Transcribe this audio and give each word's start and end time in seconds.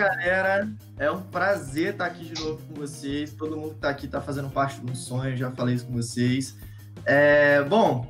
galera. 0.00 0.72
É 0.98 1.10
um 1.10 1.20
prazer 1.20 1.92
estar 1.92 2.06
aqui 2.06 2.24
de 2.24 2.42
novo 2.42 2.62
com 2.66 2.74
vocês. 2.74 3.32
Todo 3.34 3.56
mundo 3.56 3.70
que 3.70 3.76
está 3.76 3.90
aqui 3.90 4.06
está 4.06 4.20
fazendo 4.20 4.48
parte 4.48 4.80
de 4.80 4.90
um 4.90 4.94
sonho, 4.94 5.36
já 5.36 5.50
falei 5.50 5.74
isso 5.74 5.86
com 5.86 5.92
vocês. 5.92 6.56
É, 7.04 7.62
bom, 7.62 8.06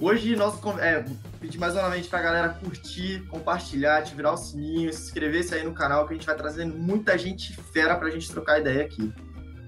hoje 0.00 0.34
nós 0.36 0.58
é, 0.80 1.04
pedir 1.40 1.58
mais 1.58 1.74
novamente 1.74 2.08
para 2.08 2.18
a 2.18 2.22
galera 2.22 2.48
curtir, 2.48 3.26
compartilhar, 3.28 3.98
ativar 3.98 4.32
o 4.32 4.36
sininho, 4.36 4.92
se 4.92 5.02
inscrever-se 5.02 5.54
aí 5.54 5.64
no 5.64 5.74
canal, 5.74 6.06
que 6.06 6.14
a 6.14 6.16
gente 6.16 6.26
vai 6.26 6.36
trazendo 6.36 6.76
muita 6.76 7.16
gente 7.18 7.52
fera 7.72 7.94
para 7.96 8.08
a 8.08 8.10
gente 8.10 8.30
trocar 8.30 8.60
ideia 8.60 8.84
aqui. 8.84 9.12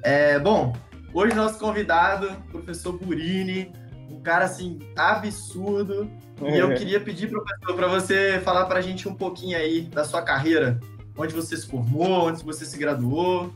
É, 0.03 0.39
bom, 0.39 0.75
hoje 1.13 1.35
nosso 1.35 1.59
convidado, 1.59 2.31
professor 2.51 2.93
Burini, 2.99 3.71
um 4.11 4.21
cara 4.21 4.47
assim 4.47 4.79
absurdo. 4.97 6.11
E 6.43 6.57
eu 6.57 6.75
queria 6.75 7.01
pedir, 7.01 7.29
professor, 7.29 7.75
para 7.75 7.89
você 7.89 8.41
falar 8.45 8.67
para 8.67 8.79
a 8.79 8.83
gente 8.83 9.09
um 9.09 9.15
pouquinho 9.15 9.57
aí 9.57 9.83
da 9.83 10.05
sua 10.05 10.21
carreira, 10.21 10.79
onde 11.17 11.35
você 11.35 11.57
se 11.57 11.67
formou, 11.67 12.29
onde 12.29 12.45
você 12.45 12.65
se 12.65 12.77
graduou. 12.77 13.53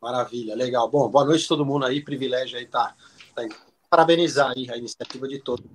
Maravilha, 0.00 0.54
legal. 0.54 0.88
Bom, 0.88 1.08
boa 1.08 1.24
noite 1.24 1.44
a 1.44 1.48
todo 1.48 1.64
mundo 1.64 1.86
aí, 1.86 2.02
privilégio 2.02 2.58
aí 2.58 2.66
tá, 2.66 2.94
tá 3.34 3.42
parabenizar 3.90 4.52
aí 4.56 4.70
a 4.70 4.76
iniciativa 4.76 5.26
de 5.26 5.40
todos. 5.40 5.66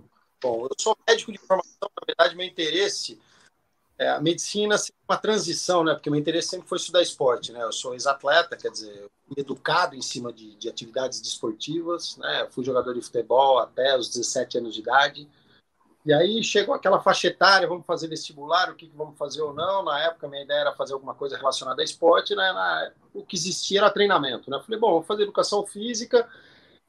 Bom, 0.42 0.66
eu 0.66 0.72
sou 0.80 0.98
médico 1.08 1.32
de 1.32 1.38
formação, 1.38 1.90
na 2.00 2.06
verdade, 2.06 2.36
meu 2.36 2.46
interesse 2.46 3.20
é 3.98 4.10
a 4.10 4.20
medicina 4.20 4.76
assim, 4.76 4.92
uma 5.08 5.18
transição, 5.18 5.84
né? 5.84 5.94
Porque 5.94 6.10
meu 6.10 6.20
interesse 6.20 6.50
sempre 6.50 6.68
foi 6.68 6.78
estudar 6.78 7.02
esporte, 7.02 7.52
né? 7.52 7.64
Eu 7.64 7.72
sou 7.72 7.94
ex-atleta, 7.94 8.58
quer 8.58 8.70
dizer, 8.70 9.08
educado 9.38 9.96
em 9.96 10.02
cima 10.02 10.34
de, 10.34 10.56
de 10.56 10.70
atividades 10.70 11.22
desportivas, 11.22 12.18
né? 12.18 12.48
Fui 12.52 12.64
jogador 12.64 12.94
de 12.94 13.02
futebol 13.02 13.60
até 13.60 13.98
os 13.98 14.10
17 14.10 14.58
anos 14.58 14.74
de 14.74 14.82
idade. 14.82 15.30
E 16.06 16.14
aí 16.14 16.44
chegou 16.44 16.76
aquela 16.76 17.00
faixa 17.00 17.28
etária, 17.28 17.68
vamos 17.68 17.86
fazer 17.86 18.10
vestibular, 18.10 18.70
o 18.70 18.76
que, 18.76 18.88
que 18.88 18.96
vamos 18.96 19.18
fazer 19.18 19.42
ou 19.42 19.54
não. 19.54 19.84
Na 19.84 20.00
época, 20.02 20.28
minha 20.28 20.44
ideia 20.44 20.60
era 20.60 20.74
fazer 20.74 20.94
alguma 20.94 21.14
coisa 21.14 21.38
relacionada 21.38 21.82
a 21.82 21.86
esporte, 21.86 22.36
né? 22.36 22.52
Na, 22.52 22.92
o 23.14 23.24
que 23.24 23.38
existia 23.38 23.80
era 23.80 23.90
treinamento, 23.90 24.50
né? 24.50 24.58
Eu 24.58 24.64
falei, 24.64 24.80
bom, 24.80 24.92
vou 24.92 25.04
fazer 25.04 25.24
educação 25.24 25.66
física. 25.66 26.28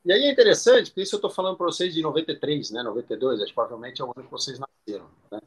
E 0.04 0.12
aí 0.12 0.24
é 0.24 0.32
interessante, 0.32 0.90
porque 0.90 1.02
isso 1.02 1.14
eu 1.14 1.18
estou 1.18 1.30
falando 1.30 1.56
para 1.56 1.66
vocês 1.66 1.94
de 1.94 2.02
93, 2.02 2.72
né? 2.72 2.82
92, 2.82 3.40
acho 3.40 3.48
que 3.48 3.54
provavelmente 3.54 4.02
é 4.02 4.04
o 4.04 4.12
ano 4.14 4.24
que 4.24 4.30
vocês 4.30 4.58
nasceram, 4.58 5.06
né? 5.30 5.40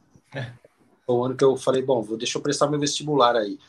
Foi 1.06 1.16
o 1.16 1.26
ano 1.26 1.36
que 1.36 1.44
eu 1.44 1.56
falei, 1.58 1.82
bom, 1.82 2.02
deixa 2.18 2.38
eu 2.38 2.42
prestar 2.42 2.68
meu 2.68 2.80
vestibular 2.80 3.36
aí. 3.36 3.60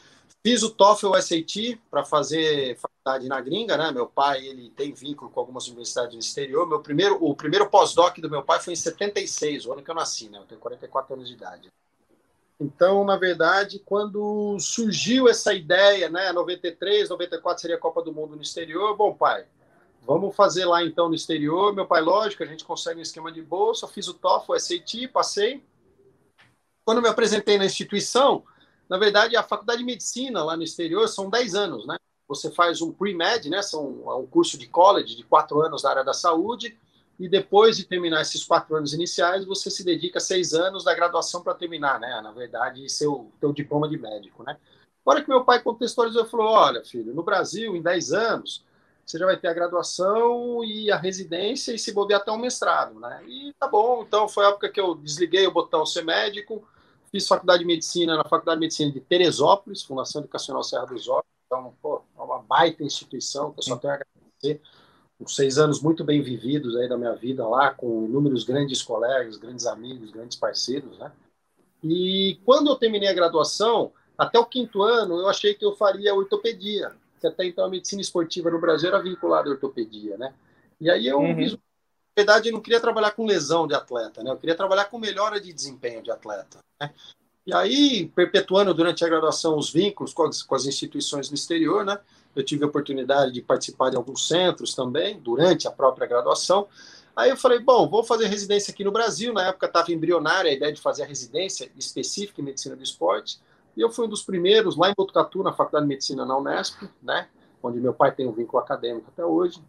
Fiz 0.45 0.63
o 0.63 0.71
TOEFL 0.71 1.15
SAT 1.21 1.81
para 1.91 2.05
fazer 2.05 2.79
faculdade 2.79 3.29
na 3.29 3.41
gringa, 3.41 3.77
né? 3.77 3.91
Meu 3.91 4.07
pai, 4.07 4.47
ele 4.47 4.71
tem 4.71 4.93
vínculo 4.93 5.31
com 5.31 5.41
algumas 5.41 5.67
universidades 5.67 6.15
no 6.15 6.21
exterior. 6.21 6.67
Meu 6.67 6.81
primeiro, 6.81 7.19
o 7.23 7.35
primeiro 7.35 7.69
pós-doc 7.69 8.19
do 8.19 8.31
meu 8.31 8.43
pai 8.43 8.61
foi 8.61 8.73
em 8.73 8.77
76, 8.77 9.67
o 9.67 9.73
ano 9.73 9.83
que 9.83 9.91
eu 9.91 9.95
nasci, 9.95 10.29
né? 10.29 10.39
Eu 10.39 10.45
tenho 10.45 10.61
44 10.61 11.15
anos 11.15 11.29
de 11.29 11.35
idade. 11.35 11.73
Então, 12.61 13.05
na 13.05 13.17
verdade, 13.17 13.81
quando 13.85 14.59
surgiu 14.59 15.29
essa 15.29 15.55
ideia, 15.55 16.09
né, 16.09 16.33
93, 16.33 17.09
94 17.09 17.61
seria 17.61 17.77
a 17.77 17.81
Copa 17.81 18.03
do 18.03 18.13
Mundo 18.13 18.35
no 18.35 18.43
exterior, 18.43 18.97
bom, 18.97 19.15
pai, 19.15 19.47
vamos 20.03 20.35
fazer 20.35 20.65
lá 20.65 20.83
então 20.83 21.09
no 21.09 21.15
exterior. 21.15 21.73
Meu 21.73 21.87
pai, 21.87 22.01
lógico, 22.01 22.43
a 22.43 22.47
gente 22.47 22.65
consegue 22.65 22.99
um 22.99 23.03
esquema 23.03 23.31
de 23.31 23.41
bolsa, 23.43 23.87
fiz 23.87 24.09
o 24.09 24.15
TOEFL, 24.15 24.53
o 24.53 24.59
SAT, 24.59 25.09
passei. 25.13 25.63
Quando 26.85 27.01
me 27.01 27.09
apresentei 27.09 27.59
na 27.59 27.67
instituição, 27.67 28.43
na 28.89 28.99
verdade, 28.99 29.37
a 29.37 29.43
faculdade 29.43 29.81
de 29.81 29.85
medicina 29.85 30.43
lá 30.43 30.57
no 30.57 30.63
exterior 30.63 31.07
são 31.09 31.29
10 31.29 31.55
anos, 31.55 31.87
né? 31.87 31.97
Você 32.27 32.51
faz 32.51 32.81
um 32.81 32.93
pre-med, 32.93 33.49
né? 33.49 33.63
São 33.63 34.03
é 34.07 34.15
um 34.15 34.27
curso 34.27 34.59
de 34.59 34.67
college 34.67 35.17
de 35.17 35.25
quatro 35.25 35.61
anos 35.61 35.83
da 35.83 35.91
área 35.91 36.05
da 36.05 36.15
saúde, 36.15 36.79
e 37.19 37.29
depois 37.29 37.77
de 37.77 37.85
terminar 37.85 38.23
esses 38.23 38.45
quatro 38.45 38.77
anos 38.77 38.93
iniciais, 38.93 39.45
você 39.45 39.71
se 39.71 39.85
dedica 39.85 40.21
seis 40.21 40.55
anos 40.55 40.85
da 40.85 40.95
graduação 40.95 41.43
para 41.43 41.55
terminar, 41.55 41.99
né? 41.99 42.21
Na 42.23 42.31
verdade, 42.31 42.89
seu 42.89 43.31
teu 43.41 43.53
diploma 43.53 43.89
de 43.89 43.99
médico, 43.99 44.45
né? 44.45 44.57
Agora 45.05 45.23
que 45.23 45.29
meu 45.29 45.45
pai 45.45 45.61
contextualizou, 45.61 46.27
falou: 46.27 46.47
olha, 46.47 46.85
filho, 46.85 47.15
no 47.15 47.23
Brasil, 47.23 47.75
em 47.75 47.83
10 47.83 48.13
anos, 48.13 48.65
você 49.05 49.19
já 49.19 49.25
vai 49.25 49.37
ter 49.37 49.49
a 49.49 49.55
graduação 49.55 50.63
e 50.63 50.91
a 50.93 50.97
residência 50.97 51.73
e 51.73 51.79
se 51.79 51.93
bobear 51.93 52.21
até 52.21 52.31
um 52.31 52.39
mestrado, 52.39 53.01
né? 53.01 53.23
E 53.27 53.55
tá 53.59 53.67
bom, 53.67 54.05
então 54.07 54.29
foi 54.29 54.45
a 54.45 54.51
época 54.51 54.69
que 54.69 54.81
eu 54.81 54.95
desliguei 54.95 55.47
o 55.47 55.53
botão 55.53 55.87
ser 55.87 56.05
médico, 56.05 56.63
Fiz 57.11 57.27
faculdade 57.27 57.61
de 57.61 57.67
medicina 57.67 58.17
na 58.17 58.25
Faculdade 58.25 58.59
de 58.59 58.67
Medicina 58.67 58.93
de 58.93 59.01
Teresópolis, 59.01 59.83
Fundação 59.83 60.21
Educacional 60.21 60.63
Serra 60.63 60.87
dos 60.87 61.09
Olhos. 61.09 61.25
Então, 61.47 61.75
pô, 61.81 62.03
é 62.17 62.23
uma 62.23 62.41
baita 62.41 62.83
instituição 62.83 63.53
que 63.53 63.61
eu 63.61 63.63
só 63.63 63.77
tenho 63.77 63.95
a 63.95 63.97
agradecer. 63.97 64.61
Uns 65.19 65.35
seis 65.35 65.59
anos 65.59 65.83
muito 65.83 66.05
bem 66.05 66.21
vividos 66.23 66.77
aí 66.77 66.89
da 66.89 66.99
minha 66.99 67.15
vida 67.15 67.47
lá, 67.47 67.73
com 67.73 68.05
inúmeros 68.05 68.45
grandes 68.45 68.83
colegas, 68.83 69.37
grandes 69.37 69.67
amigos, 69.67 70.11
grandes 70.11 70.37
parceiros, 70.37 70.99
né? 70.99 71.11
E 71.83 72.39
quando 72.45 72.71
eu 72.71 72.77
terminei 72.77 73.09
a 73.09 73.15
graduação, 73.15 73.93
até 74.17 74.39
o 74.39 74.45
quinto 74.45 74.83
ano, 74.83 75.19
eu 75.19 75.29
achei 75.29 75.55
que 75.55 75.65
eu 75.65 75.75
faria 75.75 76.15
ortopedia, 76.15 76.93
que 77.21 77.27
até 77.27 77.47
então 77.47 77.65
a 77.65 77.71
medicina 77.71 78.03
esportiva 78.03 78.51
no 78.51 78.61
Brasil 78.61 78.89
era 78.89 79.03
vinculada 79.03 79.49
à 79.49 79.53
ortopedia, 79.53 80.17
né? 80.19 80.35
E 80.81 80.91
aí 80.91 81.07
eu 81.07 81.19
uhum 81.19 81.59
verdade, 82.19 82.49
eu 82.49 82.53
não 82.53 82.61
queria 82.61 82.81
trabalhar 82.81 83.13
com 83.13 83.25
lesão 83.25 83.67
de 83.67 83.75
atleta, 83.75 84.25
né? 84.25 84.31
Eu 84.31 84.37
queria 84.37 84.57
trabalhar 84.57 84.87
com 84.87 84.99
melhora 84.99 85.41
de 85.41 85.53
desempenho 85.53 86.03
de 86.03 86.11
atleta. 86.11 86.59
Né? 86.81 86.93
E 87.47 87.55
aí, 87.55 88.07
perpetuando 88.09 88.75
durante 88.75 89.05
a 89.05 89.09
graduação 89.09 89.57
os 89.57 89.71
vínculos 89.71 90.13
com 90.13 90.25
as, 90.25 90.43
com 90.43 90.55
as 90.55 90.67
instituições 90.67 91.31
no 91.31 91.37
exterior, 91.37 91.85
né? 91.85 91.99
Eu 92.35 92.43
tive 92.43 92.65
a 92.65 92.67
oportunidade 92.67 93.33
de 93.33 93.41
participar 93.41 93.91
de 93.91 93.97
alguns 93.97 94.27
centros 94.27 94.75
também, 94.75 95.19
durante 95.21 95.69
a 95.69 95.71
própria 95.71 96.09
graduação. 96.09 96.67
Aí 97.15 97.31
eu 97.31 97.37
falei, 97.37 97.61
bom, 97.61 97.89
vou 97.89 98.03
fazer 98.03 98.27
residência 98.27 98.73
aqui 98.73 98.83
no 98.83 98.93
Brasil. 98.93 99.33
Na 99.33 99.49
época 99.49 99.67
estava 99.67 99.93
embrionária 99.93 100.51
a 100.51 100.55
ideia 100.55 100.73
de 100.73 100.81
fazer 100.81 101.05
a 101.05 101.07
residência 101.07 101.71
específica 101.77 102.41
em 102.41 102.45
medicina 102.45 102.75
do 102.75 102.83
esporte. 102.83 103.41
E 103.77 103.81
eu 103.81 103.91
fui 103.91 104.07
um 104.07 104.09
dos 104.09 104.23
primeiros 104.23 104.77
lá 104.77 104.91
em 104.91 104.95
Botucatu, 104.97 105.43
na 105.43 105.53
Faculdade 105.53 105.85
de 105.85 105.89
Medicina 105.89 106.27
na 106.27 106.37
Unesp, 106.37 106.83
né? 107.01 107.29
Onde 107.63 107.81
meu 107.81 107.95
pai 107.95 108.13
tem 108.13 108.27
um 108.27 108.33
vínculo 108.33 108.63
acadêmico 108.63 109.09
até 109.09 109.25
hoje. 109.25 109.63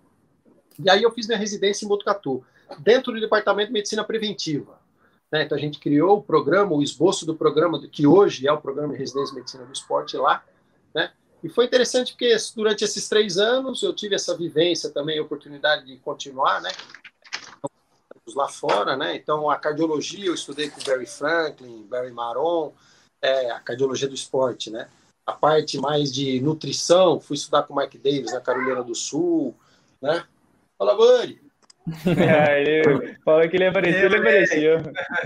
E 0.83 0.89
aí 0.89 1.03
eu 1.03 1.11
fiz 1.11 1.27
minha 1.27 1.37
residência 1.37 1.85
em 1.85 1.87
Botucatu, 1.87 2.43
dentro 2.79 3.11
do 3.11 3.19
Departamento 3.19 3.67
de 3.67 3.73
Medicina 3.73 4.03
Preventiva. 4.03 4.79
Né? 5.31 5.43
Então 5.43 5.57
a 5.57 5.61
gente 5.61 5.79
criou 5.79 6.17
o 6.17 6.23
programa, 6.23 6.73
o 6.73 6.81
esboço 6.81 7.25
do 7.25 7.35
programa, 7.35 7.79
que 7.87 8.07
hoje 8.07 8.47
é 8.47 8.51
o 8.51 8.61
programa 8.61 8.93
de 8.93 8.99
residência 8.99 9.33
de 9.33 9.39
medicina 9.39 9.65
do 9.65 9.73
esporte 9.73 10.17
lá. 10.17 10.43
Né? 10.93 11.11
E 11.43 11.49
foi 11.49 11.65
interessante 11.65 12.13
porque 12.13 12.35
durante 12.55 12.83
esses 12.83 13.07
três 13.07 13.37
anos 13.37 13.83
eu 13.83 13.93
tive 13.93 14.15
essa 14.15 14.35
vivência 14.35 14.89
também, 14.89 15.19
a 15.19 15.21
oportunidade 15.21 15.85
de 15.85 15.97
continuar, 15.97 16.61
né? 16.61 16.71
lá 18.35 18.47
fora, 18.47 18.95
né? 18.95 19.15
Então 19.15 19.49
a 19.49 19.57
cardiologia 19.57 20.25
eu 20.25 20.33
estudei 20.33 20.69
com 20.69 20.81
Barry 20.83 21.05
Franklin, 21.05 21.83
Barry 21.89 22.11
Maron, 22.11 22.73
é, 23.21 23.51
a 23.51 23.59
cardiologia 23.59 24.07
do 24.07 24.13
esporte, 24.13 24.69
né? 24.69 24.87
A 25.25 25.33
parte 25.33 25.77
mais 25.77 26.13
de 26.13 26.39
nutrição 26.41 27.19
fui 27.19 27.35
estudar 27.35 27.63
com 27.63 27.75
Mike 27.75 27.97
Davis 27.97 28.33
na 28.33 28.41
Carolina 28.41 28.83
do 28.83 28.95
Sul, 28.95 29.55
né? 30.01 30.23
Fala, 30.79 30.95
Bani! 30.95 31.41
Aí, 32.05 33.17
fala 33.25 33.47
que 33.49 33.57
ele 33.57 33.65
apareceu, 33.65 34.05
ele 34.05 34.17
apareceu. 34.17 34.77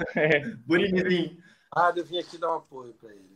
Bonitinho. 0.65 1.37
Ah, 1.71 1.93
eu 1.95 2.03
vim 2.03 2.17
aqui 2.17 2.39
dar 2.39 2.53
um 2.53 2.57
apoio 2.57 2.91
para 2.95 3.11
ele. 3.11 3.29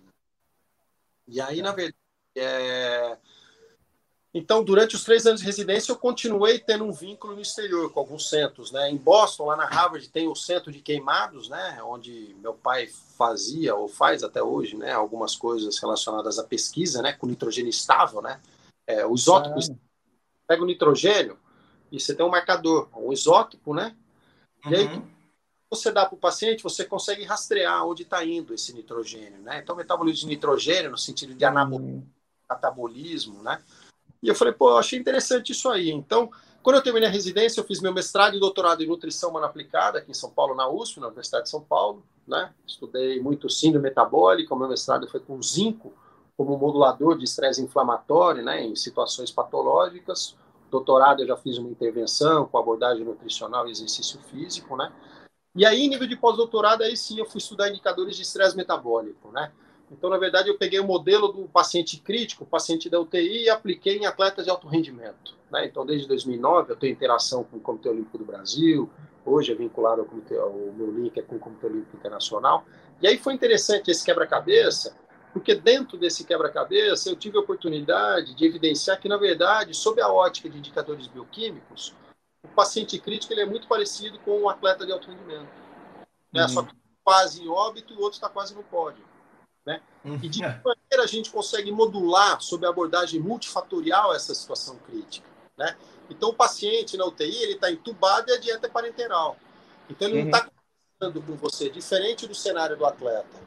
E 1.27 1.39
aí, 1.39 1.61
na 1.61 1.73
verdade, 1.73 1.95
é... 2.35 3.17
então, 4.33 4.63
durante 4.63 4.95
os 4.95 5.03
três 5.03 5.27
anos 5.27 5.41
de 5.41 5.45
residência, 5.45 5.91
eu 5.91 5.95
continuei 5.95 6.57
tendo 6.57 6.85
um 6.85 6.91
vínculo 6.91 7.35
no 7.35 7.41
exterior 7.41 7.91
com 7.93 7.99
alguns 7.99 8.29
centros, 8.29 8.71
né? 8.71 8.89
Em 8.89 8.97
Boston, 8.97 9.45
lá 9.45 9.55
na 9.55 9.65
Harvard, 9.65 10.09
tem 10.09 10.27
o 10.27 10.35
centro 10.35 10.71
de 10.71 10.81
queimados, 10.81 11.49
né? 11.49 11.79
Onde 11.83 12.35
meu 12.39 12.55
pai 12.55 12.87
fazia 13.15 13.75
ou 13.75 13.87
faz 13.87 14.23
até 14.23 14.41
hoje, 14.41 14.75
né? 14.75 14.91
Algumas 14.91 15.35
coisas 15.35 15.77
relacionadas 15.77 16.39
à 16.39 16.43
pesquisa, 16.43 17.03
né? 17.03 17.13
Com 17.13 17.27
nitrogênio 17.27 17.69
estável, 17.69 18.23
né? 18.23 18.39
É, 18.87 19.05
o 19.05 19.13
isótopo 19.13 19.59
ah. 19.59 19.75
pega 20.47 20.63
o 20.63 20.65
nitrogênio, 20.65 21.37
e 21.91 21.99
você 21.99 22.13
tem 22.13 22.25
um 22.25 22.29
marcador, 22.29 22.89
um 22.95 23.11
isótopo, 23.11 23.73
né? 23.73 23.95
Uhum. 24.65 24.71
E 24.71 24.75
aí, 24.75 24.87
uhum. 24.87 25.07
você 25.69 25.91
dá 25.91 26.05
para 26.05 26.15
o 26.15 26.19
paciente, 26.19 26.63
você 26.63 26.85
consegue 26.85 27.23
rastrear 27.23 27.85
onde 27.85 28.03
está 28.03 28.23
indo 28.23 28.53
esse 28.53 28.73
nitrogênio, 28.73 29.39
né? 29.41 29.59
Então, 29.59 29.75
metabolismo 29.75 30.21
de 30.21 30.35
nitrogênio, 30.35 30.91
no 30.91 30.97
sentido 30.97 31.33
de 31.33 31.45
uhum. 31.45 32.03
catabolismo, 32.47 33.41
né? 33.41 33.61
E 34.21 34.27
eu 34.27 34.35
falei, 34.35 34.53
pô, 34.53 34.71
eu 34.71 34.77
achei 34.77 34.99
interessante 34.99 35.51
isso 35.51 35.69
aí. 35.69 35.91
Então, 35.91 36.29
quando 36.63 36.77
eu 36.77 36.83
terminei 36.83 37.07
a 37.07 37.11
residência, 37.11 37.61
eu 37.61 37.65
fiz 37.65 37.79
meu 37.79 37.93
mestrado 37.93 38.35
e 38.35 38.39
doutorado 38.39 38.83
em 38.83 38.87
nutrição 38.87 39.29
humana 39.29 39.45
aplicada 39.45 39.99
aqui 39.99 40.11
em 40.11 40.15
São 40.15 40.31
Paulo, 40.31 40.55
na 40.55 40.67
USP, 40.67 40.99
na 40.99 41.07
Universidade 41.07 41.45
de 41.45 41.49
São 41.49 41.61
Paulo, 41.61 42.03
né? 42.27 42.53
Estudei 42.65 43.21
muito 43.21 43.49
síndrome 43.49 43.87
metabólica, 43.87 44.53
o 44.53 44.57
meu 44.57 44.67
mestrado 44.67 45.07
foi 45.07 45.19
com 45.19 45.41
zinco 45.41 45.93
como 46.35 46.55
modulador 46.55 47.17
de 47.17 47.23
estresse 47.23 47.61
inflamatório, 47.61 48.43
né, 48.43 48.63
em 48.63 48.75
situações 48.75 49.31
patológicas 49.31 50.35
doutorado 50.69 51.21
eu 51.21 51.27
já 51.27 51.37
fiz 51.37 51.57
uma 51.57 51.69
intervenção 51.69 52.45
com 52.45 52.57
abordagem 52.57 53.05
nutricional 53.05 53.67
e 53.67 53.71
exercício 53.71 54.19
físico, 54.21 54.75
né? 54.75 54.91
E 55.55 55.65
aí, 55.65 55.87
nível 55.87 56.07
de 56.07 56.15
pós-doutorado, 56.15 56.83
aí 56.83 56.95
sim 56.95 57.19
eu 57.19 57.25
fui 57.25 57.39
estudar 57.39 57.69
indicadores 57.69 58.15
de 58.15 58.21
estresse 58.21 58.55
metabólico, 58.55 59.31
né? 59.31 59.51
Então, 59.91 60.09
na 60.09 60.17
verdade, 60.17 60.49
eu 60.49 60.57
peguei 60.57 60.79
o 60.79 60.85
modelo 60.85 61.29
do 61.29 61.47
paciente 61.47 61.99
crítico, 62.01 62.45
paciente 62.45 62.89
da 62.89 62.99
UTI, 62.99 63.45
e 63.45 63.49
apliquei 63.49 63.97
em 63.97 64.05
atletas 64.05 64.45
de 64.45 64.51
alto 64.51 64.67
rendimento. 64.67 65.35
Né? 65.49 65.65
Então, 65.65 65.85
desde 65.85 66.07
2009, 66.07 66.73
eu 66.73 66.75
tenho 66.75 66.91
interação 66.91 67.43
com 67.43 67.57
o 67.57 67.59
Comitê 67.59 67.87
Olímpico 67.89 68.17
do 68.17 68.25
Brasil, 68.25 68.89
hoje 69.25 69.51
é 69.51 69.55
vinculado 69.55 70.01
ao, 70.01 70.07
comitê, 70.07 70.37
ao 70.37 70.53
meu 70.53 70.91
link 70.91 71.17
é 71.17 71.21
com 71.21 71.35
o 71.35 71.39
Comitê 71.39 71.67
Olímpico 71.67 71.95
Internacional. 71.95 72.65
E 73.01 73.07
aí 73.07 73.17
foi 73.17 73.33
interessante 73.33 73.89
esse 73.89 74.03
quebra-cabeça, 74.03 74.95
porque 75.37 75.53
dentro 75.53 75.99
desse 75.99 76.23
quebra-cabeça 76.23 77.09
eu 77.09 77.15
tive 77.15 77.37
a 77.37 77.41
oportunidade 77.41 78.33
de 78.33 78.43
evidenciar 78.43 78.99
que, 78.99 79.07
na 79.07 79.17
verdade, 79.17 79.71
sob 79.71 80.01
a 80.01 80.11
ótica 80.11 80.49
de 80.49 80.57
indicadores 80.57 81.05
bioquímicos, 81.05 81.93
o 82.43 82.47
paciente 82.47 82.97
crítico 82.97 83.33
ele 83.33 83.41
é 83.41 83.45
muito 83.45 83.67
parecido 83.67 84.17
com 84.19 84.41
um 84.41 84.49
atleta 84.49 84.83
de 84.83 84.91
alto 84.91 85.11
rendimento. 85.11 85.47
Né? 86.33 86.41
Uhum. 86.41 86.49
Só 86.49 86.63
que 86.63 86.73
quase 87.03 87.43
em 87.43 87.47
óbito 87.47 87.93
e 87.93 87.97
o 87.97 87.99
outro 87.99 88.17
está 88.17 88.27
quase 88.27 88.55
no 88.55 88.63
pódio. 88.63 89.05
Né? 89.63 89.79
Uhum. 90.03 90.15
E 90.23 90.27
de 90.27 90.39
que 90.39 90.47
maneira 90.47 91.03
a 91.03 91.05
gente 91.07 91.29
consegue 91.29 91.71
modular, 91.71 92.41
sob 92.41 92.65
a 92.65 92.69
abordagem 92.69 93.19
multifatorial, 93.19 94.15
essa 94.15 94.33
situação 94.33 94.77
crítica? 94.87 95.27
Né? 95.55 95.77
Então, 96.09 96.29
o 96.29 96.33
paciente 96.33 96.97
na 96.97 97.05
UTI 97.05 97.43
ele 97.43 97.53
está 97.53 97.71
entubado 97.71 98.31
e 98.31 98.33
a 98.33 98.39
dieta 98.39 98.65
é 98.65 98.69
parenteral. 98.71 99.37
Então, 99.87 100.07
ele 100.07 100.17
uhum. 100.17 100.29
não 100.29 100.31
está 100.35 100.49
conversando 100.99 101.21
com 101.27 101.35
você, 101.35 101.69
diferente 101.69 102.25
do 102.25 102.33
cenário 102.33 102.75
do 102.75 102.85
atleta. 102.87 103.37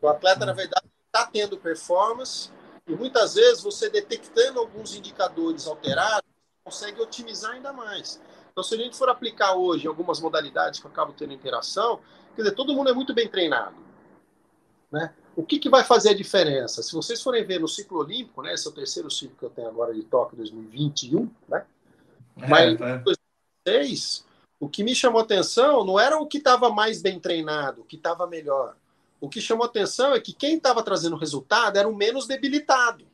O 0.00 0.08
atleta, 0.08 0.46
na 0.46 0.52
uhum. 0.52 0.56
verdade, 0.56 0.89
está 1.12 1.26
tendo 1.26 1.58
performance 1.58 2.50
e 2.86 2.94
muitas 2.94 3.34
vezes 3.34 3.62
você 3.62 3.90
detectando 3.90 4.60
alguns 4.60 4.94
indicadores 4.94 5.66
alterados, 5.66 6.28
consegue 6.64 7.00
otimizar 7.00 7.52
ainda 7.52 7.72
mais. 7.72 8.20
Então, 8.50 8.62
se 8.62 8.74
a 8.74 8.78
gente 8.78 8.96
for 8.96 9.08
aplicar 9.08 9.54
hoje 9.54 9.86
algumas 9.86 10.20
modalidades 10.20 10.80
que 10.80 10.86
eu 10.86 10.90
acabo 10.90 11.12
tendo 11.12 11.32
interação, 11.32 12.00
quer 12.34 12.42
dizer, 12.42 12.54
todo 12.54 12.74
mundo 12.74 12.90
é 12.90 12.92
muito 12.92 13.12
bem 13.12 13.28
treinado. 13.28 13.76
Né? 14.90 15.12
O 15.36 15.44
que, 15.44 15.58
que 15.58 15.68
vai 15.68 15.84
fazer 15.84 16.10
a 16.10 16.14
diferença? 16.14 16.82
Se 16.82 16.92
vocês 16.92 17.22
forem 17.22 17.44
ver 17.44 17.60
no 17.60 17.68
ciclo 17.68 17.98
olímpico, 17.98 18.42
né, 18.42 18.54
esse 18.54 18.66
é 18.66 18.70
o 18.70 18.74
terceiro 18.74 19.10
ciclo 19.10 19.36
que 19.36 19.44
eu 19.44 19.50
tenho 19.50 19.68
agora 19.68 19.94
de 19.94 20.02
Tóquio 20.02 20.36
2021, 20.36 21.30
né? 21.48 21.64
É, 22.36 22.46
Mas 22.48 22.76
2006, 22.76 24.26
o 24.58 24.68
que 24.68 24.82
me 24.82 24.94
chamou 24.94 25.20
atenção 25.20 25.84
não 25.84 25.98
era 25.98 26.18
o 26.18 26.26
que 26.26 26.38
estava 26.38 26.70
mais 26.70 27.00
bem 27.00 27.20
treinado, 27.20 27.82
o 27.82 27.84
que 27.84 27.96
estava 27.96 28.26
melhor. 28.26 28.76
O 29.20 29.28
que 29.28 29.40
chamou 29.40 29.66
atenção 29.66 30.14
é 30.14 30.20
que 30.20 30.32
quem 30.32 30.56
estava 30.56 30.82
trazendo 30.82 31.16
resultado 31.16 31.76
era 31.76 31.88
o 31.88 31.94
menos 31.94 32.26
debilitado. 32.26 33.06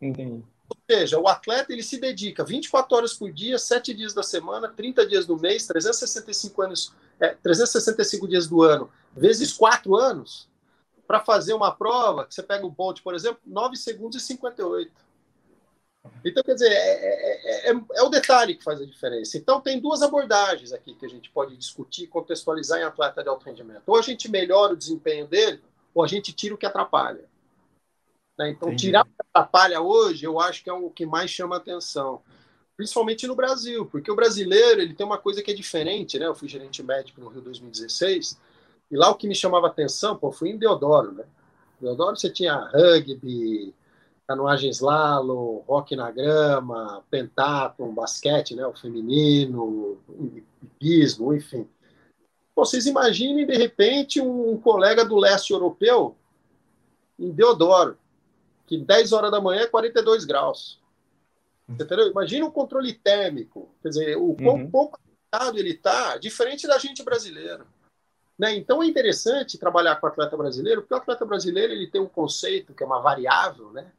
Entendi. 0.00 0.44
Ou 0.68 0.76
seja, 0.88 1.18
o 1.18 1.26
atleta 1.26 1.72
ele 1.72 1.82
se 1.82 1.98
dedica 1.98 2.44
24 2.44 2.96
horas 2.96 3.14
por 3.14 3.32
dia, 3.32 3.58
7 3.58 3.92
dias 3.92 4.14
da 4.14 4.22
semana, 4.22 4.68
30 4.68 5.06
dias 5.06 5.26
do 5.26 5.36
mês, 5.36 5.66
365 5.66 6.62
anos, 6.62 6.94
é, 7.18 7.34
365 7.34 8.28
dias 8.28 8.46
do 8.46 8.62
ano, 8.62 8.88
vezes 9.16 9.52
4 9.52 9.96
anos, 9.96 10.48
para 11.08 11.18
fazer 11.18 11.54
uma 11.54 11.72
prova, 11.72 12.24
que 12.24 12.32
você 12.32 12.42
pega 12.42 12.64
o 12.64 12.70
Bolt, 12.70 13.02
por 13.02 13.16
exemplo, 13.16 13.40
9 13.44 13.76
segundos 13.76 14.22
e 14.22 14.24
58. 14.24 14.92
Então, 16.24 16.42
quer 16.42 16.54
dizer, 16.54 16.70
é, 16.70 17.70
é, 17.70 17.70
é, 17.70 17.80
é, 17.94 18.02
o 18.02 18.08
detalhe 18.08 18.54
que 18.54 18.64
faz 18.64 18.80
a 18.80 18.86
diferença. 18.86 19.36
Então, 19.36 19.60
tem 19.60 19.80
duas 19.80 20.02
abordagens 20.02 20.72
aqui 20.72 20.94
que 20.94 21.04
a 21.04 21.08
gente 21.08 21.30
pode 21.30 21.56
discutir, 21.56 22.06
contextualizar 22.06 22.80
em 22.80 22.84
atleta 22.84 23.22
de 23.22 23.28
alto 23.28 23.44
rendimento. 23.44 23.82
Ou 23.86 23.96
a 23.96 24.02
gente 24.02 24.30
melhora 24.30 24.72
o 24.72 24.76
desempenho 24.76 25.26
dele, 25.26 25.62
ou 25.94 26.02
a 26.02 26.06
gente 26.06 26.32
tira 26.32 26.54
o 26.54 26.58
que 26.58 26.66
atrapalha. 26.66 27.24
Né? 28.38 28.50
Então, 28.50 28.68
Entendi. 28.68 28.86
tirar 28.86 29.02
o 29.02 29.06
que 29.06 29.12
atrapalha 29.18 29.80
hoje, 29.80 30.24
eu 30.24 30.40
acho 30.40 30.62
que 30.62 30.70
é 30.70 30.72
o 30.72 30.90
que 30.90 31.04
mais 31.04 31.30
chama 31.30 31.56
atenção. 31.56 32.22
Principalmente 32.76 33.26
no 33.26 33.34
Brasil, 33.34 33.84
porque 33.86 34.10
o 34.10 34.16
brasileiro 34.16 34.80
ele 34.80 34.94
tem 34.94 35.04
uma 35.04 35.18
coisa 35.18 35.42
que 35.42 35.50
é 35.50 35.54
diferente. 35.54 36.18
Né? 36.18 36.26
Eu 36.26 36.34
fui 36.34 36.48
gerente 36.48 36.82
médico 36.82 37.20
no 37.20 37.28
Rio 37.28 37.42
2016 37.42 38.38
e 38.90 38.96
lá 38.96 39.10
o 39.10 39.14
que 39.14 39.28
me 39.28 39.34
chamava 39.34 39.66
atenção, 39.66 40.16
pô, 40.16 40.32
fui 40.32 40.50
em 40.50 40.58
Deodoro, 40.58 41.12
né? 41.12 41.24
Deodoro 41.80 42.16
você 42.16 42.28
tinha 42.28 42.56
rugby, 42.56 43.72
canoagem 44.30 44.70
slalom, 44.70 45.56
rock 45.66 45.96
na 45.96 46.08
grama, 46.08 47.04
pentathlon, 47.10 47.92
basquete, 47.92 48.54
né, 48.54 48.64
o 48.64 48.72
feminino, 48.72 49.98
hipismo, 50.62 51.34
enfim. 51.34 51.68
Vocês 52.54 52.86
imaginem, 52.86 53.44
de 53.44 53.56
repente, 53.56 54.20
um 54.20 54.56
colega 54.56 55.04
do 55.04 55.16
leste 55.16 55.52
europeu 55.52 56.16
em 57.18 57.32
Deodoro, 57.32 57.98
que 58.68 58.78
10 58.78 59.12
horas 59.12 59.32
da 59.32 59.40
manhã 59.40 59.62
é 59.62 59.66
42 59.66 60.24
graus. 60.24 60.80
Você 61.66 61.82
entendeu? 61.82 62.08
Imagina 62.08 62.46
o 62.46 62.52
controle 62.52 62.92
térmico, 62.92 63.68
quer 63.82 63.88
dizer, 63.88 64.16
o 64.16 64.36
quão 64.36 64.58
uhum. 64.58 64.70
pouco 64.70 65.00
ele 65.54 65.70
está, 65.70 66.16
diferente 66.18 66.68
da 66.68 66.78
gente 66.78 67.02
brasileiro. 67.02 67.66
Né? 68.38 68.54
Então 68.54 68.80
é 68.80 68.86
interessante 68.86 69.58
trabalhar 69.58 69.96
com 69.96 70.06
o 70.06 70.08
atleta 70.08 70.36
brasileiro, 70.36 70.82
porque 70.82 70.94
o 70.94 70.98
atleta 70.98 71.26
brasileiro 71.26 71.72
ele 71.72 71.88
tem 71.88 72.00
um 72.00 72.06
conceito 72.06 72.72
que 72.72 72.84
é 72.84 72.86
uma 72.86 73.00
variável 73.00 73.72
né, 73.72 73.90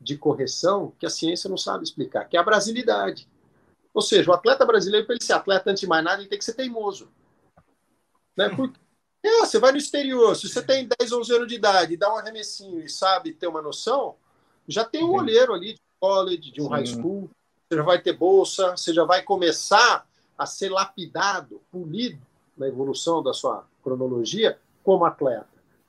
de 0.00 0.16
correção 0.16 0.92
que 0.98 1.06
a 1.06 1.10
ciência 1.10 1.48
não 1.48 1.56
sabe 1.56 1.84
explicar, 1.84 2.24
que 2.24 2.36
é 2.36 2.40
a 2.40 2.44
brasilidade. 2.44 3.28
Ou 3.92 4.02
seja, 4.02 4.30
o 4.30 4.34
atleta 4.34 4.64
brasileiro, 4.64 5.06
para 5.06 5.14
ele 5.14 5.24
ser 5.24 5.32
atleta 5.32 5.70
antes 5.70 5.80
de 5.80 5.86
mais 5.86 6.04
nada, 6.04 6.20
ele 6.20 6.28
tem 6.28 6.38
que 6.38 6.44
ser 6.44 6.54
teimoso. 6.54 7.08
Né? 8.36 8.48
Porque 8.54 8.78
é, 9.22 9.40
você 9.40 9.58
vai 9.58 9.72
no 9.72 9.78
exterior, 9.78 10.36
se 10.36 10.48
você 10.48 10.62
tem 10.62 10.88
10, 11.00 11.12
11 11.12 11.34
anos 11.34 11.48
de 11.48 11.54
idade, 11.54 11.96
dá 11.96 12.12
um 12.12 12.18
arremessinho 12.18 12.80
e 12.80 12.88
sabe 12.88 13.32
ter 13.32 13.46
uma 13.46 13.62
noção, 13.62 14.16
já 14.68 14.84
tem 14.84 15.02
um 15.02 15.12
olheiro 15.12 15.52
ali 15.54 15.74
de 15.74 15.80
college, 15.98 16.52
de 16.52 16.60
um 16.60 16.64
Sim. 16.64 16.70
high 16.70 16.86
school, 16.86 17.30
você 17.68 17.76
já 17.76 17.82
vai 17.82 18.00
ter 18.00 18.12
bolsa, 18.12 18.76
você 18.76 18.92
já 18.92 19.04
vai 19.04 19.22
começar 19.22 20.06
a 20.38 20.46
ser 20.46 20.68
lapidado, 20.68 21.60
polido 21.70 22.20
na 22.56 22.68
evolução 22.68 23.22
da 23.22 23.32
sua 23.32 23.66
cronologia 23.82 24.58
como 24.84 25.04
atleta. 25.04 25.48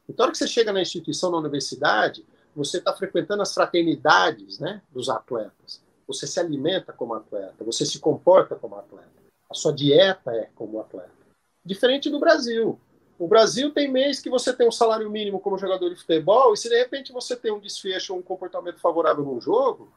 Então, 0.09 0.23
hora 0.23 0.31
que 0.31 0.37
você 0.37 0.47
chega 0.47 0.71
na 0.71 0.81
instituição, 0.81 1.29
na 1.29 1.37
universidade, 1.37 2.25
você 2.57 2.79
está 2.79 2.93
frequentando 2.93 3.41
as 3.41 3.53
fraternidades 3.53 4.59
né, 4.59 4.81
dos 4.91 5.09
atletas. 5.09 5.81
Você 6.07 6.25
se 6.25 6.39
alimenta 6.39 6.91
como 6.91 7.13
atleta, 7.13 7.63
você 7.63 7.85
se 7.85 7.99
comporta 7.99 8.55
como 8.55 8.75
atleta. 8.75 9.07
A 9.49 9.53
sua 9.53 9.73
dieta 9.73 10.31
é 10.31 10.49
como 10.55 10.79
atleta. 10.79 11.11
Diferente 11.63 12.09
do 12.09 12.19
Brasil. 12.19 12.79
O 13.19 13.27
Brasil 13.27 13.71
tem 13.73 13.91
mês 13.91 14.19
que 14.19 14.29
você 14.29 14.53
tem 14.53 14.67
um 14.67 14.71
salário 14.71 15.09
mínimo 15.09 15.39
como 15.39 15.57
jogador 15.57 15.89
de 15.89 15.95
futebol, 15.95 16.53
e 16.53 16.57
se 16.57 16.69
de 16.69 16.77
repente 16.77 17.11
você 17.11 17.35
tem 17.35 17.51
um 17.51 17.59
desfecho 17.59 18.13
ou 18.13 18.19
um 18.19 18.23
comportamento 18.23 18.79
favorável 18.79 19.23
num 19.23 19.41
jogo, 19.41 19.91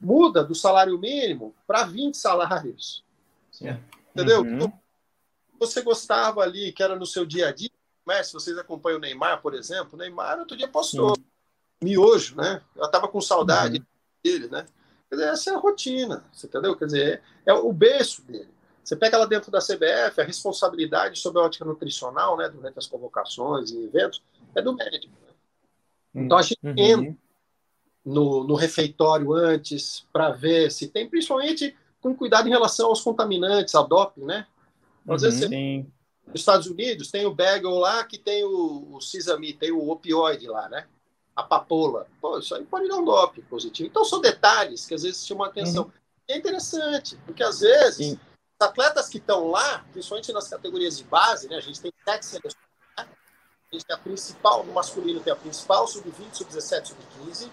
muda 0.00 0.44
do 0.44 0.54
salário 0.54 0.98
mínimo 0.98 1.54
para 1.66 1.84
20 1.84 2.16
salários. 2.16 3.04
Sim. 3.50 3.76
Entendeu? 4.14 4.42
Uhum 4.42 4.72
você 5.66 5.80
gostava 5.80 6.42
ali, 6.42 6.72
que 6.72 6.82
era 6.82 6.96
no 6.96 7.06
seu 7.06 7.24
dia 7.24 7.48
a 7.48 7.52
dia, 7.52 7.70
né? 8.06 8.22
se 8.22 8.32
vocês 8.32 8.58
acompanham 8.58 8.98
o 8.98 9.00
Neymar, 9.00 9.40
por 9.40 9.54
exemplo, 9.54 9.94
o 9.94 9.96
Neymar 9.96 10.40
outro 10.40 10.56
dia 10.56 10.68
postou 10.68 11.14
Sim. 11.14 11.24
Miojo, 11.82 12.36
né? 12.36 12.62
Eu 12.76 12.84
estava 12.84 13.08
com 13.08 13.20
saudade 13.20 13.78
uhum. 13.78 13.84
dele, 14.24 14.48
né? 14.48 14.66
Quer 15.08 15.16
dizer, 15.16 15.28
essa 15.28 15.50
é 15.50 15.54
a 15.54 15.58
rotina, 15.58 16.24
você 16.32 16.46
entendeu? 16.46 16.76
Quer 16.76 16.86
dizer, 16.86 17.22
é 17.44 17.52
o 17.52 17.72
berço 17.72 18.22
dele. 18.22 18.48
Você 18.82 18.96
pega 18.96 19.18
lá 19.18 19.26
dentro 19.26 19.50
da 19.50 19.60
CBF, 19.60 20.20
a 20.20 20.24
responsabilidade 20.24 21.18
sobre 21.18 21.40
a 21.40 21.44
ótica 21.44 21.64
nutricional, 21.64 22.36
né, 22.36 22.48
durante 22.48 22.78
as 22.78 22.86
convocações 22.86 23.70
e 23.70 23.84
eventos, 23.84 24.22
é 24.54 24.62
do 24.62 24.74
médico. 24.74 25.14
Né? 25.22 26.24
Então 26.24 26.38
a 26.38 26.42
gente 26.42 26.58
uhum. 26.62 26.74
entra 26.76 27.16
no, 28.04 28.44
no 28.44 28.54
refeitório 28.54 29.32
antes 29.32 30.06
para 30.12 30.30
ver 30.30 30.70
se 30.72 30.88
tem, 30.88 31.08
principalmente 31.08 31.76
com 32.00 32.14
cuidado 32.14 32.48
em 32.48 32.50
relação 32.50 32.88
aos 32.88 33.00
contaminantes, 33.00 33.74
a 33.74 33.82
doping, 33.82 34.24
né? 34.24 34.46
Às 35.08 35.22
vezes, 35.22 35.48
uhum. 35.48 35.86
nos 36.26 36.40
Estados 36.40 36.66
Unidos, 36.66 37.10
tem 37.10 37.24
o 37.26 37.34
bagel 37.34 37.74
lá 37.78 38.04
que 38.04 38.18
tem 38.18 38.44
o, 38.44 38.96
o 38.96 39.00
sesame, 39.00 39.52
tem 39.52 39.70
o 39.70 39.88
opioide 39.88 40.48
lá, 40.48 40.68
né? 40.68 40.86
A 41.34 41.42
papoula. 41.42 42.06
Pô, 42.20 42.38
isso 42.38 42.54
aí 42.54 42.64
pode 42.64 42.88
dar 42.88 42.96
um 42.96 43.04
doping 43.04 43.42
positivo. 43.42 43.88
Então, 43.88 44.04
são 44.04 44.20
detalhes 44.20 44.86
que 44.86 44.94
às 44.94 45.02
vezes 45.02 45.26
chamam 45.26 45.44
a 45.44 45.48
atenção. 45.48 45.84
Uhum. 45.84 45.92
é 46.28 46.36
interessante, 46.36 47.16
porque 47.24 47.42
às 47.42 47.60
vezes, 47.60 48.08
Sim. 48.08 48.20
os 48.60 48.66
atletas 48.66 49.08
que 49.08 49.18
estão 49.18 49.48
lá, 49.48 49.84
principalmente 49.92 50.32
nas 50.32 50.48
categorias 50.48 50.98
de 50.98 51.04
base, 51.04 51.48
né? 51.48 51.56
A 51.56 51.60
gente 51.60 51.80
tem 51.80 51.92
sete 52.04 52.26
seleções. 52.26 52.56
Né? 52.98 53.08
A 53.70 53.74
gente 53.74 53.86
tem 53.86 53.96
a 53.96 53.98
principal, 53.98 54.64
no 54.64 54.72
masculino 54.72 55.20
tem 55.20 55.32
a 55.32 55.36
principal, 55.36 55.86
sub-20, 55.88 56.34
sub-17, 56.34 56.86
sub-15. 56.88 57.50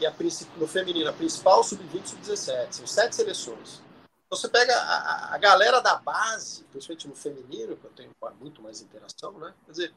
E 0.00 0.06
a, 0.06 0.12
no 0.56 0.66
feminino, 0.66 1.08
a 1.08 1.12
principal, 1.12 1.62
sub-20, 1.62 2.06
sub-17. 2.06 2.72
São 2.72 2.86
sete 2.86 3.14
seleções. 3.14 3.80
Você 4.28 4.48
pega 4.48 4.76
a, 4.76 5.34
a 5.34 5.38
galera 5.38 5.80
da 5.80 5.94
base, 5.96 6.64
principalmente 6.64 7.06
no 7.06 7.14
feminino, 7.14 7.76
que 7.76 7.84
eu 7.84 7.90
tenho 7.90 8.10
muito 8.40 8.60
mais 8.60 8.80
interação, 8.80 9.32
né? 9.38 9.54
Quer 9.64 9.70
dizer, 9.70 9.94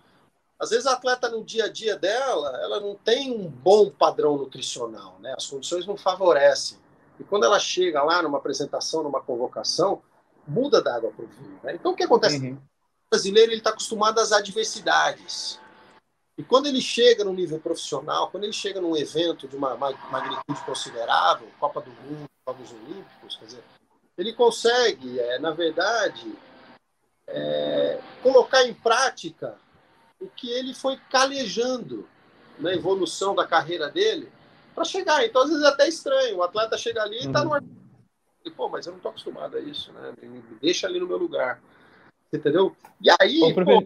às 0.60 0.72
vezes 0.72 0.88
a 0.88 0.94
atleta 0.94 1.30
no 1.30 1.44
dia 1.44 1.66
a 1.66 1.70
dia 1.70 1.96
dela, 1.96 2.60
ela 2.64 2.80
não 2.80 2.96
tem 2.96 3.32
um 3.32 3.48
bom 3.48 3.90
padrão 3.90 4.38
nutricional, 4.38 5.18
né? 5.20 5.34
As 5.38 5.46
condições 5.46 5.86
não 5.86 5.96
favorecem. 5.96 6.78
E 7.20 7.24
quando 7.24 7.46
ela 7.46 7.60
chega 7.60 8.04
lá 8.04 8.22
numa 8.22 8.40
apresentação, 8.40 9.04
numa 9.04 9.22
convocação, 9.22 10.02
muda 10.48 10.82
da 10.82 10.96
água 10.96 11.12
para 11.12 11.26
o 11.26 11.28
vinho. 11.28 11.60
Né? 11.64 11.76
Então 11.76 11.92
o 11.92 11.96
que 11.96 12.04
acontece? 12.04 12.38
Uhum. 12.40 12.54
O 12.54 13.10
brasileiro 13.12 13.52
ele 13.52 13.60
está 13.60 13.70
acostumado 13.70 14.20
às 14.20 14.32
adversidades. 14.32 15.60
E 16.38 16.44
quando 16.44 16.68
ele 16.68 16.82
chega 16.82 17.24
no 17.24 17.34
nível 17.34 17.60
profissional, 17.60 18.30
quando 18.30 18.44
ele 18.44 18.54
chega 18.54 18.80
num 18.80 18.96
evento 18.96 19.48
de 19.48 19.56
uma 19.56 19.76
magnitude 19.76 20.64
considerável, 20.66 21.48
Copa 21.60 21.82
do 21.82 21.90
Mundo, 21.90 22.30
Jogos 22.48 22.72
Olímpicos, 22.72 23.36
quer 23.38 23.46
dizer, 23.46 23.64
ele 24.18 24.34
consegue, 24.34 25.20
é, 25.20 25.40
na 25.40 25.52
verdade, 25.52 26.32
é, 27.28 28.00
colocar 28.22 28.64
em 28.66 28.74
prática 28.74 29.56
o 30.20 30.28
que 30.28 30.50
ele 30.50 30.74
foi 30.74 30.98
calejando 31.10 32.08
na 32.60 32.74
evolução 32.74 33.36
da 33.36 33.46
carreira 33.46 33.90
dele 33.90 34.30
para 34.74 34.84
chegar. 34.84 35.26
Então, 35.26 35.44
às 35.44 35.50
vezes 35.50 35.64
é 35.64 35.68
até 35.68 35.88
estranho. 35.88 36.38
O 36.38 36.44
atleta 36.44 36.78
chega 36.78 37.04
ali 37.04 37.18
e 37.18 37.28
está 37.28 37.44
uhum. 37.44 37.50
no. 37.50 37.78
E, 38.46 38.52
Pô, 38.52 38.70
mas 38.70 38.86
eu 38.86 38.92
não 38.92 38.98
estou 38.98 39.10
acostumado 39.10 39.58
a 39.58 39.60
isso, 39.60 39.92
né? 39.94 40.14
Me 40.22 40.42
deixa 40.62 40.88
ali 40.88 41.00
no 41.00 41.08
meu 41.08 41.18
lugar. 41.18 41.62
Entendeu? 42.34 42.76
E 43.02 43.10
aí. 43.20 43.42
Ô, 43.42 43.54
pô, 43.54 43.84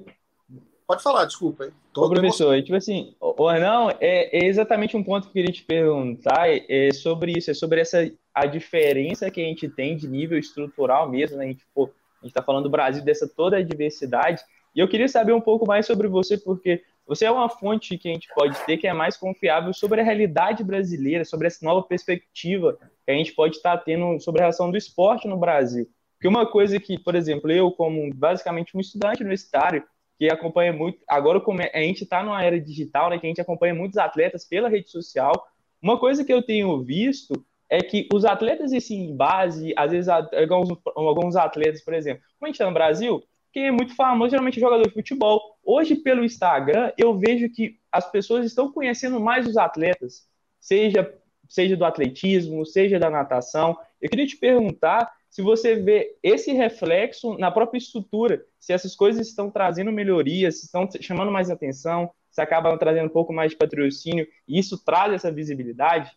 Pode 0.92 1.04
falar, 1.04 1.24
desculpa. 1.24 1.64
Hein? 1.64 1.72
Ô, 1.96 2.10
professor, 2.10 2.62
tipo 2.62 2.76
assim, 2.76 3.16
não, 3.22 3.90
é, 3.92 4.38
é, 4.38 4.46
exatamente 4.46 4.98
um 4.98 5.02
ponto 5.02 5.24
que 5.24 5.30
eu 5.30 5.34
queria 5.46 5.54
te 5.54 5.64
perguntar, 5.64 6.50
é, 6.50 6.66
é 6.68 6.92
sobre 6.92 7.32
isso, 7.32 7.50
é 7.50 7.54
sobre 7.54 7.80
essa 7.80 8.12
a 8.36 8.46
diferença 8.46 9.32
que 9.32 9.40
a 9.40 9.46
gente 9.46 9.70
tem 9.70 9.96
de 9.96 10.06
nível 10.06 10.38
estrutural 10.38 11.10
mesmo, 11.10 11.38
né? 11.38 11.46
A 11.46 11.48
gente, 11.48 11.66
pô, 11.74 11.86
a 11.86 12.26
gente 12.26 12.32
está 12.32 12.42
falando 12.42 12.64
do 12.64 12.70
Brasil 12.70 13.06
dessa 13.06 13.26
toda 13.26 13.56
a 13.56 13.64
diversidade, 13.64 14.44
e 14.76 14.80
eu 14.80 14.88
queria 14.88 15.08
saber 15.08 15.34
um 15.34 15.42
pouco 15.42 15.66
mais 15.68 15.86
sobre 15.86 16.08
você, 16.08 16.38
porque 16.38 16.84
você 17.06 17.26
é 17.26 17.32
uma 17.32 17.50
fonte 17.50 17.98
que 17.98 18.10
a 18.10 18.14
gente 18.14 18.30
pode 18.34 18.58
ter 18.66 18.78
que 18.78 18.88
é 18.88 18.94
mais 18.94 19.18
confiável 19.18 19.74
sobre 19.74 20.02
a 20.02 20.04
realidade 20.04 20.64
brasileira, 20.64 21.26
sobre 21.26 21.48
essa 21.48 21.66
nova 21.66 21.86
perspectiva 21.86 22.78
que 23.06 23.12
a 23.12 23.14
gente 23.14 23.34
pode 23.34 23.58
estar 23.58 23.78
tá 23.78 23.84
tendo 23.84 24.20
sobre 24.20 24.42
a 24.42 24.44
relação 24.46 24.72
do 24.72 24.78
esporte 24.78 25.28
no 25.28 25.38
Brasil. 25.38 25.90
Porque 26.14 26.28
uma 26.28 26.46
coisa 26.46 26.80
que, 26.80 27.00
por 27.00 27.16
exemplo, 27.16 27.52
eu, 27.52 27.72
como 27.72 28.14
basicamente 28.14 28.78
um 28.78 28.80
estudante 28.80 29.22
universitário, 29.22 29.84
que 30.22 30.30
acompanha 30.30 30.72
muito. 30.72 31.00
Agora, 31.08 31.42
a 31.74 31.80
gente 31.80 32.04
está 32.04 32.22
numa 32.24 32.44
era 32.44 32.62
digital, 32.62 33.10
né, 33.10 33.18
que 33.18 33.26
a 33.26 33.30
gente 33.30 33.42
acompanha 33.42 33.74
muitos 33.74 33.98
atletas 33.98 34.46
pela 34.46 34.70
rede 34.70 34.92
social. 34.92 35.34
Uma 35.82 36.00
coisa 36.00 36.24
que 36.24 36.32
eu 36.32 36.44
tenho 36.44 36.80
visto 36.84 37.44
é 37.68 37.80
que 37.80 38.08
os 38.14 38.24
atletas 38.24 38.72
assim, 38.72 39.06
em 39.06 39.16
base, 39.16 39.74
às 39.76 39.92
vezes 39.92 40.08
alguns, 40.08 40.78
alguns 40.96 41.36
atletas, 41.36 41.84
por 41.84 41.96
exemplo, 41.96 42.22
como 42.38 42.46
a 42.46 42.48
gente 42.50 42.56
está 42.56 42.68
no 42.68 42.74
Brasil, 42.74 43.24
quem 43.52 43.68
é 43.68 43.72
muito 43.72 43.96
famoso 43.96 44.32
geralmente 44.32 44.58
é 44.58 44.62
jogador 44.62 44.88
de 44.88 44.94
futebol. 44.94 45.58
Hoje, 45.64 45.96
pelo 45.96 46.24
Instagram, 46.24 46.92
eu 46.98 47.18
vejo 47.18 47.50
que 47.50 47.80
as 47.92 48.10
pessoas 48.10 48.46
estão 48.46 48.72
conhecendo 48.72 49.20
mais 49.20 49.48
os 49.48 49.58
atletas, 49.58 50.28
seja, 50.60 51.14
seja 51.50 51.76
do 51.76 51.86
atletismo, 51.86 52.66
seja 52.66 52.98
da 52.98 53.10
natação. 53.10 53.78
Eu 54.02 54.10
queria 54.10 54.26
te 54.26 54.38
perguntar 54.38 55.12
se 55.30 55.42
você 55.42 55.76
vê 55.76 56.18
esse 56.22 56.52
reflexo 56.52 57.38
na 57.38 57.52
própria 57.52 57.78
estrutura, 57.78 58.46
se 58.60 58.74
essas 58.74 58.96
coisas 58.96 59.28
estão 59.28 59.50
trazendo 59.50 59.92
melhorias, 59.92 60.60
se 60.60 60.66
estão 60.66 60.88
chamando 61.00 61.32
mais 61.32 61.50
atenção, 61.50 62.12
se 62.30 62.42
acabam 62.42 62.78
trazendo 62.78 63.06
um 63.06 63.14
pouco 63.14 63.34
mais 63.34 63.52
de 63.52 63.58
patrocínio, 63.58 64.28
e 64.48 64.60
isso 64.60 64.78
traz 64.84 65.14
essa 65.14 65.32
visibilidade? 65.32 66.12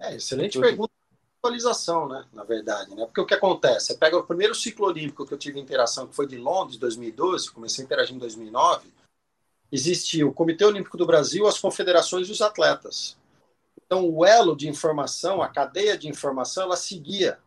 É, 0.00 0.16
excelente 0.16 0.58
pergunta 0.58 0.99
atualização, 1.40 2.06
né, 2.06 2.24
na 2.32 2.44
verdade, 2.44 2.94
né? 2.94 3.06
Porque 3.06 3.20
o 3.20 3.26
que 3.26 3.34
acontece? 3.34 3.86
Você 3.86 3.94
pega 3.94 4.16
o 4.16 4.22
primeiro 4.22 4.54
ciclo 4.54 4.86
olímpico 4.86 5.26
que 5.26 5.32
eu 5.32 5.38
tive 5.38 5.58
interação, 5.58 6.06
que 6.06 6.14
foi 6.14 6.26
de 6.26 6.36
Londres, 6.36 6.76
2012, 6.76 7.50
comecei 7.50 7.82
a 7.82 7.86
interagir 7.86 8.14
em 8.14 8.18
2009, 8.18 8.92
existia 9.72 10.26
o 10.26 10.32
Comitê 10.32 10.64
Olímpico 10.64 10.98
do 10.98 11.06
Brasil, 11.06 11.46
as 11.46 11.58
confederações 11.58 12.28
e 12.28 12.32
os 12.32 12.42
atletas. 12.42 13.16
Então, 13.84 14.08
o 14.08 14.24
elo 14.24 14.54
de 14.54 14.68
informação, 14.68 15.40
a 15.40 15.48
cadeia 15.48 15.96
de 15.96 16.08
informação, 16.08 16.64
ela 16.64 16.76
seguia 16.76 17.38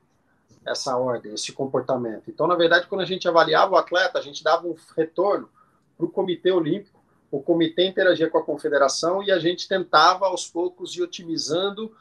essa 0.66 0.98
ordem, 0.98 1.34
esse 1.34 1.52
comportamento. 1.52 2.30
Então, 2.30 2.48
na 2.48 2.56
verdade, 2.56 2.88
quando 2.88 3.02
a 3.02 3.06
gente 3.06 3.28
avaliava 3.28 3.74
o 3.74 3.78
atleta, 3.78 4.18
a 4.18 4.22
gente 4.22 4.44
dava 4.44 4.66
um 4.66 4.76
retorno 4.96 5.50
para 5.96 6.06
o 6.06 6.10
Comitê 6.10 6.52
Olímpico, 6.52 7.04
o 7.30 7.42
comitê 7.42 7.88
interagia 7.88 8.30
com 8.30 8.38
a 8.38 8.44
confederação 8.44 9.24
e 9.24 9.32
a 9.32 9.40
gente 9.40 9.68
tentava, 9.68 10.28
aos 10.28 10.48
poucos, 10.48 10.96
ir 10.96 11.02
otimizando 11.02 11.92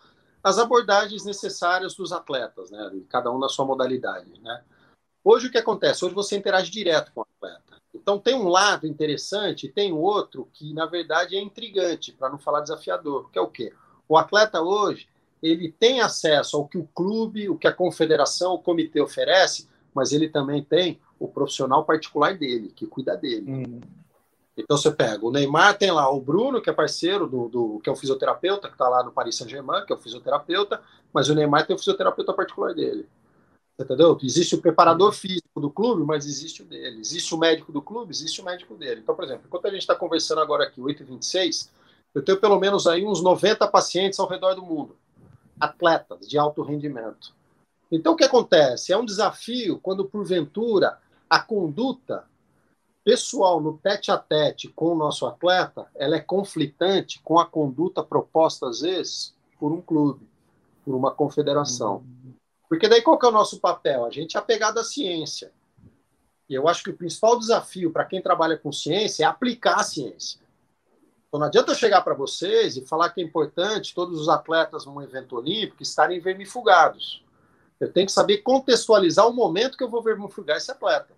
as 0.43 0.59
abordagens 0.59 1.25
necessárias 1.25 1.95
dos 1.95 2.13
atletas, 2.13 2.71
né? 2.71 2.91
cada 3.09 3.31
um 3.31 3.39
na 3.39 3.49
sua 3.49 3.65
modalidade. 3.65 4.41
Né? 4.41 4.63
Hoje, 5.23 5.47
o 5.47 5.51
que 5.51 5.59
acontece? 5.59 6.05
Hoje 6.05 6.15
você 6.15 6.37
interage 6.37 6.71
direto 6.71 7.13
com 7.15 7.21
o 7.21 7.27
atleta. 7.37 7.77
Então, 7.95 8.19
tem 8.19 8.35
um 8.35 8.49
lado 8.49 8.87
interessante 8.87 9.69
tem 9.69 9.93
outro 9.93 10.49
que, 10.53 10.73
na 10.73 10.87
verdade, 10.87 11.37
é 11.37 11.41
intrigante, 11.41 12.13
para 12.13 12.31
não 12.31 12.39
falar 12.39 12.63
desafiador, 12.63 13.31
que 13.31 13.39
é 13.39 13.43
o 13.43 13.49
quê? 13.49 13.73
O 14.09 14.17
atleta 14.17 14.61
hoje, 14.61 15.09
ele 15.43 15.71
tem 15.71 16.01
acesso 16.01 16.57
ao 16.57 16.67
que 16.67 16.79
o 16.79 16.89
clube, 16.95 17.49
o 17.49 17.57
que 17.57 17.69
a 17.69 17.73
confederação, 17.73 18.55
o 18.55 18.59
comitê 18.59 19.01
oferece, 19.01 19.69
mas 19.95 20.13
ele 20.13 20.29
também 20.29 20.63
tem 20.63 21.01
o 21.19 21.29
profissional 21.29 21.85
particular 21.85 22.37
dele, 22.37 22.73
que 22.75 22.87
cuida 22.87 23.17
dele. 23.17 23.51
Uhum. 23.51 23.81
Então 24.57 24.77
você 24.77 24.91
pega, 24.91 25.25
o 25.25 25.31
Neymar 25.31 25.79
tem 25.79 25.91
lá 25.91 26.11
o 26.11 26.21
Bruno, 26.21 26.61
que 26.61 26.69
é 26.69 26.73
parceiro 26.73 27.27
do, 27.27 27.49
do 27.49 27.81
que 27.81 27.89
é 27.89 27.93
o 27.93 27.97
fisioterapeuta, 27.97 28.69
que 28.69 28.75
está 28.75 28.89
lá 28.89 29.03
no 29.03 29.11
Paris 29.11 29.37
Saint-Germain, 29.37 29.87
que 29.87 29.93
é 29.93 29.97
o 29.97 29.99
fisioterapeuta, 29.99 30.83
mas 31.13 31.29
o 31.29 31.35
Neymar 31.35 31.67
tem 31.67 31.75
o 31.75 31.79
fisioterapeuta 31.79 32.35
particular 32.35 32.75
dele. 32.75 33.09
Entendeu? 33.81 34.19
Existe 34.23 34.55
o 34.55 34.61
preparador 34.61 35.13
físico 35.13 35.59
do 35.59 35.71
clube, 35.71 36.05
mas 36.05 36.27
existe 36.27 36.63
o 36.63 36.67
dele. 36.67 37.01
Existe 37.01 37.35
o 37.35 37.39
médico 37.39 37.73
do 37.73 37.81
clube, 37.81 38.13
existe 38.13 38.41
o 38.43 38.45
médico 38.45 38.75
dele. 38.75 39.01
Então, 39.01 39.15
por 39.15 39.25
exemplo, 39.25 39.45
enquanto 39.47 39.67
a 39.67 39.71
gente 39.71 39.81
está 39.81 39.95
conversando 39.95 40.43
agora 40.43 40.65
aqui, 40.65 40.81
8h26, 40.81 41.71
eu 42.15 42.23
tenho 42.23 42.39
pelo 42.39 42.61
menos 42.61 42.87
aí 42.87 43.07
uns 43.07 43.23
90 43.23 43.67
pacientes 43.69 44.21
ao 44.21 44.29
redor 44.29 44.55
do 44.55 44.63
mundo 44.63 44.97
atletas 45.63 46.29
de 46.29 46.37
alto 46.37 46.63
rendimento. 46.63 47.33
Então, 47.91 48.15
o 48.15 48.17
que 48.17 48.25
acontece? 48.25 48.93
É 48.93 48.97
um 48.97 49.05
desafio 49.05 49.79
quando, 49.79 50.05
porventura, 50.05 50.99
a 51.31 51.39
conduta 51.39 52.25
pessoal 53.05 53.61
no 53.61 53.79
tete 53.79 54.11
a 54.11 54.19
tete 54.19 54.69
com 54.69 54.93
o 54.93 54.95
nosso 54.95 55.27
atleta 55.27 55.87
ela 55.95 56.17
é 56.17 56.21
conflitante 56.21 57.21
com 57.23 57.39
a 57.39 57.47
conduta 57.47 58.03
proposta, 58.03 58.69
às 58.69 58.81
vezes, 58.81 59.35
por 59.59 59.73
um 59.73 59.81
clube, 59.81 60.29
por 60.85 60.95
uma 60.95 61.11
confederação. 61.11 62.05
Porque 62.69 62.89
daí 62.89 63.03
qual 63.03 63.19
que 63.19 63.27
é 63.27 63.29
o 63.29 63.33
nosso 63.33 63.61
papel? 63.61 64.05
A 64.05 64.11
gente 64.11 64.37
é 64.37 64.41
apegado 64.41 64.79
à 64.79 64.85
ciência. 64.85 65.53
E 66.49 66.55
eu 66.55 66.69
acho 66.69 66.85
que 66.85 66.91
o 66.91 66.97
principal 66.97 67.39
desafio 67.39 67.93
para 67.93 68.05
quem 68.05 68.23
trabalha 68.23 68.57
com 68.57 68.73
ciência 68.73 69.25
é 69.25 69.27
aplicar 69.27 69.77
a 69.77 69.85
ciência. 69.85 70.41
Então 71.29 71.41
não 71.41 71.47
adianta 71.47 71.73
eu 71.73 71.75
chegar 71.75 72.03
para 72.03 72.15
vocês 72.15 72.77
e 72.77 72.87
falar 72.87 73.11
que 73.11 73.21
é 73.21 73.25
importante 73.25 73.95
todos 73.95 74.21
os 74.21 74.29
atletas 74.29 74.85
num 74.85 75.01
evento 75.01 75.37
olímpico 75.37 75.83
estarem 75.83 76.21
vermifugados. 76.21 77.25
Eu 77.81 77.91
tenho 77.91 78.07
que 78.07 78.13
saber 78.13 78.39
contextualizar 78.39 79.27
o 79.27 79.33
momento 79.33 79.77
que 79.77 79.83
eu 79.83 79.89
vou 79.89 80.03
vermifugar 80.03 80.59
esse 80.59 80.71
atleta. 80.71 81.15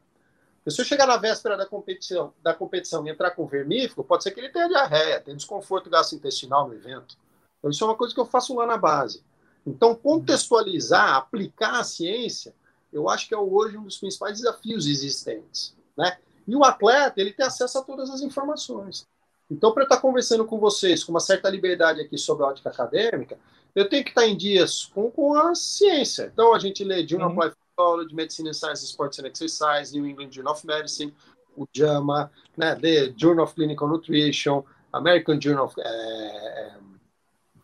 Porque 0.64 0.76
se 0.76 0.80
eu 0.80 0.84
chegar 0.86 1.06
na 1.06 1.18
véspera 1.18 1.58
da 1.58 1.66
competição, 1.66 2.32
da 2.42 2.54
competição 2.54 3.06
e 3.06 3.10
entrar 3.10 3.32
com 3.32 3.46
vermífugo, 3.46 4.02
pode 4.02 4.22
ser 4.22 4.30
que 4.30 4.40
ele 4.40 4.48
tenha 4.48 4.66
diarreia, 4.66 5.20
tenha 5.20 5.36
desconforto 5.36 5.90
gastrointestinal 5.90 6.66
no 6.66 6.74
evento. 6.74 7.18
Então, 7.58 7.70
isso 7.70 7.84
é 7.84 7.86
uma 7.86 7.96
coisa 7.96 8.14
que 8.14 8.20
eu 8.20 8.24
faço 8.24 8.54
lá 8.54 8.64
na 8.66 8.78
base. 8.78 9.22
Então, 9.66 9.94
contextualizar, 9.94 11.16
aplicar 11.16 11.80
a 11.80 11.84
ciência, 11.84 12.54
eu 12.90 13.10
acho 13.10 13.28
que 13.28 13.34
é 13.34 13.38
hoje 13.38 13.76
um 13.76 13.84
dos 13.84 13.98
principais 13.98 14.38
desafios 14.38 14.86
existentes. 14.86 15.76
Né? 15.94 16.16
E 16.48 16.56
o 16.56 16.64
atleta, 16.64 17.20
ele 17.20 17.34
tem 17.34 17.44
acesso 17.44 17.78
a 17.78 17.82
todas 17.82 18.08
as 18.08 18.22
informações. 18.22 19.06
Então, 19.50 19.70
para 19.70 19.82
eu 19.82 19.86
estar 19.86 20.00
conversando 20.00 20.46
com 20.46 20.58
vocês 20.58 21.04
com 21.04 21.12
uma 21.12 21.20
certa 21.20 21.50
liberdade 21.50 22.00
aqui 22.00 22.16
sobre 22.16 22.42
a 22.42 22.48
ótica 22.48 22.70
acadêmica, 22.70 23.38
eu 23.74 23.86
tenho 23.86 24.02
que 24.02 24.10
estar 24.10 24.26
em 24.26 24.34
dias 24.34 24.86
com, 24.86 25.10
com 25.10 25.34
a 25.34 25.54
ciência. 25.54 26.30
Então, 26.32 26.54
a 26.54 26.58
gente 26.58 26.82
lê 26.82 27.06
Journal 27.06 27.30
uhum. 27.30 27.38
of 27.40 27.54
Physiology, 27.74 28.14
Medicine 28.14 28.48
and 28.48 28.54
Science, 28.54 28.86
Sports 28.86 29.18
and 29.18 29.26
Exercise, 29.26 29.92
New 29.92 30.06
England 30.06 30.32
Journal 30.32 30.52
of 30.52 30.64
Medicine, 30.64 31.12
o 31.56 31.66
JAMA, 31.72 32.30
né, 32.56 32.76
The 32.76 33.12
Journal 33.16 33.44
of 33.44 33.54
Clinical 33.54 33.88
Nutrition, 33.88 34.64
American 34.92 35.40
Journal 35.40 35.66
of 35.66 35.74
é, 35.80 36.74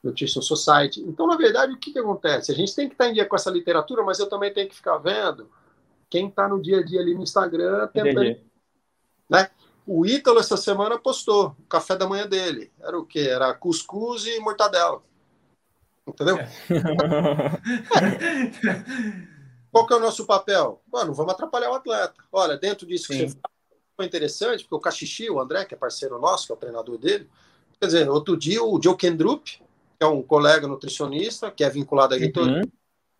Nutrition 0.02 0.42
Society. 0.42 1.00
Então, 1.02 1.26
na 1.26 1.36
verdade, 1.36 1.72
o 1.72 1.78
que, 1.78 1.92
que 1.92 1.98
acontece? 1.98 2.52
A 2.52 2.54
gente 2.54 2.74
tem 2.74 2.88
que 2.88 2.94
estar 2.94 3.08
em 3.08 3.14
dia 3.14 3.26
com 3.26 3.36
essa 3.36 3.50
literatura, 3.50 4.02
mas 4.02 4.18
eu 4.18 4.28
também 4.28 4.52
tenho 4.52 4.68
que 4.68 4.74
ficar 4.74 4.98
vendo 4.98 5.48
quem 6.08 6.28
está 6.28 6.48
no 6.48 6.60
dia 6.60 6.80
a 6.80 6.84
dia 6.84 7.00
ali 7.00 7.14
no 7.14 7.22
Instagram 7.22 7.86
tentando. 7.88 8.36
Né? 9.28 9.48
O 9.86 10.04
Ítalo, 10.04 10.40
essa 10.40 10.56
semana, 10.56 10.98
postou 10.98 11.54
o 11.58 11.66
café 11.68 11.96
da 11.96 12.08
manhã 12.08 12.26
dele. 12.26 12.72
Era 12.80 12.98
o 12.98 13.06
quê? 13.06 13.20
Era 13.20 13.54
cuscuz 13.54 14.26
e 14.26 14.40
mortadela. 14.40 15.02
Entendeu? 16.06 16.38
É. 16.38 16.50
Qual 19.72 19.86
que 19.86 19.92
é 19.92 19.96
o 19.96 20.00
nosso 20.00 20.26
papel? 20.26 20.82
Mano, 20.92 21.14
vamos 21.14 21.32
atrapalhar 21.32 21.70
o 21.70 21.74
atleta. 21.74 22.14
Olha, 22.32 22.56
dentro 22.56 22.86
disso 22.86 23.06
Sim. 23.06 23.12
que 23.12 23.28
você 23.28 23.34
fala, 23.34 23.54
foi 23.96 24.06
interessante, 24.06 24.64
porque 24.64 24.74
o 24.74 24.80
Caxixi, 24.80 25.30
o 25.30 25.40
André, 25.40 25.64
que 25.64 25.74
é 25.74 25.76
parceiro 25.76 26.18
nosso, 26.18 26.46
que 26.46 26.52
é 26.52 26.54
o 26.54 26.58
treinador 26.58 26.98
dele, 26.98 27.28
quer 27.78 27.86
dizer, 27.86 28.08
outro 28.08 28.36
dia 28.36 28.62
o 28.62 28.80
Joe 28.82 28.96
Kendrup, 28.96 29.44
que 29.46 29.60
é 30.00 30.06
um 30.06 30.22
colega 30.22 30.66
nutricionista, 30.66 31.50
que 31.50 31.62
é 31.62 31.70
vinculado 31.70 32.14
à 32.14 32.16
editoria, 32.16 32.62
uhum. 32.62 32.70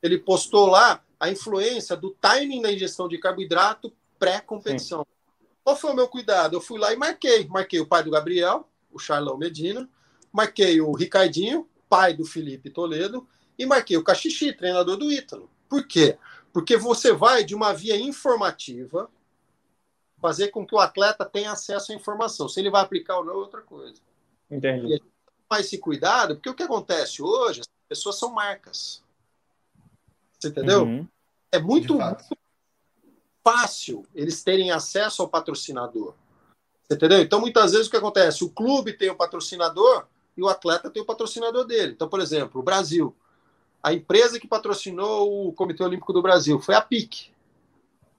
ele 0.03 0.19
postou 0.19 0.67
lá 0.67 1.03
a 1.19 1.31
influência 1.31 1.95
do 1.95 2.11
timing 2.21 2.63
da 2.63 2.73
ingestão 2.73 3.07
de 3.07 3.19
carboidrato 3.19 3.93
pré-competição. 4.19 5.07
Qual 5.63 5.77
foi 5.77 5.93
o 5.93 5.95
meu 5.95 6.09
cuidado? 6.09 6.57
Eu 6.57 6.61
fui 6.61 6.79
lá 6.79 6.93
e 6.93 6.97
marquei. 6.97 7.47
Marquei 7.47 7.79
o 7.79 7.87
pai 7.87 8.03
do 8.03 8.11
Gabriel, 8.11 8.67
o 8.91 8.99
Charlão 8.99 9.37
Medina, 9.37 9.89
marquei 10.33 10.81
o 10.81 10.93
Ricardinho, 10.93 11.69
pai 11.89 12.15
do 12.15 12.25
Felipe 12.25 12.71
Toledo, 12.71 13.27
e 13.59 13.67
marquei 13.67 13.97
o 13.97 14.03
Caxixi, 14.03 14.53
treinador 14.53 14.97
do 14.97 15.13
Ítalo. 15.13 15.51
Por 15.69 15.87
quê? 15.87 16.17
Porque 16.53 16.77
você 16.77 17.13
vai 17.13 17.45
de 17.45 17.55
uma 17.55 17.73
via 17.73 17.97
informativa 17.97 19.11
fazer 20.21 20.49
com 20.49 20.67
que 20.67 20.75
o 20.75 20.79
atleta 20.79 21.25
tenha 21.25 21.53
acesso 21.53 21.93
à 21.93 21.95
informação. 21.95 22.49
Se 22.49 22.61
ele 22.61 22.71
vai 22.71 22.83
aplicar 22.83 23.19
ou 23.19 23.25
não 23.25 23.33
é 23.33 23.37
outra 23.37 23.63
coisa. 23.63 24.01
Entendi. 24.51 24.87
E 24.87 24.95
a 24.95 24.97
gente 24.97 25.05
tomar 25.49 25.61
esse 25.61 25.79
cuidado, 25.79 26.35
porque 26.37 26.51
o 26.51 26.55
que 26.55 26.63
acontece 26.63 27.23
hoje, 27.23 27.61
as 27.61 27.69
pessoas 27.89 28.19
são 28.19 28.33
marcas. 28.33 29.03
Você 30.39 30.49
entendeu? 30.49 30.83
Uhum. 30.83 31.09
É 31.53 31.59
muito, 31.59 31.95
muito 31.95 32.25
fácil 33.43 34.07
eles 34.15 34.43
terem 34.43 34.71
acesso 34.71 35.23
ao 35.23 35.29
patrocinador. 35.29 36.15
Entendeu? 36.91 37.21
Então, 37.21 37.41
muitas 37.41 37.73
vezes 37.73 37.87
o 37.87 37.91
que 37.91 37.97
acontece? 37.97 38.45
O 38.45 38.51
clube 38.51 38.93
tem 38.93 39.11
o 39.11 39.17
patrocinador 39.17 40.07
e 40.37 40.43
o 40.43 40.49
atleta 40.49 40.91
tem 40.91 41.03
o 41.03 41.07
patrocinador 41.07 41.65
dele. 41.65 41.93
Então, 41.93 42.09
por 42.09 42.21
exemplo, 42.21 42.61
o 42.61 42.65
Brasil. 42.65 43.15
A 43.83 43.93
empresa 43.93 44.39
que 44.39 44.47
patrocinou 44.47 45.49
o 45.49 45.53
Comitê 45.53 45.83
Olímpico 45.83 46.13
do 46.13 46.21
Brasil 46.23 46.61
foi 46.61 46.75
a 46.75 46.81
PIC. 46.81 47.31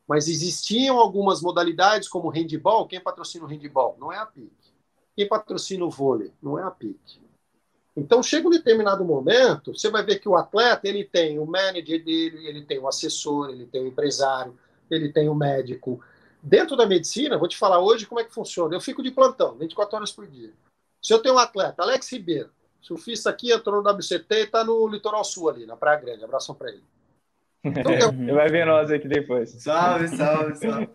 Mas 0.07 0.27
existiam 0.27 0.97
algumas 0.97 1.41
modalidades, 1.41 2.09
como 2.09 2.27
o 2.27 2.31
handball. 2.31 2.87
Quem 2.87 2.99
patrocina 2.99 3.45
o 3.45 3.47
handball? 3.47 3.95
Não 3.99 4.11
é 4.11 4.17
a 4.17 4.25
PIC. 4.25 4.51
Quem 5.15 5.27
patrocina 5.27 5.85
o 5.85 5.89
vôlei? 5.89 6.33
Não 6.41 6.57
é 6.57 6.63
a 6.63 6.71
PIC. 6.71 7.21
Então, 7.95 8.23
chega 8.23 8.47
um 8.47 8.51
determinado 8.51 9.03
momento, 9.03 9.77
você 9.77 9.89
vai 9.89 10.03
ver 10.03 10.19
que 10.19 10.27
o 10.27 10.35
atleta 10.35 10.87
ele 10.87 11.03
tem 11.03 11.37
o 11.37 11.45
manager 11.45 12.03
dele, 12.03 12.47
ele 12.47 12.63
tem 12.63 12.79
o 12.79 12.87
assessor, 12.87 13.49
ele 13.49 13.65
tem 13.65 13.83
o 13.83 13.87
empresário, 13.87 14.57
ele 14.89 15.11
tem 15.11 15.29
o 15.29 15.35
médico. 15.35 16.01
Dentro 16.41 16.75
da 16.75 16.85
medicina, 16.85 17.37
vou 17.37 17.47
te 17.47 17.57
falar 17.57 17.79
hoje 17.79 18.05
como 18.05 18.19
é 18.19 18.23
que 18.23 18.33
funciona. 18.33 18.73
Eu 18.73 18.81
fico 18.81 19.03
de 19.03 19.11
plantão, 19.11 19.55
24 19.57 19.95
horas 19.97 20.11
por 20.11 20.25
dia. 20.25 20.51
Se 21.01 21.13
eu 21.13 21.21
tenho 21.21 21.35
um 21.35 21.39
atleta, 21.39 21.83
Alex 21.83 22.11
Ribeiro, 22.11 22.49
surfista 22.81 23.29
aqui, 23.29 23.51
entrou 23.51 23.81
no 23.81 23.89
WCT 23.89 24.25
e 24.35 24.43
está 24.43 24.63
no 24.63 24.87
Litoral 24.87 25.23
Sul 25.23 25.49
ali, 25.49 25.65
na 25.65 25.77
Praia 25.77 25.99
Grande. 25.99 26.23
Abração 26.23 26.55
para 26.55 26.69
ele. 26.69 26.83
Então, 27.63 27.91
eu... 27.93 28.35
Vai 28.35 28.49
ver 28.49 28.65
nós 28.65 28.89
aqui 28.91 29.07
depois. 29.07 29.51
Salve, 29.51 30.07
salve, 30.09 30.55
salve. 30.55 30.89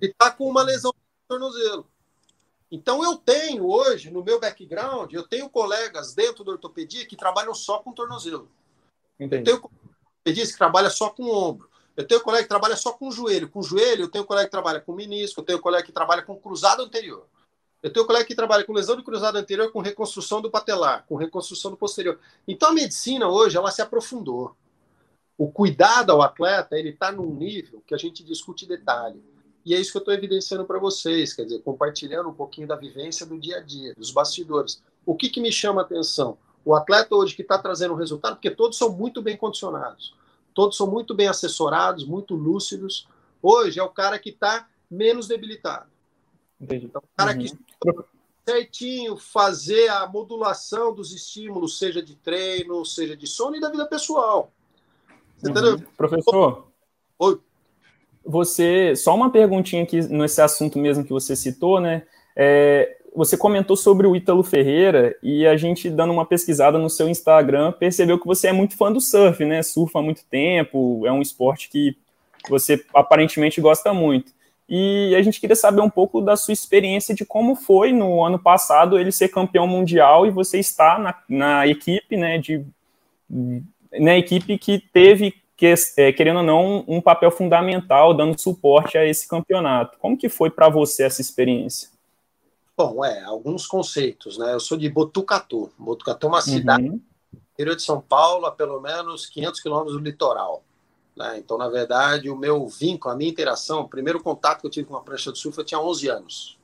Ele 0.00 0.10
está 0.10 0.30
com 0.30 0.48
uma 0.48 0.62
lesão 0.62 0.92
no 0.92 1.38
tornozelo. 1.38 1.86
Então 2.70 3.02
eu 3.02 3.16
tenho 3.16 3.66
hoje, 3.66 4.10
no 4.10 4.22
meu 4.22 4.38
background, 4.38 5.12
eu 5.12 5.26
tenho 5.26 5.48
colegas 5.48 6.14
dentro 6.14 6.44
da 6.44 6.52
ortopedia 6.52 7.06
que 7.06 7.16
trabalham 7.16 7.54
só 7.54 7.78
com 7.78 7.92
tornozelo. 7.92 8.50
Entendi. 9.18 9.50
Eu 9.50 9.56
tenho 9.56 9.56
ortopedista 9.56 10.52
que 10.52 10.58
trabalha 10.58 10.90
só 10.90 11.08
com 11.08 11.30
ombro. 11.30 11.68
Eu 11.96 12.06
tenho 12.06 12.20
colega 12.20 12.42
que 12.42 12.48
trabalha 12.48 12.76
só 12.76 12.92
com 12.92 13.10
joelho. 13.10 13.48
Com 13.48 13.62
joelho, 13.62 14.02
eu 14.02 14.10
tenho 14.10 14.24
colega 14.24 14.46
que 14.46 14.50
trabalha 14.50 14.80
com 14.80 14.92
menisco, 14.92 15.40
eu 15.40 15.44
tenho 15.44 15.60
colega 15.60 15.84
que 15.84 15.92
trabalha 15.92 16.22
com 16.22 16.36
cruzado 16.36 16.82
anterior. 16.82 17.26
Eu 17.82 17.92
tenho 17.92 18.06
colega 18.06 18.24
que 18.24 18.34
trabalha 18.34 18.64
com 18.64 18.72
lesão 18.72 18.96
de 18.96 19.04
cruzado 19.04 19.36
anterior, 19.36 19.70
com 19.70 19.80
reconstrução 19.80 20.42
do 20.42 20.50
patelar, 20.50 21.04
com 21.06 21.14
reconstrução 21.14 21.70
do 21.70 21.76
posterior. 21.76 22.18
Então 22.46 22.70
a 22.70 22.72
medicina 22.72 23.28
hoje, 23.28 23.56
ela 23.56 23.70
se 23.70 23.80
aprofundou. 23.80 24.56
O 25.36 25.50
cuidado 25.52 26.10
ao 26.10 26.20
atleta, 26.20 26.76
ele 26.76 26.88
está 26.88 27.12
num 27.12 27.32
nível 27.32 27.80
que 27.86 27.94
a 27.94 27.98
gente 27.98 28.24
discute 28.24 28.66
detalhe. 28.66 29.22
E 29.64 29.74
é 29.74 29.78
isso 29.78 29.92
que 29.92 29.98
eu 29.98 30.00
estou 30.00 30.14
evidenciando 30.14 30.64
para 30.64 30.78
vocês, 30.78 31.32
quer 31.32 31.44
dizer, 31.44 31.62
compartilhando 31.62 32.28
um 32.28 32.34
pouquinho 32.34 32.66
da 32.66 32.74
vivência 32.74 33.24
do 33.24 33.38
dia 33.38 33.58
a 33.58 33.60
dia, 33.60 33.94
dos 33.94 34.10
bastidores. 34.10 34.82
O 35.06 35.14
que, 35.14 35.28
que 35.28 35.40
me 35.40 35.52
chama 35.52 35.82
a 35.82 35.84
atenção? 35.84 36.36
O 36.64 36.74
atleta 36.74 37.14
hoje 37.14 37.36
que 37.36 37.42
está 37.42 37.58
trazendo 37.58 37.94
resultado, 37.94 38.34
porque 38.34 38.50
todos 38.50 38.76
são 38.76 38.90
muito 38.90 39.22
bem 39.22 39.36
condicionados, 39.36 40.14
todos 40.52 40.76
são 40.76 40.86
muito 40.86 41.14
bem 41.14 41.28
assessorados, 41.28 42.04
muito 42.04 42.34
lúcidos. 42.34 43.06
Hoje 43.40 43.78
é 43.78 43.82
o 43.82 43.88
cara 43.88 44.18
que 44.18 44.30
está 44.30 44.68
menos 44.90 45.28
debilitado. 45.28 45.97
Entendi. 46.60 46.86
Então, 46.86 47.02
o 47.02 47.16
cara 47.16 47.32
uhum. 47.32 47.38
que 47.38 47.52
certinho 48.46 49.16
fazer 49.16 49.88
a 49.88 50.06
modulação 50.06 50.94
dos 50.94 51.12
estímulos, 51.12 51.78
seja 51.78 52.02
de 52.02 52.16
treino, 52.16 52.84
seja 52.84 53.16
de 53.16 53.26
sono 53.26 53.56
e 53.56 53.60
da 53.60 53.70
vida 53.70 53.86
pessoal. 53.86 54.50
Você 55.36 55.50
uhum. 55.50 55.78
Professor? 55.96 56.68
Oi 57.18 57.40
você, 58.28 58.94
só 58.94 59.14
uma 59.14 59.30
perguntinha 59.30 59.82
aqui 59.82 60.00
nesse 60.02 60.42
assunto 60.42 60.78
mesmo 60.78 61.02
que 61.02 61.10
você 61.10 61.34
citou, 61.34 61.80
né? 61.80 62.02
É, 62.36 62.98
você 63.16 63.38
comentou 63.38 63.74
sobre 63.74 64.06
o 64.06 64.14
Ítalo 64.14 64.42
Ferreira 64.42 65.16
e 65.22 65.46
a 65.46 65.56
gente 65.56 65.88
dando 65.88 66.12
uma 66.12 66.26
pesquisada 66.26 66.78
no 66.78 66.90
seu 66.90 67.08
Instagram 67.08 67.72
percebeu 67.72 68.18
que 68.18 68.26
você 68.26 68.48
é 68.48 68.52
muito 68.52 68.76
fã 68.76 68.92
do 68.92 69.00
surf, 69.00 69.42
né? 69.46 69.62
Surfa 69.62 70.00
há 70.00 70.02
muito 70.02 70.26
tempo, 70.26 71.06
é 71.06 71.10
um 71.10 71.22
esporte 71.22 71.70
que 71.70 71.96
você 72.50 72.84
aparentemente 72.94 73.62
gosta 73.62 73.94
muito. 73.94 74.30
E 74.68 75.14
a 75.16 75.22
gente 75.22 75.40
queria 75.40 75.56
saber 75.56 75.80
um 75.80 75.88
pouco 75.88 76.20
da 76.20 76.36
sua 76.36 76.52
experiência 76.52 77.14
de 77.14 77.24
como 77.24 77.54
foi 77.54 77.90
no 77.92 78.22
ano 78.22 78.38
passado 78.38 78.98
ele 78.98 79.10
ser 79.10 79.28
campeão 79.28 79.66
mundial 79.66 80.26
e 80.26 80.30
você 80.30 80.58
estar 80.58 80.98
na, 80.98 81.14
na 81.28 81.66
equipe, 81.66 82.16
né? 82.16 82.36
De, 82.36 82.64
na 83.98 84.18
equipe 84.18 84.58
que 84.58 84.78
teve 84.78 85.34
que, 85.56 85.74
é, 85.96 86.12
querendo 86.12 86.38
ou 86.38 86.42
não, 86.42 86.84
um 86.86 87.00
papel 87.00 87.30
fundamental 87.30 88.14
dando 88.14 88.38
suporte 88.38 88.96
a 88.96 89.04
esse 89.04 89.26
campeonato. 89.26 89.98
Como 89.98 90.16
que 90.16 90.28
foi 90.28 90.50
para 90.50 90.68
você 90.68 91.02
essa 91.02 91.20
experiência? 91.20 91.88
Bom, 92.76 93.04
é, 93.04 93.24
alguns 93.24 93.66
conceitos, 93.66 94.38
né? 94.38 94.52
Eu 94.52 94.60
sou 94.60 94.78
de 94.78 94.88
Botucatu. 94.88 95.72
Botucatu 95.76 96.26
é 96.26 96.30
uma 96.30 96.36
uhum. 96.36 96.42
cidade 96.42 97.00
interior 97.52 97.74
de 97.74 97.82
São 97.82 98.00
Paulo, 98.00 98.46
a 98.46 98.52
pelo 98.52 98.80
menos 98.80 99.26
500 99.26 99.60
quilômetros 99.60 99.96
do 99.96 100.04
litoral. 100.04 100.62
Né? 101.18 101.38
Então, 101.38 101.58
na 101.58 101.68
verdade, 101.68 102.30
o 102.30 102.36
meu 102.36 102.68
vínculo, 102.68 103.12
a 103.12 103.16
minha 103.16 103.28
interação, 103.28 103.80
o 103.80 103.88
primeiro 103.88 104.22
contato 104.22 104.60
que 104.60 104.66
eu 104.68 104.70
tive 104.70 104.86
com 104.86 104.94
uma 104.94 105.02
prancha 105.02 105.32
de 105.32 105.38
surf, 105.38 105.58
eu 105.58 105.64
tinha 105.64 105.80
11 105.80 106.08
anos. 106.08 106.58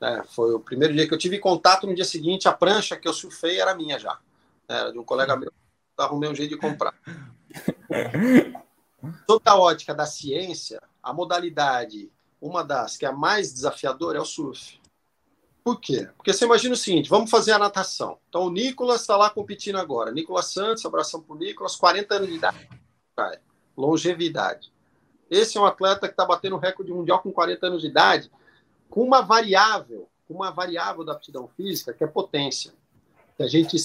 Né? 0.00 0.22
Foi 0.28 0.54
o 0.54 0.60
primeiro 0.60 0.94
dia 0.94 1.08
que 1.08 1.12
eu 1.12 1.18
tive 1.18 1.40
contato, 1.40 1.84
no 1.84 1.94
dia 1.94 2.04
seguinte, 2.04 2.46
a 2.46 2.52
prancha 2.52 2.96
que 2.96 3.08
eu 3.08 3.12
surfei 3.12 3.60
era 3.60 3.74
minha 3.74 3.98
já. 3.98 4.20
Era 4.68 4.92
de 4.92 4.98
um 5.00 5.04
colega 5.04 5.34
meu, 5.34 5.52
arrumei 5.98 6.30
um 6.30 6.34
jeito 6.34 6.50
de 6.50 6.56
comprar. 6.58 6.94
Sob 9.28 9.42
a 9.44 9.56
ótica 9.56 9.92
da 9.92 10.06
ciência, 10.06 10.80
a 11.02 11.12
modalidade, 11.12 12.08
uma 12.40 12.62
das 12.62 12.96
que 12.96 13.04
é 13.04 13.08
a 13.08 13.12
mais 13.12 13.52
desafiadora, 13.52 14.16
é 14.16 14.20
o 14.20 14.24
surf. 14.24 14.80
Por 15.64 15.80
quê? 15.80 16.08
Porque 16.16 16.32
você 16.32 16.44
imagina 16.44 16.74
o 16.74 16.76
seguinte: 16.76 17.10
vamos 17.10 17.30
fazer 17.30 17.50
a 17.50 17.58
natação. 17.58 18.18
Então, 18.28 18.42
o 18.42 18.50
Nicolas 18.50 19.00
está 19.00 19.16
lá 19.16 19.28
competindo 19.28 19.76
agora. 19.76 20.12
Nicolas 20.12 20.52
Santos, 20.52 20.86
abração 20.86 21.20
para 21.20 21.34
o 21.34 21.38
Nicolas, 21.38 21.74
40 21.74 22.14
anos 22.14 22.28
de 22.28 22.34
idade. 22.34 22.68
Longevidade. 23.76 24.72
Esse 25.30 25.56
é 25.56 25.60
um 25.60 25.64
atleta 25.64 26.06
que 26.06 26.12
está 26.12 26.26
batendo 26.26 26.56
recorde 26.56 26.92
mundial 26.92 27.20
com 27.20 27.32
40 27.32 27.66
anos 27.66 27.82
de 27.82 27.88
idade, 27.88 28.30
com 28.90 29.02
uma 29.02 29.22
variável, 29.22 30.08
uma 30.28 30.50
variável 30.50 31.04
da 31.04 31.12
aptidão 31.12 31.48
física, 31.48 31.92
que 31.92 32.04
é 32.04 32.06
potência. 32.06 32.72
Que 33.36 33.42
a 33.42 33.48
gente 33.48 33.76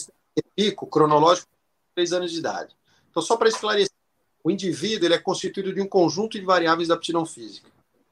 pico 0.55 0.87
cronológico 0.87 1.47
com 1.47 1.93
3 1.95 2.13
anos 2.13 2.31
de 2.31 2.39
idade. 2.39 2.75
Então, 3.09 3.21
só 3.21 3.37
para 3.37 3.47
esclarecer, 3.47 3.95
o 4.43 4.51
indivíduo 4.51 5.07
ele 5.07 5.13
é 5.15 5.19
constituído 5.19 5.73
de 5.73 5.81
um 5.81 5.87
conjunto 5.87 6.39
de 6.39 6.45
variáveis 6.45 6.87
da 6.87 6.95
aptidão 6.95 7.25
física. 7.25 7.69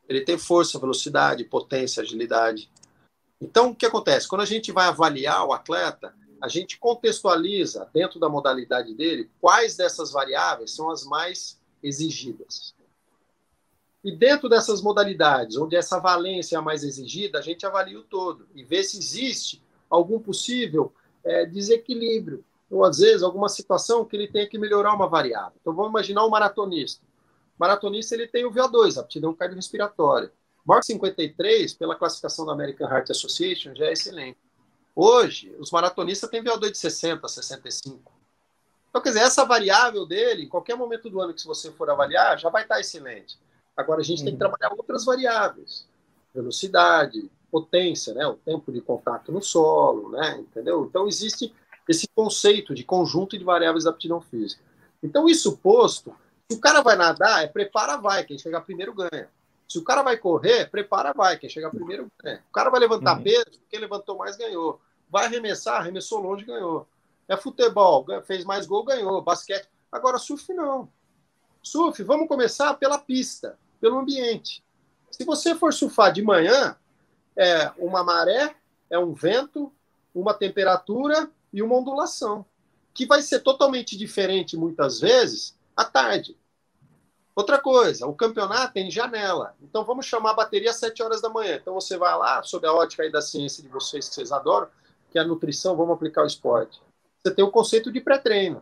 Ele 0.07 0.21
tem 0.21 0.37
força, 0.37 0.79
velocidade, 0.79 1.43
potência, 1.43 2.01
agilidade. 2.01 2.71
Então, 3.41 3.69
o 3.69 3.75
que 3.75 3.85
acontece? 3.85 4.27
Quando 4.27 4.41
a 4.41 4.45
gente 4.45 4.71
vai 4.71 4.87
avaliar 4.87 5.45
o 5.45 5.53
atleta, 5.53 6.13
a 6.41 6.47
gente 6.47 6.77
contextualiza 6.77 7.89
dentro 7.93 8.19
da 8.19 8.29
modalidade 8.29 8.93
dele 8.93 9.29
quais 9.41 9.75
dessas 9.75 10.11
variáveis 10.11 10.71
são 10.71 10.89
as 10.89 11.03
mais 11.03 11.59
exigidas. 11.87 12.75
E 14.03 14.11
dentro 14.11 14.47
dessas 14.47 14.81
modalidades, 14.81 15.57
onde 15.57 15.75
essa 15.75 15.99
valência 15.99 16.55
é 16.55 16.59
a 16.59 16.61
mais 16.61 16.83
exigida, 16.83 17.39
a 17.39 17.41
gente 17.41 17.65
avalia 17.65 17.99
o 17.99 18.03
todo 18.03 18.47
e 18.53 18.63
vê 18.63 18.83
se 18.83 18.99
existe 18.99 19.63
algum 19.89 20.19
possível 20.19 20.93
é, 21.23 21.45
desequilíbrio 21.45 22.43
ou 22.69 22.83
às 22.83 22.99
vezes 22.99 23.23
alguma 23.23 23.49
situação 23.49 24.05
que 24.05 24.15
ele 24.15 24.27
tenha 24.27 24.47
que 24.47 24.57
melhorar 24.57 24.93
uma 24.93 25.07
variável. 25.07 25.57
Então 25.59 25.73
vamos 25.73 25.89
imaginar 25.89 26.25
um 26.25 26.29
maratonista. 26.29 27.03
O 27.03 27.59
maratonista 27.59 28.13
ele 28.13 28.27
tem 28.27 28.45
o 28.45 28.51
VO2, 28.51 28.97
aptidão 28.99 29.33
cardiorrespiratória. 29.33 30.31
Que 30.67 30.85
53, 30.85 31.73
pela 31.75 31.95
classificação 31.95 32.45
da 32.45 32.53
American 32.53 32.89
Heart 32.89 33.11
Association, 33.11 33.75
já 33.75 33.85
é 33.85 33.93
excelente. 33.93 34.37
Hoje, 34.95 35.55
os 35.59 35.71
maratonistas 35.71 36.29
têm 36.29 36.43
VO2 36.43 36.71
de 36.71 36.77
60, 36.77 37.27
65. 37.27 38.14
Então, 38.95 39.03
quer 39.03 39.09
dizer, 39.09 39.23
essa 39.23 39.43
variável 39.43 40.05
dele, 40.05 40.43
em 40.43 40.47
qualquer 40.47 40.77
momento 40.77 41.09
do 41.09 41.19
ano 41.19 41.33
que 41.33 41.45
você 41.45 41.69
for 41.69 41.89
avaliar, 41.89 42.39
já 42.39 42.49
vai 42.49 42.63
estar 42.63 42.79
excelente. 42.79 43.37
Agora, 43.75 43.99
a 43.99 44.03
gente 44.05 44.19
uhum. 44.19 44.23
tem 44.23 44.37
que 44.37 44.41
uhum. 44.41 44.49
trabalhar 44.51 44.73
outras 44.73 45.03
variáveis. 45.03 45.85
Velocidade, 46.33 47.29
potência, 47.51 48.13
né? 48.13 48.25
o 48.25 48.35
tempo 48.35 48.71
de 48.71 48.79
contato 48.79 49.33
no 49.33 49.41
solo, 49.41 50.11
né? 50.11 50.37
entendeu? 50.39 50.85
Então, 50.85 51.09
existe 51.09 51.53
esse 51.89 52.07
conceito 52.15 52.73
de 52.73 52.85
conjunto 52.85 53.37
de 53.37 53.43
variáveis 53.43 53.83
da 53.83 53.89
aptidão 53.89 54.21
física. 54.21 54.63
Então, 55.03 55.27
isso 55.27 55.57
posto, 55.57 56.15
se 56.49 56.57
o 56.57 56.61
cara 56.61 56.81
vai 56.81 56.95
nadar, 56.95 57.43
é 57.43 57.47
prepara, 57.47 57.97
vai, 57.97 58.23
quem 58.23 58.37
chegar 58.37 58.61
primeiro 58.61 58.93
ganha. 58.93 59.27
Se 59.67 59.77
o 59.77 59.83
cara 59.83 60.03
vai 60.03 60.15
correr, 60.15 60.71
prepara, 60.71 61.11
vai, 61.11 61.37
quem 61.37 61.49
chegar 61.49 61.69
primeiro 61.69 62.07
ganha. 62.23 62.41
O 62.49 62.53
cara 62.53 62.69
vai 62.69 62.79
levantar 62.79 63.17
uhum. 63.17 63.23
peso, 63.23 63.59
quem 63.69 63.77
levantou 63.77 64.17
mais 64.17 64.37
ganhou. 64.37 64.79
Vai 65.09 65.25
arremessar, 65.25 65.81
arremessou 65.81 66.21
longe, 66.21 66.45
ganhou. 66.45 66.87
É 67.27 67.35
futebol, 67.35 68.05
fez 68.23 68.45
mais 68.45 68.65
gol, 68.65 68.83
ganhou. 68.83 69.21
Basquete. 69.21 69.67
Agora, 69.91 70.17
surf 70.17 70.53
não. 70.53 70.89
Surf, 71.61 72.03
vamos 72.03 72.27
começar 72.27 72.73
pela 72.75 72.99
pista, 72.99 73.57
pelo 73.81 73.97
ambiente. 73.97 74.63
Se 75.09 75.23
você 75.23 75.55
for 75.55 75.73
surfar 75.73 76.11
de 76.11 76.21
manhã, 76.21 76.75
é 77.35 77.71
uma 77.77 78.03
maré, 78.03 78.55
é 78.89 78.99
um 78.99 79.13
vento, 79.13 79.71
uma 80.13 80.33
temperatura 80.33 81.29
e 81.51 81.61
uma 81.61 81.75
ondulação, 81.75 82.45
que 82.93 83.05
vai 83.05 83.21
ser 83.21 83.39
totalmente 83.39 83.97
diferente 83.97 84.55
muitas 84.55 84.99
vezes 84.99 85.57
à 85.75 85.83
tarde. 85.83 86.37
Outra 87.35 87.59
coisa, 87.59 88.07
o 88.07 88.13
campeonato 88.13 88.73
tem 88.73 88.89
janela. 88.89 89.55
Então 89.61 89.83
vamos 89.83 90.05
chamar 90.05 90.31
a 90.31 90.35
bateria 90.35 90.69
às 90.69 90.77
7 90.77 91.03
horas 91.03 91.21
da 91.21 91.29
manhã. 91.29 91.55
Então 91.55 91.73
você 91.73 91.97
vai 91.97 92.17
lá, 92.17 92.41
sob 92.43 92.65
a 92.65 92.73
ótica 92.73 93.03
aí 93.03 93.11
da 93.11 93.21
ciência 93.21 93.61
de 93.61 93.67
vocês 93.67 94.07
que 94.07 94.15
vocês 94.15 94.31
adoram, 94.31 94.67
que 95.09 95.17
é 95.17 95.21
a 95.21 95.27
nutrição, 95.27 95.75
vamos 95.75 95.95
aplicar 95.95 96.23
o 96.23 96.27
esporte. 96.27 96.81
Você 97.25 97.33
tem 97.33 97.43
o 97.43 97.49
conceito 97.49 97.91
de 97.91 97.99
pré-treino. 97.99 98.61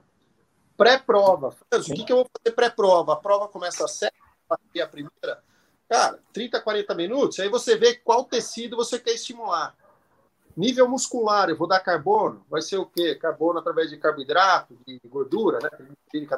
Pré-prova. 0.77 1.53
O 1.69 1.81
que, 1.81 2.05
que 2.05 2.13
eu 2.13 2.17
vou 2.17 2.29
fazer 2.37 2.55
pré-prova? 2.55 3.11
A 3.11 3.17
prova 3.17 3.49
começa 3.49 3.83
às 3.83 3.91
7, 3.91 4.13
a 4.81 4.87
primeira. 4.87 5.43
Cara, 5.89 6.17
30, 6.31 6.61
40 6.61 6.95
minutos, 6.95 7.39
aí 7.39 7.49
você 7.49 7.75
vê 7.75 7.95
qual 7.95 8.23
tecido 8.23 8.77
você 8.77 8.97
quer 8.97 9.11
estimular. 9.11 9.75
Nível 10.55 10.87
muscular, 10.87 11.49
eu 11.49 11.57
vou 11.57 11.67
dar 11.67 11.81
carbono, 11.81 12.45
vai 12.49 12.61
ser 12.61 12.77
o 12.77 12.85
quê? 12.85 13.15
Carbono 13.15 13.59
através 13.59 13.89
de 13.89 13.97
carboidrato, 13.97 14.77
de 14.87 14.97
gordura, 15.07 15.59
né? 15.61 15.69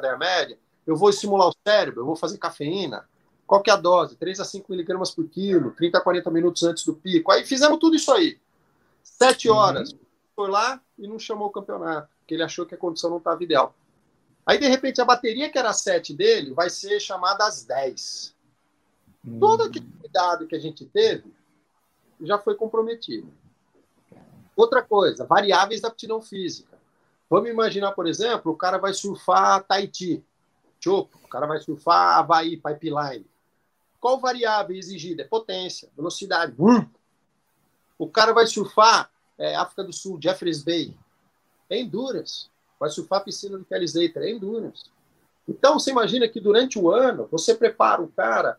Da 0.00 0.16
média. 0.16 0.58
Eu 0.84 0.96
vou 0.96 1.10
estimular 1.10 1.46
o 1.46 1.54
cérebro, 1.64 2.00
eu 2.00 2.06
vou 2.06 2.16
fazer 2.16 2.38
cafeína. 2.38 3.08
Qual 3.46 3.62
que 3.62 3.70
é 3.70 3.72
a 3.72 3.76
dose? 3.76 4.16
3 4.16 4.40
a 4.40 4.44
5 4.44 4.66
miligramas 4.68 5.12
por 5.12 5.28
quilo, 5.28 5.70
30 5.70 5.98
a 5.98 6.00
40 6.00 6.30
minutos 6.32 6.64
antes 6.64 6.84
do 6.84 6.94
pico. 6.94 7.30
Aí 7.30 7.44
fizemos 7.44 7.78
tudo 7.78 7.94
isso 7.94 8.12
aí. 8.12 8.36
Sete 9.04 9.48
uhum. 9.48 9.56
horas. 9.56 9.94
Foi 10.34 10.50
lá 10.50 10.80
e 10.98 11.06
não 11.08 11.18
chamou 11.18 11.48
o 11.48 11.52
campeonato, 11.52 12.10
porque 12.26 12.34
ele 12.34 12.42
achou 12.42 12.66
que 12.66 12.74
a 12.74 12.78
condição 12.78 13.08
não 13.08 13.18
estava 13.18 13.42
ideal. 13.44 13.72
Aí, 14.44 14.58
de 14.58 14.66
repente, 14.66 15.00
a 15.00 15.04
bateria 15.04 15.48
que 15.48 15.56
era 15.56 15.72
7 15.72 16.12
dele 16.12 16.52
vai 16.52 16.68
ser 16.68 16.98
chamada 16.98 17.46
às 17.46 17.62
10. 17.62 18.34
Uhum. 19.24 19.38
Todo 19.38 19.62
aquele 19.62 19.86
cuidado 20.00 20.46
que 20.48 20.56
a 20.56 20.58
gente 20.58 20.84
teve 20.84 21.32
já 22.20 22.36
foi 22.36 22.56
comprometido. 22.56 23.32
Outra 24.56 24.82
coisa, 24.82 25.24
variáveis 25.24 25.80
da 25.80 25.88
aptidão 25.88 26.20
física. 26.20 26.76
Vamos 27.30 27.48
imaginar, 27.48 27.92
por 27.92 28.08
exemplo, 28.08 28.50
o 28.50 28.56
cara 28.56 28.78
vai 28.78 28.92
surfar 28.92 29.62
Tahiti, 29.62 30.24
Chopo, 30.80 31.18
o 31.24 31.28
cara 31.28 31.46
vai 31.46 31.60
surfar 31.60 32.18
Havaí, 32.18 32.56
Pipeline. 32.56 33.26
Qual 34.00 34.18
variável 34.18 34.76
exigida? 34.76 35.22
É 35.22 35.26
potência, 35.26 35.88
velocidade. 35.96 36.54
Hum. 36.58 36.84
O 37.96 38.08
cara 38.08 38.32
vai 38.32 38.46
surfar 38.46 39.10
é, 39.38 39.54
África 39.54 39.84
do 39.84 39.92
Sul, 39.92 40.18
Jeffreys 40.20 40.62
Bay. 40.62 40.96
É 41.68 41.78
endurance. 41.78 42.48
Vai 42.78 42.90
surfar 42.90 43.20
a 43.20 43.24
piscina 43.24 43.56
do 43.58 43.64
Kelly 43.64 43.84
Slater. 43.84 44.22
É 44.22 44.30
endurance. 44.30 44.84
Então, 45.48 45.78
você 45.78 45.90
imagina 45.90 46.28
que 46.28 46.40
durante 46.40 46.78
o 46.78 46.90
ano, 46.90 47.28
você 47.30 47.54
prepara 47.54 48.02
o 48.02 48.08
cara, 48.08 48.58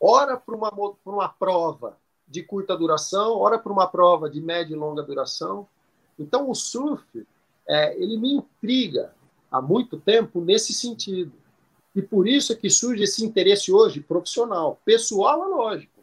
ora 0.00 0.36
para 0.36 0.54
uma, 0.54 0.72
uma 1.04 1.28
prova 1.28 1.96
de 2.26 2.42
curta 2.42 2.76
duração, 2.76 3.36
ora 3.38 3.58
para 3.58 3.72
uma 3.72 3.86
prova 3.86 4.28
de 4.28 4.40
média 4.40 4.74
e 4.74 4.76
longa 4.76 5.02
duração. 5.02 5.68
Então, 6.18 6.50
o 6.50 6.54
surf, 6.54 7.26
é, 7.68 7.96
ele 8.00 8.16
me 8.16 8.34
intriga 8.34 9.14
há 9.50 9.60
muito 9.60 9.98
tempo 9.98 10.40
nesse 10.40 10.72
sentido. 10.72 11.32
E 11.94 12.02
por 12.02 12.28
isso 12.28 12.52
é 12.52 12.56
que 12.56 12.68
surge 12.68 13.04
esse 13.04 13.24
interesse 13.24 13.72
hoje 13.72 14.00
profissional. 14.00 14.80
Pessoal 14.84 15.44
é 15.44 15.46
lógico. 15.46 16.02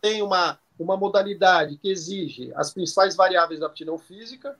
Tem 0.00 0.22
uma, 0.22 0.58
uma 0.78 0.96
modalidade 0.96 1.76
que 1.78 1.90
exige 1.90 2.52
as 2.54 2.72
principais 2.72 3.16
variáveis 3.16 3.60
da 3.60 3.66
aptidão 3.66 3.98
física. 3.98 4.56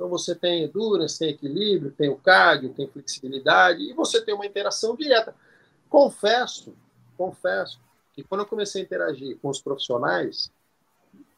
Então 0.00 0.08
você 0.08 0.34
tem 0.34 0.64
endurance, 0.64 1.18
tem 1.18 1.28
equilíbrio, 1.28 1.92
tem 1.92 2.08
o 2.08 2.16
cardio, 2.16 2.72
tem 2.72 2.88
flexibilidade, 2.88 3.82
e 3.82 3.92
você 3.92 4.18
tem 4.24 4.34
uma 4.34 4.46
interação 4.46 4.96
direta. 4.96 5.34
Confesso, 5.90 6.74
confesso, 7.18 7.78
que 8.14 8.24
quando 8.24 8.40
eu 8.40 8.46
comecei 8.46 8.80
a 8.80 8.84
interagir 8.86 9.38
com 9.42 9.50
os 9.50 9.60
profissionais, 9.60 10.50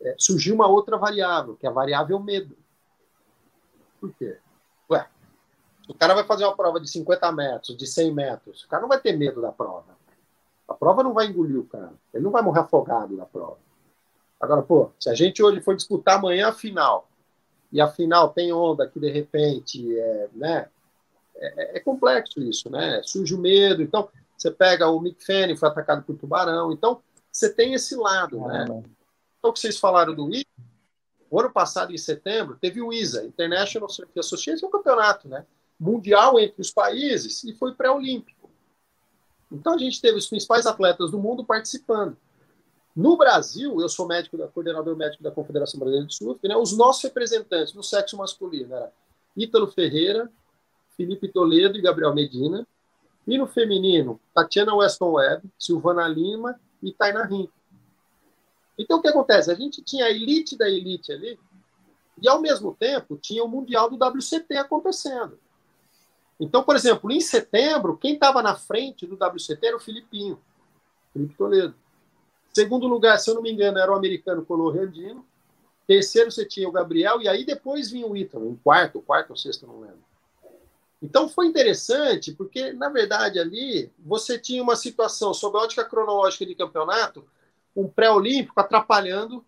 é, 0.00 0.14
surgiu 0.16 0.54
uma 0.54 0.68
outra 0.68 0.96
variável, 0.96 1.56
que 1.56 1.66
é 1.66 1.68
a 1.68 1.72
variável 1.72 2.20
medo. 2.20 2.56
Por 4.00 4.14
quê? 4.14 4.38
Ué, 4.88 5.08
o 5.88 5.94
cara 5.94 6.14
vai 6.14 6.22
fazer 6.22 6.44
uma 6.44 6.56
prova 6.56 6.78
de 6.78 6.88
50 6.88 7.32
metros, 7.32 7.76
de 7.76 7.84
100 7.84 8.14
metros, 8.14 8.62
o 8.62 8.68
cara 8.68 8.82
não 8.82 8.88
vai 8.88 9.00
ter 9.00 9.12
medo 9.16 9.42
da 9.42 9.50
prova. 9.50 9.98
A 10.68 10.74
prova 10.74 11.02
não 11.02 11.12
vai 11.12 11.26
engolir 11.26 11.58
o 11.58 11.66
cara. 11.66 11.94
Ele 12.14 12.22
não 12.22 12.30
vai 12.30 12.42
morrer 12.42 12.60
afogado 12.60 13.16
na 13.16 13.26
prova. 13.26 13.58
Agora, 14.40 14.62
pô, 14.62 14.92
se 15.00 15.10
a 15.10 15.14
gente 15.14 15.42
hoje 15.42 15.60
for 15.60 15.74
disputar 15.74 16.16
amanhã 16.16 16.50
a 16.50 16.52
final, 16.52 17.08
e 17.72 17.80
a 17.80 17.88
final 17.88 18.28
tem 18.30 18.52
onda 18.52 18.86
que 18.86 19.00
de 19.00 19.10
repente 19.10 19.98
é, 19.98 20.28
né, 20.34 20.68
é, 21.36 21.78
é 21.78 21.80
complexo 21.80 22.40
isso, 22.40 22.70
né? 22.70 23.00
Surge 23.02 23.34
o 23.34 23.38
medo. 23.38 23.82
Então, 23.82 24.08
você 24.36 24.50
pega 24.50 24.88
o 24.88 25.00
Mick 25.00 25.24
Fanning, 25.24 25.56
foi 25.56 25.68
atacado 25.68 26.02
por 26.02 26.16
tubarão. 26.16 26.72
Então, 26.72 27.00
você 27.30 27.52
tem 27.52 27.74
esse 27.74 27.96
lado, 27.96 28.40
né? 28.46 28.64
Então, 28.64 28.84
o 29.50 29.52
que 29.52 29.60
vocês 29.60 29.78
falaram 29.78 30.14
do 30.14 30.30
ISA, 30.30 30.44
o 31.30 31.40
ano 31.40 31.50
passado, 31.50 31.92
em 31.92 31.98
setembro, 31.98 32.58
teve 32.60 32.82
o 32.82 32.92
ISA, 32.92 33.24
International 33.24 33.88
Surf 33.88 34.12
Association, 34.18 34.66
um 34.66 34.70
campeonato, 34.70 35.28
né? 35.28 35.46
mundial 35.82 36.38
entre 36.38 36.60
os 36.62 36.70
países 36.70 37.42
e 37.42 37.52
foi 37.54 37.74
pré-olímpico. 37.74 38.48
Então 39.50 39.74
a 39.74 39.78
gente 39.78 40.00
teve 40.00 40.16
os 40.16 40.28
principais 40.28 40.64
atletas 40.64 41.10
do 41.10 41.18
mundo 41.18 41.44
participando. 41.44 42.16
No 42.94 43.16
Brasil, 43.16 43.80
eu 43.80 43.88
sou 43.88 44.06
médico 44.06 44.36
da, 44.36 44.46
coordenador 44.48 44.94
médico 44.96 45.22
da 45.22 45.30
Confederação 45.30 45.80
Brasileira 45.80 46.06
de 46.06 46.14
Surf, 46.14 46.46
né, 46.46 46.56
os 46.56 46.76
nossos 46.76 47.02
representantes 47.02 47.72
no 47.72 47.82
sexo 47.82 48.16
masculino 48.16 48.74
era 48.74 48.92
Ítalo 49.36 49.66
Ferreira, 49.66 50.30
Felipe 50.96 51.28
Toledo 51.28 51.78
e 51.78 51.82
Gabriel 51.82 52.14
Medina. 52.14 52.66
E 53.26 53.38
no 53.38 53.46
feminino, 53.46 54.20
Tatiana 54.34 54.74
Weston 54.74 55.12
Webb, 55.12 55.48
Silvana 55.58 56.06
Lima 56.08 56.60
e 56.82 56.92
Taina 56.92 57.24
Rim. 57.24 57.48
Então 58.76 58.98
o 58.98 59.02
que 59.02 59.08
acontece? 59.08 59.50
A 59.50 59.54
gente 59.54 59.80
tinha 59.80 60.06
a 60.06 60.10
elite 60.10 60.56
da 60.56 60.68
elite 60.68 61.12
ali, 61.12 61.38
e 62.20 62.28
ao 62.28 62.40
mesmo 62.40 62.74
tempo 62.74 63.16
tinha 63.16 63.42
o 63.42 63.48
Mundial 63.48 63.88
do 63.88 63.96
WCT 63.96 64.56
acontecendo. 64.56 65.38
Então, 66.38 66.64
por 66.64 66.74
exemplo, 66.74 67.10
em 67.10 67.20
setembro, 67.20 67.96
quem 67.96 68.14
estava 68.14 68.42
na 68.42 68.56
frente 68.56 69.06
do 69.06 69.14
WCT 69.14 69.64
era 69.64 69.76
o 69.76 69.80
Filipinho, 69.80 70.40
Felipe 71.12 71.34
Toledo. 71.34 71.74
Segundo 72.52 72.86
lugar, 72.86 73.18
se 73.18 73.30
eu 73.30 73.34
não 73.34 73.42
me 73.42 73.50
engano, 73.50 73.78
era 73.78 73.90
o 73.90 73.96
americano 73.96 74.44
Color 74.44 74.78
Andino. 74.78 75.26
Terceiro, 75.86 76.30
você 76.30 76.44
tinha 76.44 76.68
o 76.68 76.72
Gabriel, 76.72 77.20
e 77.20 77.28
aí 77.28 77.44
depois 77.44 77.90
vinha 77.90 78.06
o 78.06 78.16
Ítalo, 78.16 78.48
em 78.48 78.56
quarto, 78.56 79.00
quarto 79.00 79.30
ou 79.30 79.36
sexto, 79.36 79.66
não 79.66 79.80
lembro. 79.80 80.02
Então 81.02 81.28
foi 81.28 81.46
interessante, 81.46 82.32
porque, 82.32 82.72
na 82.72 82.88
verdade, 82.88 83.40
ali 83.40 83.90
você 83.98 84.38
tinha 84.38 84.62
uma 84.62 84.76
situação, 84.76 85.34
sob 85.34 85.58
a 85.58 85.62
ótica 85.62 85.84
cronológica 85.84 86.46
de 86.46 86.54
campeonato, 86.54 87.26
um 87.74 87.88
pré-olímpico 87.88 88.60
atrapalhando 88.60 89.44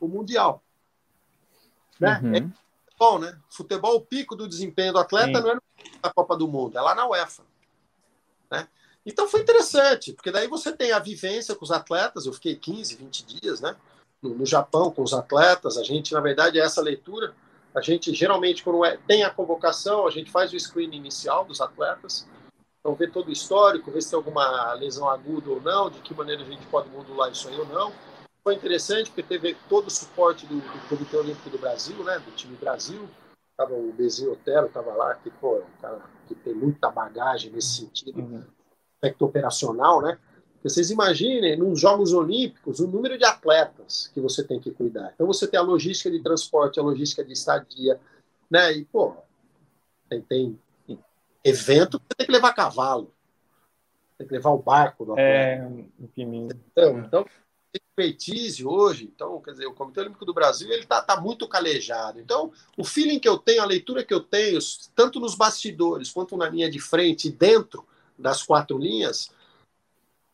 o 0.00 0.08
Mundial. 0.08 0.62
Né? 2.00 2.20
Uhum. 2.22 2.34
É 2.34 2.40
futebol, 2.86 3.18
né? 3.18 3.38
Futebol, 3.50 3.96
o 3.96 4.00
pico 4.00 4.34
do 4.34 4.48
desempenho 4.48 4.92
do 4.92 4.98
atleta 4.98 5.38
Sim. 5.38 5.44
não 5.44 5.50
é 5.50 5.58
na 6.02 6.12
Copa 6.12 6.36
do 6.36 6.48
Mundo, 6.48 6.78
é 6.78 6.80
lá 6.80 6.94
na 6.94 7.06
UEFA. 7.06 7.42
Né? 8.50 8.66
Então 9.04 9.28
foi 9.28 9.40
interessante, 9.40 10.12
porque 10.12 10.30
daí 10.30 10.48
você 10.48 10.72
tem 10.72 10.92
a 10.92 10.98
vivência 10.98 11.54
com 11.54 11.64
os 11.64 11.70
atletas. 11.70 12.26
Eu 12.26 12.32
fiquei 12.32 12.56
15, 12.56 12.96
20 12.96 13.26
dias 13.26 13.60
né? 13.60 13.76
no, 14.22 14.30
no 14.30 14.46
Japão 14.46 14.90
com 14.90 15.02
os 15.02 15.12
atletas. 15.12 15.76
A 15.76 15.82
gente, 15.82 16.12
na 16.12 16.20
verdade, 16.20 16.58
é 16.58 16.62
essa 16.62 16.80
leitura. 16.80 17.34
A 17.74 17.80
gente, 17.80 18.14
geralmente, 18.14 18.62
quando 18.62 18.84
é, 18.84 18.96
tem 19.06 19.24
a 19.24 19.30
convocação, 19.30 20.06
a 20.06 20.10
gente 20.10 20.30
faz 20.30 20.52
o 20.52 20.58
screening 20.58 20.96
inicial 20.96 21.44
dos 21.44 21.60
atletas. 21.60 22.26
Então, 22.80 22.94
ver 22.94 23.10
todo 23.10 23.28
o 23.28 23.32
histórico, 23.32 23.90
ver 23.90 24.02
se 24.02 24.10
tem 24.10 24.16
alguma 24.16 24.72
lesão 24.74 25.08
aguda 25.08 25.50
ou 25.50 25.60
não, 25.60 25.90
de 25.90 26.00
que 26.00 26.14
maneira 26.14 26.42
a 26.42 26.46
gente 26.46 26.66
pode 26.66 26.88
modular 26.90 27.30
isso 27.30 27.48
aí 27.48 27.58
ou 27.58 27.66
não 27.66 27.92
foi 28.44 28.54
interessante 28.54 29.10
porque 29.10 29.22
teve 29.22 29.56
todo 29.70 29.88
o 29.88 29.90
suporte 29.90 30.46
do, 30.46 30.56
do 30.56 30.88
Comitê 30.88 31.16
Olímpico 31.16 31.48
do 31.48 31.58
Brasil, 31.58 31.96
né, 32.04 32.18
do 32.18 32.30
time 32.32 32.54
Brasil. 32.56 33.08
Tava 33.56 33.72
o 33.72 33.92
Bezinho 33.92 34.32
Otero, 34.32 34.66
estava 34.66 34.92
lá, 34.92 35.14
que 35.14 35.30
pô, 35.30 35.56
é 35.56 35.60
um 35.60 35.80
cara 35.80 36.02
que 36.28 36.34
tem 36.34 36.52
muita 36.52 36.90
bagagem 36.90 37.50
nesse 37.50 37.76
sentido, 37.78 38.20
uhum. 38.20 38.44
Aspecto 39.04 39.24
operacional, 39.24 40.00
né? 40.00 40.18
Porque 40.54 40.70
vocês 40.70 40.90
imaginem, 40.90 41.56
nos 41.56 41.78
Jogos 41.78 42.12
Olímpicos, 42.12 42.80
o 42.80 42.88
número 42.88 43.18
de 43.18 43.24
atletas 43.24 44.10
que 44.14 44.20
você 44.20 44.42
tem 44.42 44.58
que 44.58 44.70
cuidar. 44.70 45.12
Então 45.14 45.26
você 45.26 45.46
tem 45.46 45.60
a 45.60 45.62
logística 45.62 46.10
de 46.10 46.22
transporte, 46.22 46.80
a 46.80 46.82
logística 46.82 47.22
de 47.22 47.32
estadia, 47.32 48.00
né? 48.50 48.72
E, 48.72 48.84
pô, 48.86 49.14
tem, 50.08 50.22
tem 50.22 50.58
evento 51.44 52.00
que 52.00 52.16
tem 52.16 52.26
que 52.26 52.32
levar 52.32 52.54
cavalo, 52.54 53.12
tem 54.16 54.26
que 54.26 54.32
levar 54.32 54.50
o 54.50 54.58
barco 54.58 55.04
do 55.04 55.18
é, 55.18 55.56
atleta. 55.56 55.78
É. 55.78 56.24
Então, 56.72 56.98
então 57.00 57.26
expertise 57.96 58.64
hoje, 58.64 59.10
então, 59.12 59.40
quer 59.40 59.50
dizer, 59.52 59.66
o 59.66 59.74
Comitê 59.74 60.00
Olímpico 60.00 60.24
do 60.24 60.34
Brasil 60.34 60.70
ele 60.70 60.82
está 60.82 61.02
tá 61.02 61.20
muito 61.20 61.46
calejado. 61.48 62.20
Então, 62.20 62.52
o 62.76 62.84
feeling 62.84 63.18
que 63.18 63.28
eu 63.28 63.36
tenho, 63.36 63.62
a 63.62 63.66
leitura 63.66 64.04
que 64.04 64.14
eu 64.14 64.20
tenho, 64.20 64.58
tanto 64.94 65.20
nos 65.20 65.34
bastidores 65.34 66.10
quanto 66.10 66.36
na 66.36 66.48
linha 66.48 66.70
de 66.70 66.78
frente, 66.78 67.30
dentro 67.30 67.84
das 68.18 68.42
quatro 68.42 68.78
linhas, 68.78 69.30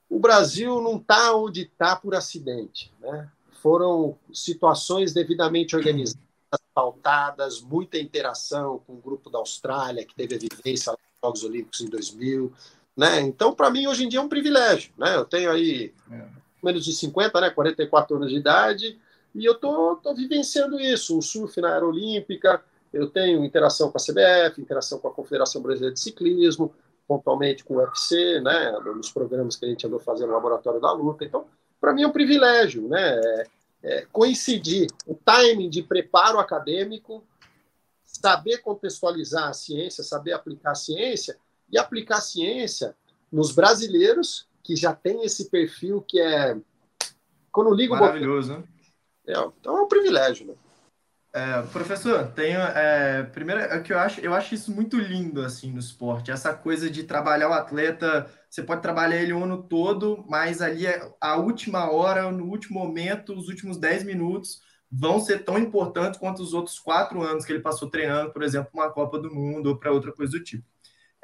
o 0.09 0.19
Brasil 0.19 0.81
não 0.81 0.97
está 0.97 1.35
onde 1.35 1.63
está 1.63 1.97
por 1.97 2.15
acidente. 2.15 2.93
Né? 3.01 3.29
Foram 3.63 4.17
situações 4.33 5.13
devidamente 5.13 5.77
organizadas, 5.77 6.21
pautadas, 6.75 7.61
muita 7.61 7.99
interação 7.99 8.81
com 8.87 8.95
o 8.95 9.01
grupo 9.01 9.31
da 9.31 9.39
Austrália, 9.39 10.05
que 10.05 10.15
teve 10.15 10.35
a 10.35 10.39
vivência 10.39 10.93
nos 10.93 11.01
Jogos 11.23 11.45
Olímpicos 11.45 11.81
em 11.81 11.89
2000. 11.89 12.53
Né? 12.97 13.21
Então, 13.21 13.55
para 13.55 13.71
mim, 13.71 13.87
hoje 13.87 14.05
em 14.05 14.09
dia 14.09 14.19
é 14.19 14.23
um 14.23 14.29
privilégio. 14.29 14.93
Né? 14.99 15.15
Eu 15.15 15.25
tenho 15.25 15.51
aí. 15.51 15.95
É 16.11 16.41
menos 16.63 16.85
de 16.85 16.93
50, 16.93 17.41
né, 17.41 17.51
44 17.51 18.17
anos 18.17 18.31
de 18.31 18.37
idade, 18.37 18.99
e 19.35 19.45
eu 19.45 19.55
tô, 19.55 19.97
tô 19.97 20.15
vivenciando 20.15 20.79
isso, 20.81 21.17
o 21.17 21.23
surf 21.23 21.61
na 21.61 21.73
Aerolímpica, 21.73 22.63
eu 22.93 23.09
tenho 23.09 23.45
interação 23.45 23.91
com 23.91 23.99
a 23.99 24.01
CBF, 24.01 24.61
interação 24.61 24.99
com 24.99 25.09
a 25.09 25.13
Confederação 25.13 25.63
Brasileira 25.63 25.95
de 25.95 26.01
Ciclismo, 26.01 26.75
pontualmente 27.11 27.65
com 27.65 27.75
o 27.75 27.79
UFC, 27.79 28.41
né, 28.41 28.71
nos 28.95 29.11
programas 29.11 29.57
que 29.57 29.65
a 29.65 29.69
gente 29.69 29.85
andou 29.85 29.99
fazendo 29.99 30.29
no 30.29 30.35
Laboratório 30.35 30.81
da 30.81 30.93
Luta. 30.93 31.25
Então, 31.25 31.45
para 31.81 31.93
mim 31.93 32.05
é 32.05 32.07
um 32.07 32.13
privilégio, 32.13 32.87
né, 32.87 33.21
é, 33.21 33.47
é, 33.83 34.07
coincidir 34.13 34.87
o 35.09 35.17
timing 35.17 35.69
de 35.69 35.83
preparo 35.83 36.39
acadêmico, 36.39 37.25
saber 38.05 38.59
contextualizar 38.59 39.49
a 39.49 39.53
ciência, 39.53 40.05
saber 40.05 40.35
aplicar 40.35 40.71
a 40.71 40.77
ciência 40.77 41.37
e 41.69 41.77
aplicar 41.77 42.19
a 42.19 42.21
ciência 42.21 42.95
nos 43.33 43.51
brasileiros 43.51 44.47
que 44.63 44.77
já 44.77 44.95
tem 44.95 45.25
esse 45.25 45.51
perfil 45.51 46.01
que 46.03 46.21
é. 46.21 46.57
Quando 47.51 47.75
ligo 47.75 47.97
Maravilhoso, 47.97 48.53
né? 48.53 48.65
É, 49.27 49.33
então 49.61 49.79
é 49.79 49.83
um 49.83 49.89
privilégio, 49.89 50.47
né? 50.47 50.55
É, 51.33 51.63
professor, 51.73 52.27
tenho. 52.33 52.61
É, 52.61 53.23
primeiro, 53.23 53.61
é 53.61 53.81
que 53.81 53.93
eu 53.93 53.99
acho, 53.99 54.21
eu 54.21 54.35
acho 54.35 54.55
isso 54.55 54.73
muito 54.75 54.99
lindo 54.99 55.43
assim 55.43 55.73
no 55.73 55.79
esporte. 55.79 56.31
Essa 56.31 56.53
coisa 56.53 56.91
de 56.91 57.05
trabalhar 57.05 57.49
o 57.49 57.53
atleta, 57.53 58.29
você 58.49 58.63
pode 58.63 58.83
trabalhar 58.83 59.17
ele 59.17 59.33
o 59.33 59.45
ano 59.45 59.63
todo, 59.63 60.25
mas 60.29 60.61
ali 60.61 60.87
é 60.87 61.09
a 61.21 61.37
última 61.37 61.91
hora, 61.91 62.33
no 62.33 62.47
último 62.47 62.81
momento, 62.81 63.33
os 63.33 63.49
últimos 63.49 63.79
10 63.79 64.03
minutos 64.05 64.61
vão 64.91 65.21
ser 65.21 65.45
tão 65.45 65.57
importantes 65.57 66.19
quanto 66.19 66.43
os 66.43 66.53
outros 66.53 66.81
quatro 66.81 67.23
anos 67.23 67.45
que 67.45 67.53
ele 67.53 67.61
passou 67.61 67.89
treinando, 67.89 68.33
por 68.33 68.43
exemplo, 68.43 68.71
uma 68.75 68.91
Copa 68.91 69.19
do 69.21 69.33
Mundo 69.33 69.69
ou 69.69 69.79
para 69.79 69.93
outra 69.93 70.13
coisa 70.13 70.33
do 70.33 70.43
tipo. 70.43 70.65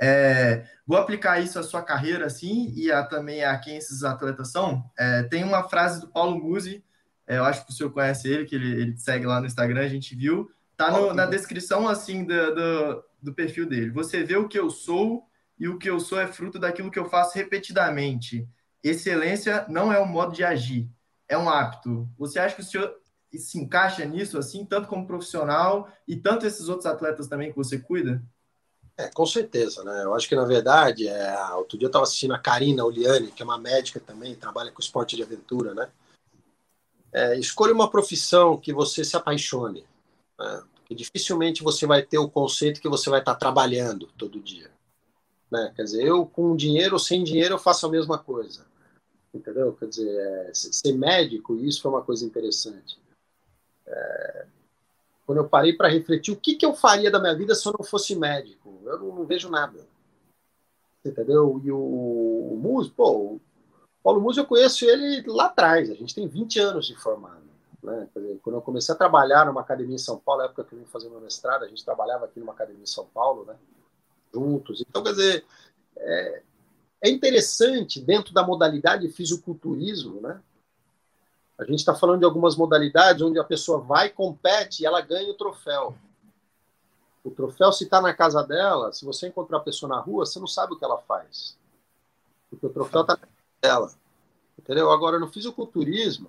É, 0.00 0.64
vou 0.86 0.98
aplicar 0.98 1.40
isso 1.40 1.58
à 1.58 1.62
sua 1.64 1.82
carreira, 1.82 2.26
assim, 2.26 2.72
e 2.76 2.92
a, 2.92 3.02
também 3.04 3.44
a 3.44 3.58
quem 3.58 3.76
esses 3.76 4.04
atletas 4.04 4.52
são. 4.52 4.88
É, 4.96 5.24
tem 5.24 5.42
uma 5.42 5.68
frase 5.68 6.00
do 6.00 6.08
Paulo 6.08 6.38
Musi 6.38 6.84
eu 7.26 7.44
acho 7.44 7.64
que 7.64 7.72
o 7.72 7.74
senhor 7.74 7.90
conhece 7.90 8.28
ele, 8.28 8.44
que 8.44 8.54
ele, 8.54 8.80
ele 8.80 8.96
segue 8.96 9.26
lá 9.26 9.40
no 9.40 9.46
Instagram, 9.46 9.80
a 9.80 9.88
gente 9.88 10.14
viu. 10.14 10.50
Tá 10.76 10.90
no, 10.90 11.12
na 11.12 11.26
descrição, 11.26 11.88
assim, 11.88 12.24
do, 12.24 12.54
do, 12.54 13.04
do 13.22 13.34
perfil 13.34 13.66
dele. 13.66 13.90
Você 13.90 14.22
vê 14.22 14.36
o 14.36 14.48
que 14.48 14.58
eu 14.58 14.70
sou 14.70 15.26
e 15.58 15.68
o 15.68 15.78
que 15.78 15.88
eu 15.88 15.98
sou 15.98 16.20
é 16.20 16.26
fruto 16.26 16.58
daquilo 16.58 16.90
que 16.90 16.98
eu 16.98 17.08
faço 17.08 17.34
repetidamente. 17.34 18.46
Excelência 18.84 19.64
não 19.68 19.92
é 19.92 20.00
um 20.00 20.06
modo 20.06 20.34
de 20.34 20.44
agir, 20.44 20.88
é 21.28 21.36
um 21.36 21.48
hábito. 21.48 22.08
Você 22.18 22.38
acha 22.38 22.54
que 22.54 22.60
o 22.60 22.64
senhor 22.64 22.94
se 23.32 23.58
encaixa 23.58 24.04
nisso, 24.04 24.38
assim, 24.38 24.64
tanto 24.64 24.88
como 24.88 25.06
profissional 25.06 25.88
e 26.06 26.16
tanto 26.16 26.46
esses 26.46 26.68
outros 26.68 26.86
atletas 26.86 27.26
também 27.26 27.50
que 27.50 27.56
você 27.56 27.78
cuida? 27.78 28.22
É, 28.96 29.08
com 29.08 29.26
certeza, 29.26 29.84
né? 29.84 30.04
Eu 30.04 30.14
acho 30.14 30.28
que, 30.28 30.34
na 30.34 30.44
verdade, 30.44 31.06
é... 31.06 31.54
outro 31.54 31.76
dia 31.76 31.86
eu 31.86 31.88
estava 31.88 32.04
assistindo 32.04 32.32
a 32.32 32.38
Karina 32.38 32.84
Oliani, 32.84 33.30
que 33.30 33.42
é 33.42 33.44
uma 33.44 33.58
médica 33.58 34.00
também, 34.00 34.34
trabalha 34.34 34.72
com 34.72 34.80
esporte 34.80 35.16
de 35.16 35.22
aventura, 35.22 35.74
né? 35.74 35.88
É, 37.12 37.38
escolha 37.38 37.72
uma 37.72 37.90
profissão 37.90 38.56
que 38.56 38.72
você 38.72 39.04
se 39.04 39.16
apaixone. 39.16 39.84
Né? 40.38 40.62
Porque 40.74 40.94
dificilmente 40.94 41.62
você 41.62 41.86
vai 41.86 42.02
ter 42.02 42.18
o 42.18 42.28
conceito 42.28 42.80
que 42.80 42.88
você 42.88 43.10
vai 43.10 43.20
estar 43.20 43.34
trabalhando 43.34 44.08
todo 44.18 44.40
dia. 44.40 44.70
Né? 45.50 45.72
Quer 45.74 45.84
dizer, 45.84 46.04
eu 46.04 46.26
com 46.26 46.56
dinheiro 46.56 46.94
ou 46.94 46.98
sem 46.98 47.24
dinheiro 47.24 47.54
eu 47.54 47.58
faço 47.58 47.86
a 47.86 47.90
mesma 47.90 48.18
coisa. 48.18 48.66
Entendeu? 49.32 49.72
Quer 49.74 49.88
dizer, 49.88 50.08
é, 50.08 50.50
ser 50.54 50.92
médico, 50.92 51.56
isso 51.56 51.82
foi 51.82 51.90
uma 51.90 52.02
coisa 52.02 52.24
interessante. 52.24 52.98
É, 53.86 54.46
quando 55.26 55.38
eu 55.38 55.48
parei 55.48 55.72
para 55.72 55.88
refletir 55.88 56.32
o 56.32 56.36
que, 56.36 56.54
que 56.54 56.64
eu 56.64 56.74
faria 56.74 57.10
da 57.10 57.20
minha 57.20 57.34
vida 57.34 57.54
se 57.54 57.66
eu 57.66 57.74
não 57.76 57.84
fosse 57.84 58.14
médico, 58.14 58.80
eu 58.84 58.98
não, 58.98 59.14
não 59.16 59.24
vejo 59.26 59.50
nada. 59.50 59.86
Entendeu? 61.04 61.60
E 61.64 61.70
o, 61.70 61.78
o 61.78 62.56
músico, 62.56 62.96
pô, 62.96 63.40
Paulo 64.06 64.20
Musi, 64.20 64.38
eu 64.38 64.46
conheço 64.46 64.84
ele 64.84 65.24
lá 65.26 65.46
atrás, 65.46 65.90
a 65.90 65.94
gente 65.94 66.14
tem 66.14 66.28
20 66.28 66.60
anos 66.60 66.86
de 66.86 66.94
formado. 66.94 67.42
Né? 67.82 68.06
Quando 68.40 68.54
eu 68.54 68.62
comecei 68.62 68.94
a 68.94 68.96
trabalhar 68.96 69.44
numa 69.44 69.62
academia 69.62 69.96
em 69.96 69.98
São 69.98 70.16
Paulo, 70.16 70.42
na 70.42 70.44
época 70.44 70.62
que 70.62 70.76
eu 70.76 70.78
vim 70.78 70.84
fazer 70.84 71.08
meu 71.08 71.20
mestrado, 71.20 71.64
a 71.64 71.66
gente 71.66 71.84
trabalhava 71.84 72.24
aqui 72.24 72.38
numa 72.38 72.52
academia 72.52 72.84
em 72.84 72.86
São 72.86 73.04
Paulo, 73.06 73.44
né? 73.44 73.56
juntos. 74.32 74.80
Então, 74.88 75.02
quer 75.02 75.10
dizer, 75.10 75.44
é, 75.96 76.42
é 77.02 77.10
interessante 77.10 78.00
dentro 78.00 78.32
da 78.32 78.46
modalidade 78.46 79.08
de 79.08 79.12
fisiculturismo, 79.12 80.20
né? 80.20 80.40
A 81.58 81.64
gente 81.64 81.80
está 81.80 81.92
falando 81.92 82.20
de 82.20 82.24
algumas 82.24 82.54
modalidades 82.54 83.22
onde 83.22 83.40
a 83.40 83.44
pessoa 83.44 83.80
vai, 83.80 84.10
compete 84.10 84.84
e 84.84 84.86
ela 84.86 85.00
ganha 85.00 85.32
o 85.32 85.36
troféu. 85.36 85.98
O 87.24 87.30
troféu, 87.32 87.72
se 87.72 87.82
está 87.82 88.00
na 88.00 88.14
casa 88.14 88.44
dela, 88.44 88.92
se 88.92 89.04
você 89.04 89.26
encontrar 89.26 89.58
a 89.58 89.62
pessoa 89.62 89.88
na 89.88 89.98
rua, 89.98 90.24
você 90.24 90.38
não 90.38 90.46
sabe 90.46 90.74
o 90.74 90.76
que 90.76 90.84
ela 90.84 90.98
faz. 90.98 91.58
Porque 92.48 92.66
o 92.66 92.70
troféu 92.70 93.00
está 93.00 93.16
na 93.16 93.35
dela. 93.66 93.90
Entendeu? 94.58 94.90
Agora, 94.90 95.18
no 95.18 95.28
fisiculturismo, 95.28 96.28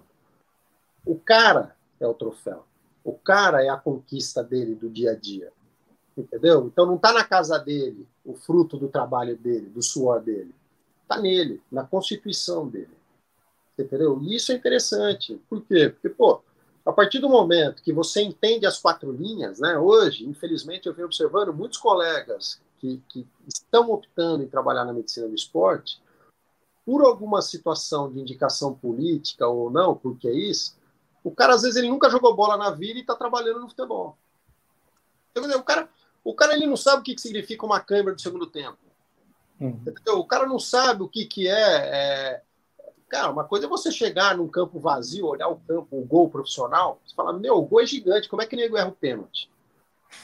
o 1.05 1.17
cara 1.17 1.75
é 1.99 2.07
o 2.07 2.13
troféu. 2.13 2.65
O 3.03 3.13
cara 3.13 3.63
é 3.63 3.69
a 3.69 3.77
conquista 3.77 4.43
dele 4.43 4.75
do 4.75 4.89
dia 4.89 5.11
a 5.11 5.15
dia. 5.15 5.51
Entendeu? 6.17 6.65
Então 6.65 6.85
não 6.85 6.95
está 6.95 7.13
na 7.13 7.23
casa 7.23 7.57
dele 7.59 8.07
o 8.25 8.33
fruto 8.33 8.75
do 8.75 8.87
trabalho 8.87 9.37
dele, 9.37 9.69
do 9.69 9.81
suor 9.81 10.21
dele. 10.21 10.53
Está 11.03 11.21
nele, 11.21 11.61
na 11.71 11.83
constituição 11.83 12.67
dele. 12.67 12.97
Entendeu? 13.77 14.19
E 14.23 14.35
isso 14.35 14.51
é 14.51 14.55
interessante. 14.55 15.39
Por 15.47 15.61
quê? 15.61 15.89
Porque, 15.89 16.09
pô, 16.09 16.41
a 16.83 16.91
partir 16.91 17.19
do 17.19 17.29
momento 17.29 17.83
que 17.83 17.93
você 17.93 18.21
entende 18.21 18.65
as 18.65 18.79
quatro 18.79 19.11
linhas, 19.11 19.59
né? 19.59 19.77
Hoje, 19.77 20.25
infelizmente, 20.25 20.87
eu 20.87 20.93
venho 20.93 21.05
observando 21.05 21.53
muitos 21.53 21.77
colegas 21.77 22.59
que, 22.79 23.01
que 23.07 23.25
estão 23.47 23.91
optando 23.91 24.43
em 24.43 24.47
trabalhar 24.47 24.83
na 24.83 24.93
medicina 24.93 25.27
do 25.27 25.35
esporte 25.35 26.01
por 26.87 27.03
alguma 27.03 27.41
situação 27.41 28.09
de 28.09 28.21
indicação 28.21 28.73
política 28.73 29.45
ou 29.45 29.69
não, 29.69 29.93
porque 29.93 30.25
é 30.25 30.33
isso, 30.33 30.77
o 31.21 31.29
cara 31.29 31.53
às 31.53 31.63
vezes 31.63 31.75
ele 31.75 31.89
nunca 31.89 32.09
jogou 32.09 32.33
bola 32.33 32.55
na 32.55 32.71
vida 32.71 32.97
e 32.97 33.01
está 33.01 33.13
trabalhando 33.13 33.59
no 33.59 33.67
futebol. 33.67 34.17
Entendeu? 35.35 35.59
O 35.59 35.63
cara, 35.63 35.89
o 36.23 36.33
cara 36.33 36.55
ele 36.55 36.65
não 36.65 36.77
sabe 36.77 37.01
o 37.01 37.03
que, 37.03 37.13
que 37.13 37.19
significa 37.19 37.65
uma 37.65 37.81
câmera 37.81 38.15
do 38.15 38.21
segundo 38.21 38.47
tempo. 38.47 38.77
Uhum. 39.59 39.83
O 40.13 40.23
cara 40.23 40.47
não 40.47 40.59
sabe 40.59 41.03
o 41.03 41.09
que, 41.09 41.25
que 41.25 41.45
é, 41.45 41.51
é, 41.51 42.41
Cara, 43.09 43.31
uma 43.31 43.43
coisa 43.43 43.65
é 43.65 43.69
você 43.69 43.91
chegar 43.91 44.37
num 44.37 44.47
campo 44.47 44.79
vazio, 44.79 45.25
olhar 45.25 45.49
o 45.49 45.57
campo, 45.57 45.97
o 45.97 46.05
gol 46.05 46.29
profissional, 46.29 47.01
você 47.05 47.13
fala, 47.13 47.33
meu, 47.33 47.55
o 47.55 47.63
gol 47.63 47.81
é 47.81 47.85
gigante, 47.85 48.29
como 48.29 48.41
é 48.41 48.45
que 48.45 48.55
nego 48.55 48.77
erra 48.77 48.87
o 48.87 48.93
pênalti? 48.93 49.49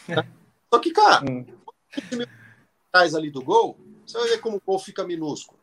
Só 0.73 0.79
que, 0.79 0.91
cara, 0.91 1.25
uhum. 1.29 1.45
atrás 2.87 3.13
ali 3.15 3.29
do 3.29 3.43
gol, 3.43 3.77
você 4.05 4.17
vai 4.17 4.29
ver 4.29 4.37
como 4.39 4.55
o 4.55 4.61
gol 4.65 4.79
fica 4.79 5.03
minúsculo. 5.03 5.59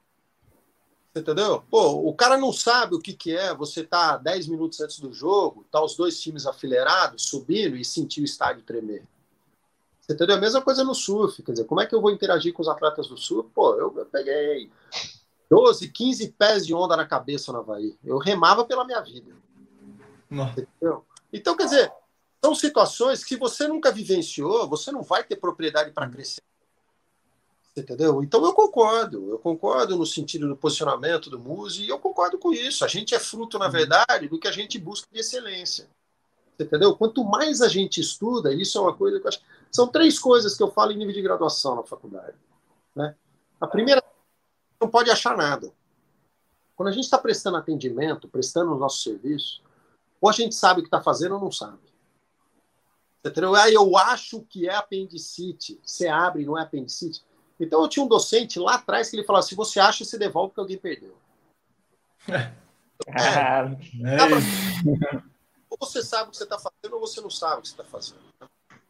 Você 1.12 1.20
entendeu? 1.20 1.64
Pô, 1.68 2.08
o 2.08 2.14
cara 2.14 2.36
não 2.36 2.52
sabe 2.52 2.94
o 2.94 3.00
que, 3.00 3.12
que 3.12 3.36
é 3.36 3.52
você 3.52 3.82
tá 3.82 4.16
10 4.16 4.46
minutos 4.46 4.80
antes 4.80 5.00
do 5.00 5.12
jogo, 5.12 5.66
tá 5.70 5.82
os 5.82 5.96
dois 5.96 6.20
times 6.20 6.46
afileirados, 6.46 7.24
subindo 7.24 7.76
e 7.76 7.84
sentir 7.84 8.20
o 8.20 8.24
estádio 8.24 8.62
tremer. 8.62 9.02
Você 10.00 10.12
entendeu? 10.12 10.36
A 10.36 10.40
mesma 10.40 10.62
coisa 10.62 10.84
no 10.84 10.94
surf. 10.94 11.42
Quer 11.42 11.52
dizer, 11.52 11.64
como 11.64 11.80
é 11.80 11.86
que 11.86 11.94
eu 11.94 12.00
vou 12.00 12.12
interagir 12.12 12.52
com 12.52 12.62
os 12.62 12.68
atletas 12.68 13.08
do 13.08 13.16
surf? 13.16 13.50
Pô, 13.52 13.74
eu, 13.74 13.92
eu 13.96 14.06
peguei 14.06 14.70
12, 15.50 15.88
15 15.88 16.28
pés 16.38 16.64
de 16.64 16.72
onda 16.72 16.96
na 16.96 17.04
cabeça 17.04 17.52
no 17.52 17.58
Havaí. 17.58 17.98
Eu 18.04 18.18
remava 18.18 18.64
pela 18.64 18.84
minha 18.84 19.00
vida. 19.00 19.32
Entendeu? 20.30 21.04
Então, 21.32 21.56
quer 21.56 21.64
dizer, 21.64 21.92
são 22.44 22.54
situações 22.54 23.24
que 23.24 23.34
se 23.34 23.36
você 23.36 23.66
nunca 23.66 23.90
vivenciou, 23.90 24.68
você 24.68 24.92
não 24.92 25.02
vai 25.02 25.24
ter 25.24 25.36
propriedade 25.36 25.90
para 25.90 26.08
crescer 26.08 26.40
Entendeu? 27.80 28.22
Então 28.22 28.44
eu 28.44 28.52
concordo, 28.52 29.30
eu 29.30 29.38
concordo 29.38 29.96
no 29.96 30.04
sentido 30.04 30.46
do 30.46 30.56
posicionamento 30.56 31.30
do 31.30 31.38
Muse, 31.38 31.82
e 31.82 31.88
eu 31.88 31.98
concordo 31.98 32.38
com 32.38 32.52
isso. 32.52 32.84
A 32.84 32.88
gente 32.88 33.14
é 33.14 33.18
fruto, 33.18 33.58
na 33.58 33.66
uhum. 33.66 33.70
verdade, 33.70 34.28
do 34.28 34.38
que 34.38 34.46
a 34.46 34.52
gente 34.52 34.78
busca 34.78 35.08
de 35.10 35.18
excelência. 35.18 35.88
Entendeu? 36.58 36.94
Quanto 36.94 37.24
mais 37.24 37.62
a 37.62 37.68
gente 37.68 38.00
estuda, 38.00 38.52
isso 38.52 38.76
é 38.76 38.80
uma 38.82 38.94
coisa 38.94 39.18
que 39.18 39.26
eu 39.26 39.28
acho. 39.30 39.40
São 39.72 39.88
três 39.88 40.18
coisas 40.18 40.54
que 40.54 40.62
eu 40.62 40.70
falo 40.70 40.92
em 40.92 40.96
nível 40.98 41.14
de 41.14 41.22
graduação 41.22 41.76
na 41.76 41.82
faculdade. 41.82 42.36
Né? 42.94 43.14
A 43.58 43.66
primeira, 43.66 44.02
não 44.78 44.88
pode 44.88 45.10
achar 45.10 45.34
nada. 45.36 45.72
Quando 46.76 46.88
a 46.88 46.92
gente 46.92 47.04
está 47.04 47.16
prestando 47.16 47.56
atendimento, 47.56 48.28
prestando 48.28 48.74
o 48.74 48.78
nosso 48.78 49.02
serviço, 49.02 49.62
ou 50.20 50.28
a 50.28 50.32
gente 50.32 50.54
sabe 50.54 50.80
o 50.80 50.82
que 50.82 50.88
está 50.88 51.00
fazendo 51.00 51.36
ou 51.36 51.40
não 51.40 51.52
sabe. 51.52 51.78
Entendeu? 53.24 53.54
Ah, 53.54 53.70
eu 53.70 53.96
acho 53.96 54.42
que 54.42 54.68
é 54.68 54.74
apendicite. 54.74 55.80
Você 55.82 56.08
abre, 56.08 56.44
não 56.44 56.58
é 56.58 56.62
apendicite. 56.62 57.22
Então 57.60 57.82
eu 57.82 57.88
tinha 57.88 58.04
um 58.04 58.08
docente 58.08 58.58
lá 58.58 58.76
atrás 58.76 59.10
que 59.10 59.16
ele 59.16 59.24
falava: 59.24 59.46
se 59.46 59.54
você 59.54 59.78
acha, 59.78 60.04
você 60.04 60.18
devolve 60.18 60.48
porque 60.48 60.60
alguém 60.60 60.78
perdeu. 60.78 61.14
É, 63.06 63.60
é 63.60 65.24
ou 65.70 65.78
você 65.80 66.02
sabe 66.02 66.28
o 66.28 66.30
que 66.32 66.36
você 66.36 66.44
está 66.44 66.58
fazendo, 66.58 66.94
ou 66.94 67.00
você 67.00 67.18
não 67.22 67.30
sabe 67.30 67.60
o 67.60 67.62
que 67.62 67.68
você 67.68 67.72
está 67.72 67.84
fazendo. 67.84 68.20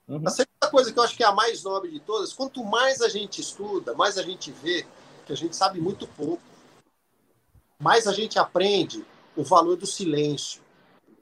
Uhum. 0.09 0.23
A 0.27 0.31
segunda 0.31 0.69
coisa 0.69 0.93
que 0.93 0.99
eu 0.99 1.03
acho 1.05 1.17
que 1.17 1.23
é 1.23 1.27
a 1.27 1.33
mais 1.33 1.63
nobre 1.63 1.93
de 1.93 2.01
todas, 2.01 2.33
quanto 2.33 2.65
mais 2.65 3.01
a 3.01 3.09
gente 3.09 3.41
estuda, 3.41 3.95
mais 3.95 4.19
a 4.19 4.23
gente 4.23 4.51
vê 4.51 4.85
que 5.25 5.33
a 5.33 5.37
gente 5.37 5.55
sabe 5.55 5.81
muito 5.81 6.09
pouco, 6.09 6.43
mais 7.79 8.09
a 8.09 8.13
gente 8.13 8.37
aprende 8.37 9.07
o 9.37 9.45
valor 9.45 9.77
do 9.77 9.87
silêncio. 9.87 10.61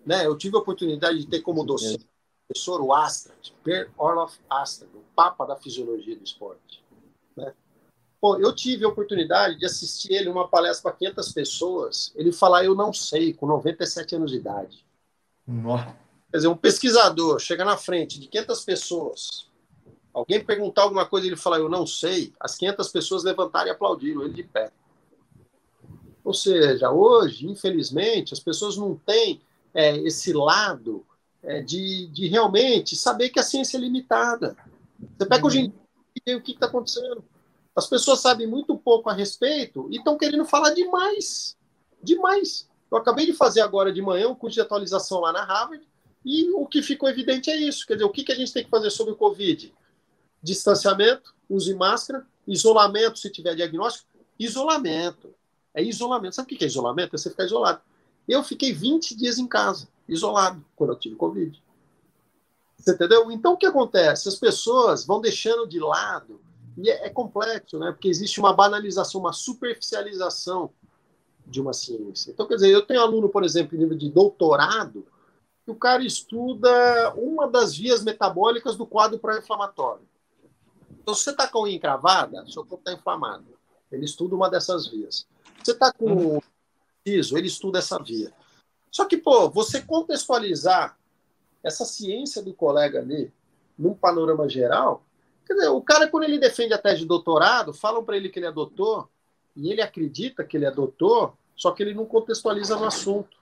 Né? 0.06 0.24
Eu 0.24 0.38
tive 0.38 0.56
a 0.56 0.60
oportunidade 0.60 1.18
de 1.18 1.26
ter 1.26 1.42
como 1.42 1.64
docente 1.64 2.04
o 2.04 2.46
professor 2.48 2.80
o 2.80 2.94
Astrad, 2.94 3.50
Per 3.62 3.90
Orloff 3.98 4.40
Astrad, 4.48 4.88
o 4.94 5.04
papa 5.14 5.44
da 5.44 5.56
fisiologia 5.56 6.16
do 6.16 6.24
esporte. 6.24 6.82
Né? 7.38 7.52
Pô, 8.20 8.36
eu 8.36 8.54
tive 8.54 8.84
a 8.84 8.88
oportunidade 8.88 9.58
de 9.58 9.64
assistir 9.64 10.12
ele 10.12 10.28
numa 10.28 10.48
palestra 10.48 10.90
para 10.90 10.98
500 10.98 11.32
pessoas, 11.32 12.12
ele 12.16 12.32
falar 12.32 12.64
eu 12.64 12.74
não 12.74 12.92
sei, 12.92 13.32
com 13.32 13.46
97 13.46 14.16
anos 14.16 14.30
de 14.32 14.38
idade. 14.38 14.84
Nossa. 15.46 15.96
Quer 16.30 16.38
dizer, 16.38 16.48
um 16.48 16.56
pesquisador 16.56 17.38
chega 17.38 17.64
na 17.64 17.76
frente 17.76 18.18
de 18.20 18.26
500 18.26 18.64
pessoas, 18.64 19.48
alguém 20.12 20.44
perguntar 20.44 20.82
alguma 20.82 21.06
coisa 21.06 21.26
e 21.26 21.30
ele 21.30 21.36
falar 21.36 21.58
eu 21.58 21.68
não 21.68 21.86
sei, 21.86 22.34
as 22.40 22.56
500 22.56 22.88
pessoas 22.88 23.24
levantaram 23.24 23.68
e 23.68 23.70
aplaudiram 23.70 24.24
ele 24.24 24.34
de 24.34 24.42
pé. 24.42 24.72
Ou 26.24 26.34
seja, 26.34 26.90
hoje, 26.90 27.46
infelizmente, 27.46 28.34
as 28.34 28.40
pessoas 28.40 28.76
não 28.76 28.96
têm 28.96 29.40
é, 29.72 29.96
esse 29.98 30.32
lado 30.32 31.06
é, 31.42 31.62
de, 31.62 32.08
de 32.08 32.26
realmente 32.26 32.96
saber 32.96 33.30
que 33.30 33.38
a 33.38 33.44
ciência 33.44 33.78
é 33.78 33.80
limitada. 33.80 34.56
Você 35.16 35.24
pega 35.24 35.46
hoje 35.46 35.60
em 35.60 35.72
o 36.34 36.42
que 36.42 36.52
está 36.52 36.66
acontecendo. 36.66 37.24
As 37.74 37.86
pessoas 37.86 38.20
sabem 38.20 38.46
muito 38.46 38.76
pouco 38.76 39.08
a 39.08 39.12
respeito 39.12 39.88
e 39.90 39.96
estão 39.98 40.18
querendo 40.18 40.44
falar 40.44 40.70
demais. 40.70 41.56
Demais. 42.02 42.68
Eu 42.90 42.98
acabei 42.98 43.26
de 43.26 43.32
fazer 43.32 43.60
agora 43.60 43.92
de 43.92 44.02
manhã 44.02 44.28
um 44.28 44.34
curso 44.34 44.54
de 44.54 44.60
atualização 44.60 45.20
lá 45.20 45.32
na 45.32 45.44
Harvard. 45.44 45.86
E 46.24 46.50
o 46.50 46.66
que 46.66 46.82
ficou 46.82 47.08
evidente 47.08 47.50
é 47.50 47.56
isso. 47.56 47.86
Quer 47.86 47.94
dizer, 47.94 48.04
o 48.04 48.10
que, 48.10 48.24
que 48.24 48.32
a 48.32 48.34
gente 48.34 48.52
tem 48.52 48.64
que 48.64 48.70
fazer 48.70 48.90
sobre 48.90 49.12
o 49.12 49.16
Covid? 49.16 49.72
Distanciamento, 50.42 51.34
use 51.48 51.74
máscara, 51.74 52.26
isolamento 52.46 53.18
se 53.18 53.30
tiver 53.30 53.54
diagnóstico, 53.54 54.08
isolamento. 54.38 55.32
É 55.74 55.82
isolamento. 55.82 56.34
Sabe 56.34 56.52
o 56.52 56.58
que 56.58 56.64
é 56.64 56.66
isolamento? 56.66 57.14
É 57.14 57.18
você 57.18 57.30
ficar 57.30 57.44
isolado. 57.44 57.80
Eu 58.26 58.42
fiquei 58.42 58.72
20 58.72 59.16
dias 59.16 59.38
em 59.38 59.46
casa, 59.46 59.88
isolado, 60.08 60.64
quando 60.74 60.92
eu 60.92 60.98
tive 60.98 61.14
Covid. 61.16 61.62
Você 62.78 62.92
entendeu? 62.92 63.30
Então, 63.30 63.54
o 63.54 63.56
que 63.56 63.66
acontece? 63.66 64.28
As 64.28 64.36
pessoas 64.36 65.04
vão 65.04 65.20
deixando 65.20 65.66
de 65.66 65.80
lado, 65.80 66.40
e 66.76 66.88
é, 66.88 67.06
é 67.06 67.10
complexo, 67.10 67.78
né? 67.78 67.90
Porque 67.90 68.08
existe 68.08 68.38
uma 68.38 68.52
banalização, 68.52 69.20
uma 69.20 69.32
superficialização 69.32 70.70
de 71.44 71.60
uma 71.60 71.72
ciência. 71.72 72.30
Então, 72.30 72.46
quer 72.46 72.54
dizer, 72.54 72.70
eu 72.70 72.86
tenho 72.86 73.00
aluno, 73.00 73.28
por 73.28 73.42
exemplo, 73.42 73.76
em 73.76 73.80
nível 73.80 73.96
de 73.96 74.10
doutorado, 74.10 75.04
que 75.64 75.70
o 75.70 75.74
cara 75.74 76.04
estuda 76.04 77.12
uma 77.14 77.48
das 77.48 77.76
vias 77.76 78.04
metabólicas 78.04 78.76
do 78.76 78.86
quadro 78.86 79.18
pró-inflamatório. 79.18 80.06
Então, 81.02 81.14
se 81.14 81.24
você 81.24 81.30
está 81.30 81.48
com 81.48 81.58
a 81.58 81.62
unha 81.62 81.74
encravada, 81.74 82.44
seu 82.46 82.64
corpo 82.64 82.82
está 82.86 82.92
inflamado. 82.92 83.46
Ele 83.90 84.04
estuda 84.04 84.34
uma 84.34 84.48
dessas 84.48 84.86
vias. 84.86 85.26
Você 85.62 85.72
está 85.72 85.92
com. 85.92 86.38
ISO, 87.04 87.38
ele 87.38 87.46
estuda 87.46 87.78
essa 87.78 87.98
via. 87.98 88.30
Só 88.90 89.06
que, 89.06 89.16
pô, 89.16 89.48
você 89.48 89.80
contextualizar 89.80 90.97
essa 91.68 91.84
ciência 91.84 92.42
do 92.42 92.52
colega 92.52 92.98
ali 92.98 93.32
num 93.78 93.94
panorama 93.94 94.48
geral, 94.48 95.04
quer 95.46 95.54
dizer, 95.54 95.68
o 95.68 95.80
cara, 95.80 96.08
quando 96.08 96.24
ele 96.24 96.38
defende 96.38 96.74
a 96.74 96.78
tese 96.78 97.00
de 97.00 97.06
doutorado, 97.06 97.72
falam 97.72 98.04
para 98.04 98.16
ele 98.16 98.28
que 98.28 98.38
ele 98.38 98.46
é 98.46 98.52
doutor, 98.52 99.08
e 99.54 99.70
ele 99.70 99.80
acredita 99.80 100.44
que 100.44 100.56
ele 100.56 100.66
é 100.66 100.70
doutor, 100.70 101.34
só 101.56 101.72
que 101.72 101.82
ele 101.82 101.94
não 101.94 102.06
contextualiza 102.06 102.76
no 102.76 102.84
assunto. 102.84 103.36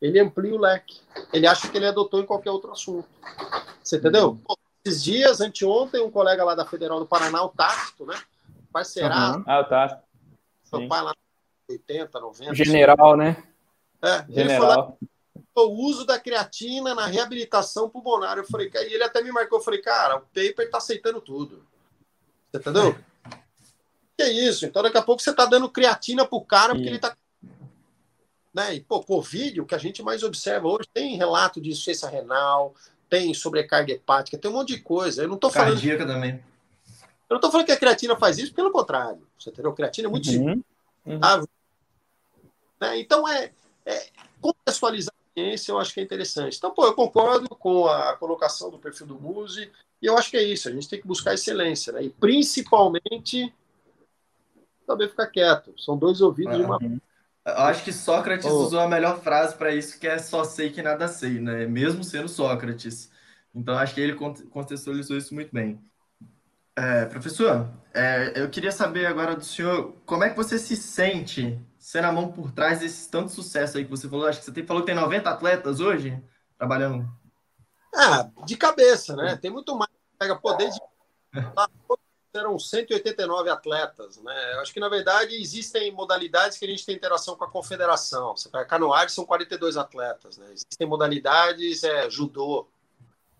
Ele 0.00 0.18
amplia 0.18 0.54
o 0.54 0.58
leque. 0.58 1.00
Ele 1.32 1.46
acha 1.46 1.68
que 1.68 1.76
ele 1.76 1.84
é 1.84 1.92
doutor 1.92 2.22
em 2.22 2.26
qualquer 2.26 2.50
outro 2.50 2.70
assunto. 2.70 3.08
Você 3.82 3.96
entendeu? 3.96 4.30
Uhum. 4.30 4.36
Pô, 4.38 4.56
esses 4.84 5.02
dias, 5.02 5.40
anteontem, 5.40 6.00
um 6.00 6.10
colega 6.10 6.44
lá 6.44 6.54
da 6.54 6.64
Federal 6.64 6.98
do 6.98 7.06
Paraná, 7.06 7.42
o 7.42 7.48
Tácito, 7.48 8.06
né? 8.06 8.14
Parceirado. 8.72 9.38
Uhum. 9.38 9.44
Ah, 9.46 9.60
o 9.60 9.64
Tácito. 9.64 10.02
Seu 10.64 10.88
pai 10.88 11.02
lá 11.02 11.14
80, 11.68 12.20
90. 12.20 12.54
General, 12.54 13.16
né? 13.16 13.42
É, 14.00 14.24
General. 14.32 14.98
O 15.66 15.72
uso 15.72 16.04
da 16.04 16.18
creatina 16.18 16.94
na 16.94 17.06
reabilitação 17.06 17.88
pulmonar. 17.88 18.38
Eu 18.38 18.44
falei, 18.44 18.70
e 18.72 18.94
ele 18.94 19.04
até 19.04 19.22
me 19.22 19.32
marcou, 19.32 19.58
eu 19.58 19.64
falei, 19.64 19.80
cara, 19.80 20.16
o 20.16 20.20
paper 20.20 20.70
tá 20.70 20.78
aceitando 20.78 21.20
tudo. 21.20 21.66
Você 22.50 22.58
entendeu? 22.58 22.96
Que 24.16 24.22
é 24.22 24.32
isso? 24.32 24.66
Então 24.66 24.82
daqui 24.82 24.98
a 24.98 25.02
pouco 25.02 25.22
você 25.22 25.32
tá 25.32 25.46
dando 25.46 25.70
creatina 25.70 26.26
pro 26.26 26.40
cara 26.40 26.74
porque 26.74 26.88
ele 26.88 26.98
tá. 26.98 27.16
Né? 28.52 28.76
E, 28.76 28.80
pô, 28.80 29.02
Covid, 29.02 29.60
o 29.60 29.66
que 29.66 29.74
a 29.74 29.78
gente 29.78 30.02
mais 30.02 30.22
observa 30.22 30.66
hoje, 30.66 30.88
tem 30.92 31.16
relato 31.16 31.60
de 31.60 31.70
insuficiência 31.70 32.08
renal, 32.08 32.74
tem 33.08 33.32
sobrecarga 33.32 33.92
hepática, 33.92 34.38
tem 34.38 34.50
um 34.50 34.54
monte 34.54 34.74
de 34.74 34.80
coisa. 34.80 35.22
Eu 35.22 35.28
não 35.28 35.36
tô 35.36 35.50
falando. 35.50 35.74
Cardíaca 35.74 36.06
também. 36.06 36.42
Eu 37.28 37.34
não 37.34 37.40
tô 37.40 37.50
falando 37.50 37.66
que 37.66 37.72
a 37.72 37.76
creatina 37.76 38.16
faz 38.16 38.38
isso, 38.38 38.54
pelo 38.54 38.72
contrário. 38.72 39.26
Você 39.38 39.50
entendeu? 39.50 39.70
A 39.70 39.74
creatina 39.74 40.08
é 40.08 40.10
muito 40.10 40.26
uhum. 40.30 40.32
simples. 40.32 40.64
Uhum. 41.06 41.20
Ah, 41.22 41.42
né? 42.80 42.98
Então, 42.98 43.28
é, 43.28 43.52
é 43.84 44.06
contextualizar 44.40 45.14
a 45.38 45.44
ciência, 45.44 45.72
eu 45.72 45.78
acho 45.78 45.94
que 45.94 46.00
é 46.00 46.02
interessante. 46.02 46.56
Então, 46.56 46.72
pô, 46.72 46.86
eu 46.86 46.94
concordo 46.94 47.48
com 47.50 47.86
a 47.86 48.16
colocação 48.16 48.70
do 48.70 48.78
perfil 48.78 49.06
do 49.06 49.20
Muse, 49.20 49.70
e 50.00 50.06
eu 50.06 50.16
acho 50.16 50.30
que 50.30 50.36
é 50.36 50.42
isso, 50.42 50.68
a 50.68 50.72
gente 50.72 50.88
tem 50.88 51.00
que 51.00 51.06
buscar 51.06 51.34
excelência, 51.34 51.92
né? 51.92 52.02
E 52.04 52.10
principalmente 52.10 53.52
saber 54.86 55.08
ficar 55.08 55.26
quieto. 55.26 55.74
São 55.78 55.96
dois 55.96 56.20
ouvidos 56.20 56.56
uhum. 56.56 56.64
uma. 56.64 56.78
Eu 57.44 57.62
acho 57.64 57.84
que 57.84 57.92
Sócrates 57.92 58.46
oh. 58.46 58.64
usou 58.64 58.80
a 58.80 58.88
melhor 58.88 59.20
frase 59.20 59.54
para 59.54 59.74
isso, 59.74 59.98
que 59.98 60.06
é 60.06 60.18
só 60.18 60.44
sei 60.44 60.70
que 60.70 60.82
nada 60.82 61.08
sei, 61.08 61.40
né? 61.40 61.66
Mesmo 61.66 62.04
sendo 62.04 62.28
Sócrates. 62.28 63.10
Então, 63.54 63.76
acho 63.76 63.94
que 63.94 64.00
ele 64.00 64.14
contextualizou 64.14 65.16
isso 65.16 65.34
muito 65.34 65.52
bem. 65.52 65.80
É, 66.76 67.06
professor, 67.06 67.68
é, 67.92 68.32
eu 68.36 68.48
queria 68.48 68.70
saber 68.70 69.06
agora 69.06 69.34
do 69.34 69.44
senhor 69.44 69.96
como 70.06 70.22
é 70.22 70.30
que 70.30 70.36
você 70.36 70.58
se 70.58 70.76
sente 70.76 71.58
sendo 71.88 72.04
a 72.04 72.12
mão 72.12 72.30
por 72.30 72.52
trás 72.52 72.80
desse 72.80 73.10
tanto 73.10 73.32
sucesso 73.32 73.78
aí 73.78 73.84
que 73.84 73.90
você 73.90 74.06
falou. 74.10 74.26
Acho 74.26 74.40
que 74.40 74.44
você 74.44 74.52
tem, 74.52 74.66
falou 74.66 74.82
que 74.82 74.92
tem 74.92 74.94
90 74.94 75.30
atletas 75.30 75.80
hoje 75.80 76.22
trabalhando. 76.58 77.08
Ah, 77.94 78.28
de 78.44 78.58
cabeça, 78.58 79.16
né? 79.16 79.38
Tem 79.40 79.50
muito 79.50 79.74
mais. 79.74 79.90
Pega 80.18 80.36
poder 80.36 80.68
de. 80.68 80.78
Eram 82.34 82.58
189 82.58 83.48
atletas, 83.48 84.18
né? 84.18 84.52
Eu 84.52 84.60
acho 84.60 84.74
que, 84.74 84.78
na 84.78 84.90
verdade, 84.90 85.34
existem 85.34 85.90
modalidades 85.90 86.58
que 86.58 86.66
a 86.66 86.68
gente 86.68 86.84
tem 86.84 86.94
interação 86.94 87.34
com 87.36 87.44
a 87.44 87.50
confederação. 87.50 88.36
Você 88.36 88.50
pega 88.50 88.66
canoagem, 88.66 89.08
são 89.08 89.24
42 89.24 89.78
atletas, 89.78 90.36
né? 90.36 90.46
Existem 90.52 90.86
modalidades, 90.86 91.84
é, 91.84 92.10
judô. 92.10 92.68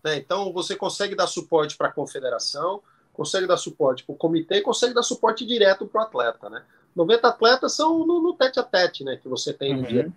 Né? 0.03 0.15
Então, 0.17 0.51
você 0.51 0.75
consegue 0.75 1.13
dar 1.13 1.27
suporte 1.27 1.77
para 1.77 1.89
a 1.89 1.91
confederação 1.91 2.81
consegue 3.11 3.45
dar 3.45 3.57
suporte 3.57 4.05
para 4.05 4.13
o 4.13 4.17
comitê 4.17 4.61
consegue 4.61 4.93
dar 4.93 5.03
suporte 5.03 5.45
direto 5.45 5.85
para 5.85 5.99
o 5.99 6.03
atleta, 6.05 6.49
né? 6.49 6.63
90 6.95 7.27
atletas 7.27 7.73
são 7.73 8.05
no, 8.05 8.21
no 8.21 8.33
tete 8.33 8.59
a 8.59 8.63
tete, 8.63 9.03
né? 9.03 9.17
Que 9.17 9.27
você 9.27 9.53
tem 9.53 9.73
no 9.73 9.81
uhum. 9.81 9.87
dia. 9.87 10.13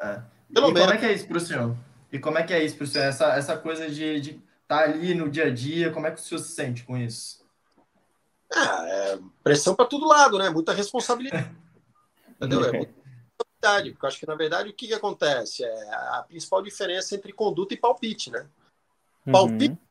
É. 0.00 0.20
Pelo 0.52 0.70
e 0.70 0.74
menos. 0.74 0.80
como 0.80 0.92
é 0.92 0.96
que 0.98 1.06
é 1.06 1.12
isso 1.12 1.26
para 1.26 1.36
o 1.36 1.40
senhor? 1.40 1.76
E 2.12 2.18
como 2.18 2.38
é 2.38 2.42
que 2.42 2.52
é 2.52 2.64
isso 2.64 2.76
para 2.76 2.84
o 2.84 2.86
senhor? 2.86 3.04
Essa, 3.04 3.26
essa 3.34 3.56
coisa 3.56 3.88
de 3.88 4.04
estar 4.04 4.20
de 4.20 4.42
tá 4.68 4.78
ali 4.80 5.14
no 5.14 5.30
dia 5.30 5.46
a 5.46 5.50
dia, 5.50 5.90
como 5.90 6.06
é 6.06 6.10
que 6.10 6.20
o 6.20 6.22
senhor 6.22 6.40
se 6.40 6.52
sente 6.52 6.84
com 6.84 6.96
isso? 6.96 7.44
Ah, 8.52 8.84
é 8.86 9.18
pressão 9.42 9.74
para 9.74 9.86
todo 9.86 10.06
lado, 10.06 10.38
né? 10.38 10.50
Muita 10.50 10.72
responsabilidade. 10.72 11.50
Entendeu? 12.36 12.64
É 12.64 12.72
muita 12.72 12.92
responsabilidade. 12.92 13.90
Porque 13.90 14.04
eu 14.04 14.08
acho 14.08 14.20
que, 14.20 14.26
na 14.26 14.34
verdade, 14.34 14.70
o 14.70 14.72
que, 14.72 14.86
que 14.86 14.94
acontece? 14.94 15.64
É 15.64 15.94
a 15.94 16.24
principal 16.26 16.62
diferença 16.62 17.14
entre 17.14 17.32
conduta 17.32 17.74
e 17.74 17.76
palpite, 17.76 18.30
né? 18.30 18.46
Uhum. 19.26 19.32
Palpite 19.32 19.70
uhum. 19.70 19.86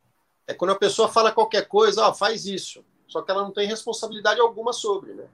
É 0.48 0.54
quando 0.54 0.72
a 0.72 0.76
pessoa 0.76 1.08
fala 1.08 1.32
qualquer 1.32 1.68
coisa, 1.68 2.04
ó, 2.04 2.14
faz 2.14 2.46
isso. 2.46 2.86
Só 3.08 3.22
que 3.22 3.32
ela 3.32 3.42
não 3.42 3.52
tem 3.52 3.68
responsabilidade 3.68 4.40
alguma 4.40 4.74
sobre, 4.74 5.14
né? 5.14 5.26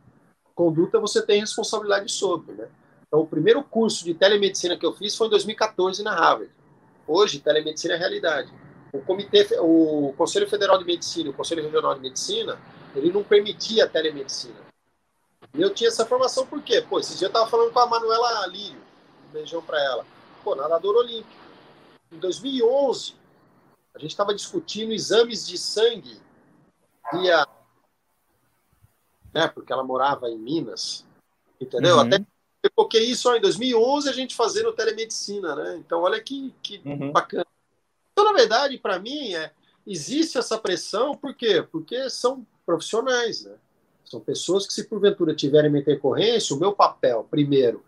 Conduta 0.56 1.00
você 1.00 1.22
tem 1.22 1.40
responsabilidade 1.40 2.12
sobre, 2.12 2.54
né? 2.54 2.68
Então, 3.08 3.20
o 3.20 3.28
primeiro 3.28 3.64
curso 3.64 4.06
de 4.06 4.14
telemedicina 4.14 4.78
que 4.78 4.86
eu 4.86 4.94
fiz 4.94 5.16
foi 5.16 5.28
em 5.28 5.32
2014 5.32 6.04
na 6.04 6.14
Harvard. 6.14 6.52
Hoje, 7.08 7.40
telemedicina 7.40 7.96
é 7.96 7.98
realidade. 7.98 8.54
O 8.94 9.00
comitê, 9.00 9.48
o 9.60 10.14
Conselho 10.18 10.50
Federal 10.50 10.78
de 10.78 10.86
Medicina, 10.86 11.30
o 11.30 11.34
Conselho 11.34 11.64
Regional 11.64 11.96
de 11.96 12.02
Medicina, 12.02 12.60
ele 12.96 13.12
não 13.12 13.24
permitia 13.24 13.88
telemedicina. 13.88 14.56
E 15.54 15.62
eu 15.62 15.74
tinha 15.74 15.90
essa 15.90 16.06
formação 16.06 16.46
por 16.46 16.62
quê? 16.62 16.82
Pô, 16.82 17.00
esses 17.00 17.18
dias 17.18 17.30
eu 17.30 17.34
tava 17.34 17.50
falando 17.50 17.72
com 17.72 17.80
a 17.80 17.86
Manuela 17.86 18.48
Lírio, 18.48 18.82
um 19.28 19.34
beijão 19.34 19.62
para 19.62 19.82
ela. 19.84 20.06
Pô, 20.44 20.56
nadador 20.56 20.96
olímpico. 20.96 21.42
Em 22.12 22.18
2011, 22.18 23.16
a 23.94 24.00
gente 24.00 24.12
estava 24.12 24.34
discutindo 24.34 24.94
exames 24.94 25.46
de 25.46 25.58
sangue 25.58 26.20
via. 27.12 27.46
Né, 29.34 29.48
porque 29.48 29.72
ela 29.72 29.84
morava 29.84 30.30
em 30.30 30.38
Minas, 30.38 31.06
entendeu? 31.60 31.96
Uhum. 31.96 32.02
Até 32.02 32.22
porque 32.76 33.00
isso 33.00 33.30
ó, 33.30 33.36
em 33.36 33.41
2011 33.41 34.10
a 34.10 34.13
gente 34.13 34.36
fazendo 34.36 34.74
telemedicina, 34.74 35.56
né? 35.56 35.78
Então, 35.78 36.02
olha 36.02 36.22
que, 36.22 36.54
que 36.62 36.82
uhum. 36.86 37.12
bacana. 37.12 37.46
Então, 38.12 38.26
na 38.26 38.34
verdade, 38.34 38.78
para 38.78 39.00
mim, 39.00 39.34
é, 39.34 39.52
existe 39.88 40.38
essa 40.38 40.58
pressão, 40.58 41.15
por 41.15 41.34
quê? 41.34 41.65
Porque 41.72 42.10
são 42.10 42.46
profissionais, 42.65 43.46
né? 43.46 43.56
São 44.06 44.20
pessoas 44.20 44.67
que, 44.67 44.74
se 44.74 44.84
porventura 44.84 45.34
tiverem 45.34 45.70
uma 45.70 45.80
intercorrência, 45.80 46.56
o 46.56 46.60
meu 46.60 46.74
papel, 46.74 47.26
primeiro, 47.32 47.84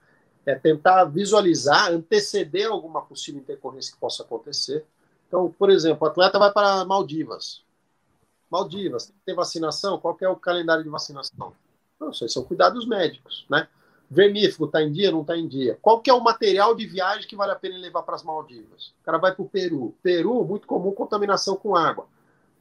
é 0.45 0.55
tentar 0.55 1.05
visualizar, 1.05 1.91
anteceder 1.91 2.67
alguma 2.67 3.01
possível 3.01 3.41
intercorrência 3.41 3.93
que 3.93 3.99
possa 3.99 4.23
acontecer. 4.23 4.85
Então, 5.27 5.53
por 5.57 5.69
exemplo, 5.69 6.07
o 6.07 6.09
atleta 6.09 6.39
vai 6.39 6.51
para 6.51 6.85
Maldivas. 6.85 7.63
Maldivas, 8.53 9.11
tem 9.25 9.33
vacinação? 9.33 9.97
Qual 9.97 10.15
é 10.21 10.29
o 10.29 10.35
calendário 10.35 10.83
de 10.83 10.89
vacinação? 10.89 11.53
Não, 11.99 12.11
isso 12.11 12.29
são 12.29 12.43
cuidados 12.43 12.85
médicos, 12.87 13.47
né? 13.49 13.67
Vermífugo 14.07 14.65
está 14.65 14.79
em 14.79 14.91
dia, 14.91 15.11
não 15.11 15.21
está 15.21 15.35
em 15.35 15.47
dia. 15.47 15.75
Qual 15.81 15.99
que 15.99 16.09
é 16.09 16.13
o 16.13 16.23
material 16.23 16.75
de 16.75 16.85
viagem 16.85 17.27
que 17.27 17.35
vale 17.35 17.51
a 17.51 17.55
pena 17.55 17.75
levar 17.79 18.03
para 18.03 18.13
as 18.13 18.21
Maldivas? 18.21 18.93
O 19.01 19.03
cara 19.03 19.17
vai 19.17 19.33
para 19.33 19.41
o 19.41 19.49
Peru. 19.49 19.95
Peru, 20.03 20.45
muito 20.45 20.67
comum 20.67 20.91
contaminação 20.91 21.55
com 21.55 21.75
água. 21.75 22.05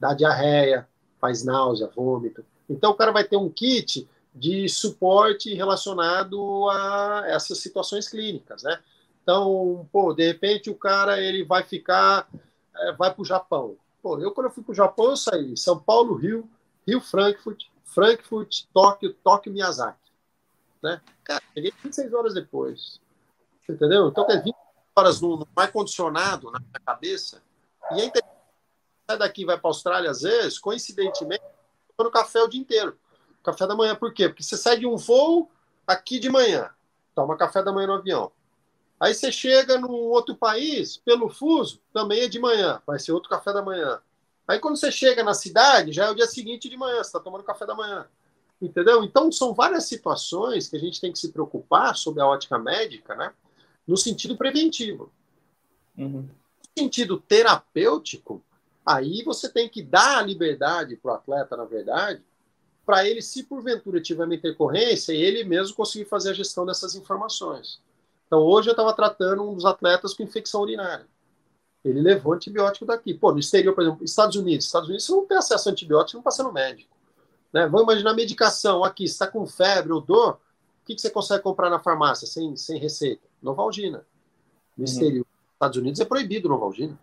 Dá 0.01 0.15
diarreia, 0.15 0.89
faz 1.21 1.45
náusea, 1.45 1.91
vômito. 1.95 2.43
Então 2.71 2.93
o 2.93 2.95
cara 2.95 3.13
vai 3.13 3.25
ter 3.25 3.37
um 3.37 3.51
kit 3.51 4.09
de 4.35 4.67
suporte 4.71 5.53
relacionado 5.53 6.71
a 6.71 7.25
essas 7.27 7.59
situações 7.59 8.09
clínicas, 8.09 8.63
né? 8.63 8.79
Então, 9.23 9.87
pô, 9.93 10.15
de 10.15 10.27
repente 10.27 10.71
o 10.71 10.75
cara 10.75 11.21
ele 11.21 11.45
vai 11.45 11.63
ficar 11.63 12.27
é, 12.75 12.93
vai 12.93 13.13
para 13.13 13.21
o 13.21 13.27
Japão. 13.27 13.77
Pô, 14.03 14.19
eu 14.19 14.33
quando 14.33 14.49
eu 14.49 14.51
fui 14.51 14.65
para 14.65 14.73
o 14.73 14.75
Japão, 14.75 15.11
eu 15.11 15.17
saí 15.17 15.57
São 15.57 15.79
Paulo, 15.79 16.15
Rio, 16.15 16.51
Rio, 16.87 17.01
Frankfurt, 17.01 17.67
Frankfurt, 17.85 18.65
Tóquio, 18.75 19.15
Tóquio, 19.15 19.53
Miyazaki. 19.53 20.11
Né? 20.83 21.01
Cara, 21.23 21.43
cheguei 21.55 21.73
26 21.83 22.13
horas 22.13 22.35
depois. 22.35 23.01
Entendeu? 23.69 24.09
Então, 24.09 24.27
tem 24.27 24.43
20 24.43 24.57
horas 24.97 25.21
no, 25.21 25.47
ar-condicionado 25.55 26.51
na 26.51 26.59
minha 26.59 26.81
cabeça. 26.85 27.41
E 27.93 28.01
é. 28.01 28.11
Sai 29.07 29.19
daqui 29.19 29.45
vai 29.45 29.59
para 29.59 29.69
a 29.69 29.71
Austrália, 29.71 30.11
às 30.11 30.23
vezes, 30.23 30.59
coincidentemente, 30.59 31.45
no 31.99 32.11
café 32.11 32.43
o 32.43 32.49
dia 32.49 32.61
inteiro. 32.61 32.99
Café 33.43 33.67
da 33.67 33.77
manhã, 33.77 33.95
por 33.95 34.13
quê? 34.13 34.29
Porque 34.29 34.43
você 34.43 34.57
sai 34.57 34.79
de 34.79 34.87
um 34.87 34.97
voo 34.97 35.51
aqui 35.87 36.19
de 36.19 36.31
manhã, 36.31 36.71
toma 37.15 37.37
café 37.37 37.63
da 37.63 37.73
manhã 37.73 37.89
no 37.89 37.95
avião. 37.95 38.33
Aí 39.03 39.13
você 39.13 39.33
chega 39.33 39.81
num 39.81 39.91
outro 39.91 40.37
país, 40.37 40.97
pelo 40.97 41.29
fuso, 41.29 41.81
também 41.93 42.21
é 42.21 42.29
de 42.29 42.39
manhã, 42.39 42.81
vai 42.87 43.01
ser 43.01 43.11
outro 43.11 43.29
café 43.29 43.53
da 43.53 43.61
manhã. 43.61 44.01
Aí 44.47 44.61
quando 44.61 44.77
você 44.77 44.93
chega 44.93 45.25
na 45.25 45.35
cidade, 45.35 45.91
já 45.91 46.05
é 46.05 46.11
o 46.13 46.15
dia 46.15 46.29
seguinte 46.29 46.69
de 46.69 46.77
manhã, 46.77 46.99
você 46.99 47.09
está 47.09 47.19
tomando 47.19 47.43
café 47.43 47.67
da 47.67 47.75
manhã. 47.75 48.07
Entendeu? 48.61 49.03
Então 49.03 49.33
são 49.33 49.53
várias 49.53 49.87
situações 49.87 50.69
que 50.69 50.77
a 50.77 50.79
gente 50.79 51.01
tem 51.01 51.11
que 51.11 51.19
se 51.19 51.33
preocupar 51.33 51.97
sobre 51.97 52.23
a 52.23 52.27
ótica 52.29 52.57
médica, 52.61 53.17
né? 53.17 53.33
No 53.85 53.97
sentido 53.97 54.37
preventivo. 54.37 55.13
Uhum. 55.99 56.23
No 56.23 56.83
sentido 56.85 57.19
terapêutico, 57.19 58.41
aí 58.87 59.25
você 59.25 59.49
tem 59.49 59.69
que 59.69 59.83
dar 59.83 60.19
a 60.19 60.23
liberdade 60.23 60.95
para 60.95 61.11
o 61.11 61.15
atleta, 61.17 61.57
na 61.57 61.65
verdade, 61.65 62.23
para 62.87 63.05
ele, 63.05 63.21
se 63.21 63.43
porventura 63.43 64.01
tiver 64.01 64.27
uma 64.27 64.35
intercorrência, 64.37 65.13
ele 65.13 65.43
mesmo 65.43 65.75
conseguir 65.75 66.05
fazer 66.05 66.31
a 66.31 66.35
gestão 66.35 66.65
dessas 66.65 66.95
informações. 66.95 67.81
Então, 68.33 68.41
hoje 68.47 68.71
eu 68.71 68.73
estava 68.73 68.95
tratando 68.95 69.47
um 69.47 69.55
dos 69.55 69.67
atletas 69.67 70.15
com 70.15 70.23
infecção 70.23 70.63
urinária. 70.63 71.07
Ele 71.85 72.01
levou 72.01 72.33
antibiótico 72.33 72.87
daqui. 72.87 73.13
Pô, 73.13 73.31
no 73.31 73.39
exterior, 73.39 73.75
por 73.75 73.83
exemplo, 73.83 74.03
Estados 74.03 74.37
Unidos. 74.37 74.65
Estados 74.65 74.89
Unidos 74.89 75.05
você 75.05 75.13
não 75.13 75.27
tem 75.27 75.37
acesso 75.37 75.69
a 75.69 75.73
antibiótico, 75.73 76.17
não 76.17 76.23
passa 76.23 76.43
no 76.43 76.51
médico. 76.51 76.97
Né? 77.53 77.67
Vamos 77.67 77.83
imaginar 77.83 78.15
medicação 78.15 78.85
aqui, 78.85 79.05
está 79.05 79.27
com 79.27 79.45
febre 79.45 79.93
ou 79.93 80.01
dor, 80.01 80.41
o 80.81 80.87
que, 80.87 80.95
que, 80.95 81.01
você 81.03 81.11
consegue 81.11 81.43
comprar 81.43 81.69
na 81.69 81.79
farmácia 81.79 82.27
sem, 82.27 82.57
sem 82.57 82.79
receita? 82.79 83.21
Novalgina. 83.43 83.99
No 84.79 84.79
uhum. 84.79 84.85
exterior, 84.85 85.27
Estados 85.53 85.77
Unidos 85.77 86.01
é 86.01 86.05
proibido 86.07 86.49
Novalgina. 86.49 86.99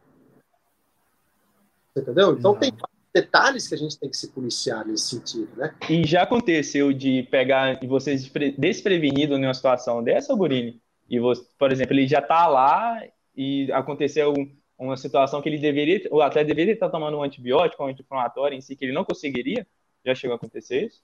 Você 1.94 2.02
entendeu? 2.02 2.34
Então 2.34 2.56
tem 2.56 2.74
detalhes 3.14 3.68
que 3.68 3.76
a 3.76 3.78
gente 3.78 4.00
tem 4.00 4.10
que 4.10 4.18
se 4.18 4.30
policiar 4.30 4.84
nesse 4.84 5.16
sentido, 5.16 5.56
né? 5.56 5.76
E 5.88 6.08
já 6.08 6.24
aconteceu 6.24 6.92
de 6.92 7.22
pegar 7.30 7.84
e 7.84 7.86
vocês 7.86 8.32
desprevenido 8.58 9.38
numa 9.38 9.54
situação 9.54 10.04
dessa, 10.04 10.36
Burini? 10.36 10.82
E 11.10 11.20
você, 11.20 11.44
por 11.58 11.72
exemplo, 11.72 11.94
ele 11.94 12.08
já 12.08 12.20
está 12.20 12.48
lá 12.48 13.02
e 13.36 13.72
aconteceu 13.72 14.34
uma 14.78 14.96
situação 14.96 15.42
que 15.42 15.50
ele 15.50 15.58
deveria, 15.58 16.08
o 16.12 16.22
atleta 16.22 16.48
deveria 16.48 16.74
estar 16.74 16.90
tomando 16.90 17.18
um 17.18 17.24
antibiótico, 17.24 17.84
um 17.84 17.88
anti-inflamatório 17.88 18.58
em 18.58 18.62
si, 18.62 18.76
que 18.76 18.86
ele 18.86 18.94
não 18.94 19.04
conseguiria? 19.04 19.68
Já 20.06 20.16
chegou 20.16 20.34
a 20.34 20.38
acontecer 20.38 20.86
isso? 20.86 21.02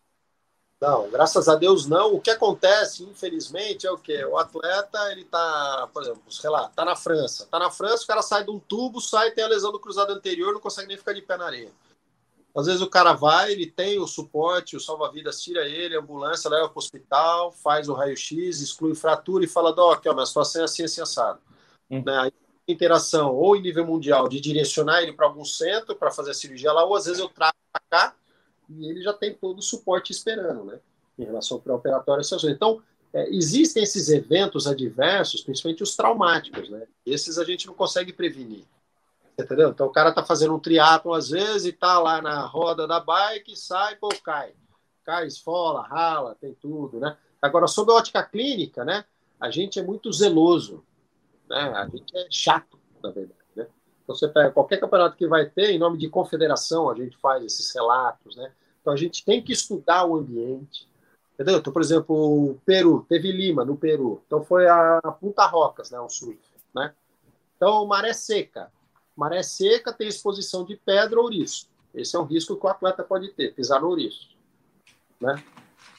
Não, 0.79 1.09
graças 1.09 1.47
a 1.47 1.55
Deus 1.55 1.87
não. 1.87 2.15
O 2.15 2.21
que 2.21 2.29
acontece, 2.29 3.03
infelizmente, 3.03 3.87
é 3.87 3.91
o 3.91 3.97
quê? 3.97 4.23
O 4.25 4.37
atleta, 4.37 5.11
ele 5.11 5.25
tá, 5.25 5.89
por 5.93 6.03
exemplo, 6.03 6.21
sei 6.31 6.49
lá, 6.49 6.69
tá 6.69 6.85
na 6.85 6.95
França. 6.95 7.47
Tá 7.49 7.59
na 7.59 7.71
França, 7.71 8.03
o 8.03 8.07
cara 8.07 8.21
sai 8.21 8.43
de 8.43 8.51
um 8.51 8.59
tubo, 8.59 9.01
sai, 9.01 9.31
tem 9.31 9.43
a 9.43 9.47
lesão 9.47 9.71
do 9.71 9.79
cruzado 9.79 10.13
anterior, 10.13 10.53
não 10.53 10.61
consegue 10.61 10.87
nem 10.87 10.97
ficar 10.97 11.13
de 11.13 11.21
pé 11.21 11.37
na 11.37 11.45
areia. 11.45 11.71
Às 12.55 12.67
vezes 12.67 12.81
o 12.81 12.89
cara 12.89 13.11
vai, 13.11 13.51
ele 13.51 13.67
tem 13.67 13.99
o 13.99 14.07
suporte, 14.07 14.77
o 14.77 14.79
salva-vidas 14.79 15.41
tira 15.41 15.67
ele, 15.67 15.95
a 15.95 15.99
ambulância 15.99 16.49
leva 16.49 16.69
para 16.69 16.77
o 16.77 16.79
hospital, 16.79 17.51
faz 17.51 17.89
o 17.89 17.93
raio-x, 17.93 18.61
exclui 18.61 18.95
fratura 18.95 19.43
e 19.43 19.47
fala, 19.47 19.73
Doc, 19.73 20.05
ó, 20.07 20.13
minha 20.13 20.25
situação 20.25 20.61
é 20.61 20.65
assim, 20.65 20.83
assim, 20.83 21.01
assado. 21.01 21.39
Uhum. 21.89 22.01
Né? 22.05 22.31
Interação, 22.65 23.35
ou 23.35 23.57
em 23.57 23.61
nível 23.61 23.85
mundial, 23.85 24.29
de 24.29 24.39
direcionar 24.39 25.03
ele 25.03 25.11
para 25.11 25.27
algum 25.27 25.43
centro 25.43 25.95
para 25.95 26.11
fazer 26.11 26.31
a 26.31 26.33
cirurgia 26.33 26.71
lá, 26.71 26.85
ou 26.85 26.95
às 26.95 27.05
vezes 27.05 27.19
eu 27.19 27.27
trago 27.27 27.57
para 27.73 27.81
cá 27.89 28.15
e 28.69 28.89
ele 28.89 29.01
já 29.01 29.11
tem 29.11 29.33
todo 29.33 29.59
o 29.59 29.61
suporte 29.61 30.11
esperando, 30.11 30.63
né? 30.63 30.79
Em 31.19 31.25
relação 31.25 31.57
ao 31.57 31.61
pré-operatório. 31.61 32.23
Então, 32.45 32.81
é, 33.13 33.29
existem 33.29 33.83
esses 33.83 34.09
eventos 34.09 34.65
adversos, 34.65 35.41
principalmente 35.41 35.83
os 35.83 35.95
traumáticos, 35.95 36.69
né? 36.69 36.87
Esses 37.05 37.37
a 37.37 37.43
gente 37.43 37.67
não 37.67 37.73
consegue 37.73 38.13
prevenir. 38.13 38.63
Entendeu? 39.37 39.69
Então 39.69 39.87
o 39.87 39.91
cara 39.91 40.13
tá 40.13 40.23
fazendo 40.23 40.55
um 40.55 40.59
triatlo 40.59 41.13
às 41.13 41.29
vezes 41.29 41.65
e 41.65 41.73
tá 41.73 41.99
lá 41.99 42.21
na 42.21 42.45
roda 42.45 42.87
da 42.87 42.99
bike, 42.99 43.55
sai, 43.55 43.95
pô, 43.97 44.09
cai. 44.23 44.53
Cai, 45.03 45.27
esfola, 45.27 45.85
rala, 45.85 46.35
tem 46.39 46.53
tudo, 46.53 46.99
né? 46.99 47.17
Agora, 47.41 47.67
sobre 47.67 47.93
a 47.93 47.97
ótica 47.97 48.23
clínica, 48.23 48.83
né? 48.83 49.05
A 49.39 49.51
gente 49.51 49.79
é 49.79 49.83
muito 49.83 50.11
zeloso, 50.11 50.83
né? 51.47 51.59
A 51.75 51.87
gente 51.87 52.17
é 52.17 52.27
chato, 52.31 52.79
na 53.03 53.11
verdade, 53.11 53.39
né? 53.55 53.67
Então, 54.03 54.15
você 54.15 54.27
pega 54.27 54.51
qualquer 54.51 54.79
campeonato 54.79 55.15
que 55.15 55.27
vai 55.27 55.45
ter, 55.45 55.71
em 55.71 55.77
nome 55.77 55.97
de 55.97 56.09
confederação, 56.09 56.89
a 56.89 56.95
gente 56.95 57.17
faz 57.17 57.43
esses 57.43 57.73
relatos, 57.75 58.35
né? 58.35 58.51
Então, 58.81 58.93
a 58.93 58.95
gente 58.95 59.23
tem 59.23 59.43
que 59.43 59.51
estudar 59.51 60.05
o 60.05 60.15
ambiente, 60.15 60.87
entendeu? 61.33 61.57
Então, 61.57 61.71
por 61.71 61.81
exemplo, 61.81 62.15
o 62.15 62.61
Peru, 62.65 63.05
teve 63.07 63.31
Lima, 63.31 63.63
no 63.65 63.75
Peru. 63.75 64.23
Então, 64.25 64.43
foi 64.43 64.67
a 64.67 64.99
Punta 65.19 65.45
Rocas, 65.45 65.91
né? 65.91 65.99
O 65.99 66.09
surf, 66.09 66.39
né? 66.73 66.93
Então, 67.55 67.85
maré 67.85 68.13
seca. 68.13 68.71
Maré 69.15 69.41
seca 69.43 69.93
tem 69.93 70.07
exposição 70.07 70.65
de 70.65 70.75
pedra 70.75 71.17
ou 71.17 71.25
ouriço. 71.25 71.67
Esse 71.93 72.15
é 72.15 72.19
um 72.19 72.25
risco 72.25 72.55
que 72.57 72.65
o 72.65 72.69
atleta 72.69 73.03
pode 73.03 73.29
ter, 73.29 73.53
pisar 73.53 73.81
no 73.81 73.87
ouriço. 73.87 74.35
Né? 75.19 75.41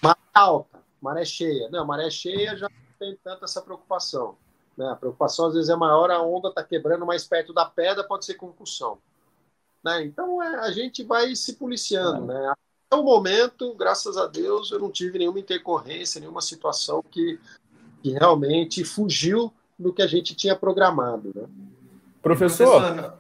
Maré 0.03 0.21
alta, 0.35 0.83
maré 1.01 1.25
cheia. 1.25 1.71
Não, 1.71 1.87
maré 1.87 2.11
cheia 2.11 2.57
já 2.57 2.69
não 2.69 2.99
tem 2.99 3.17
tanta 3.25 3.47
essa 3.47 3.63
preocupação. 3.63 4.37
Né? 4.77 4.87
A 4.91 4.97
preocupação 4.97 5.47
às 5.47 5.55
vezes 5.55 5.71
é 5.71 5.77
maior, 5.77 6.11
a 6.11 6.21
onda 6.21 6.49
está 6.49 6.63
quebrando 6.63 7.07
mais 7.07 7.25
perto 7.25 7.53
da 7.55 7.65
pedra, 7.65 8.05
pode 8.05 8.27
ser 8.27 8.35
concussão. 8.35 8.99
Né? 9.83 10.05
Então 10.05 10.43
é, 10.43 10.57
a 10.61 10.71
gente 10.71 11.03
vai 11.03 11.35
se 11.35 11.55
policiando. 11.55 12.27
Né? 12.27 12.53
Até 12.87 13.01
o 13.01 13.03
momento, 13.03 13.75
graças 13.75 14.19
a 14.19 14.27
Deus, 14.27 14.71
eu 14.71 14.79
não 14.79 14.91
tive 14.91 15.19
nenhuma 15.19 15.41
intercorrência, 15.41 16.21
nenhuma 16.21 16.43
situação 16.43 17.03
que, 17.03 17.41
que 18.03 18.11
realmente 18.11 18.85
fugiu 18.85 19.53
do 19.79 19.93
que 19.93 20.03
a 20.03 20.07
gente 20.07 20.35
tinha 20.35 20.55
programado. 20.55 21.33
Né? 21.35 21.49
Professor, 22.27 23.15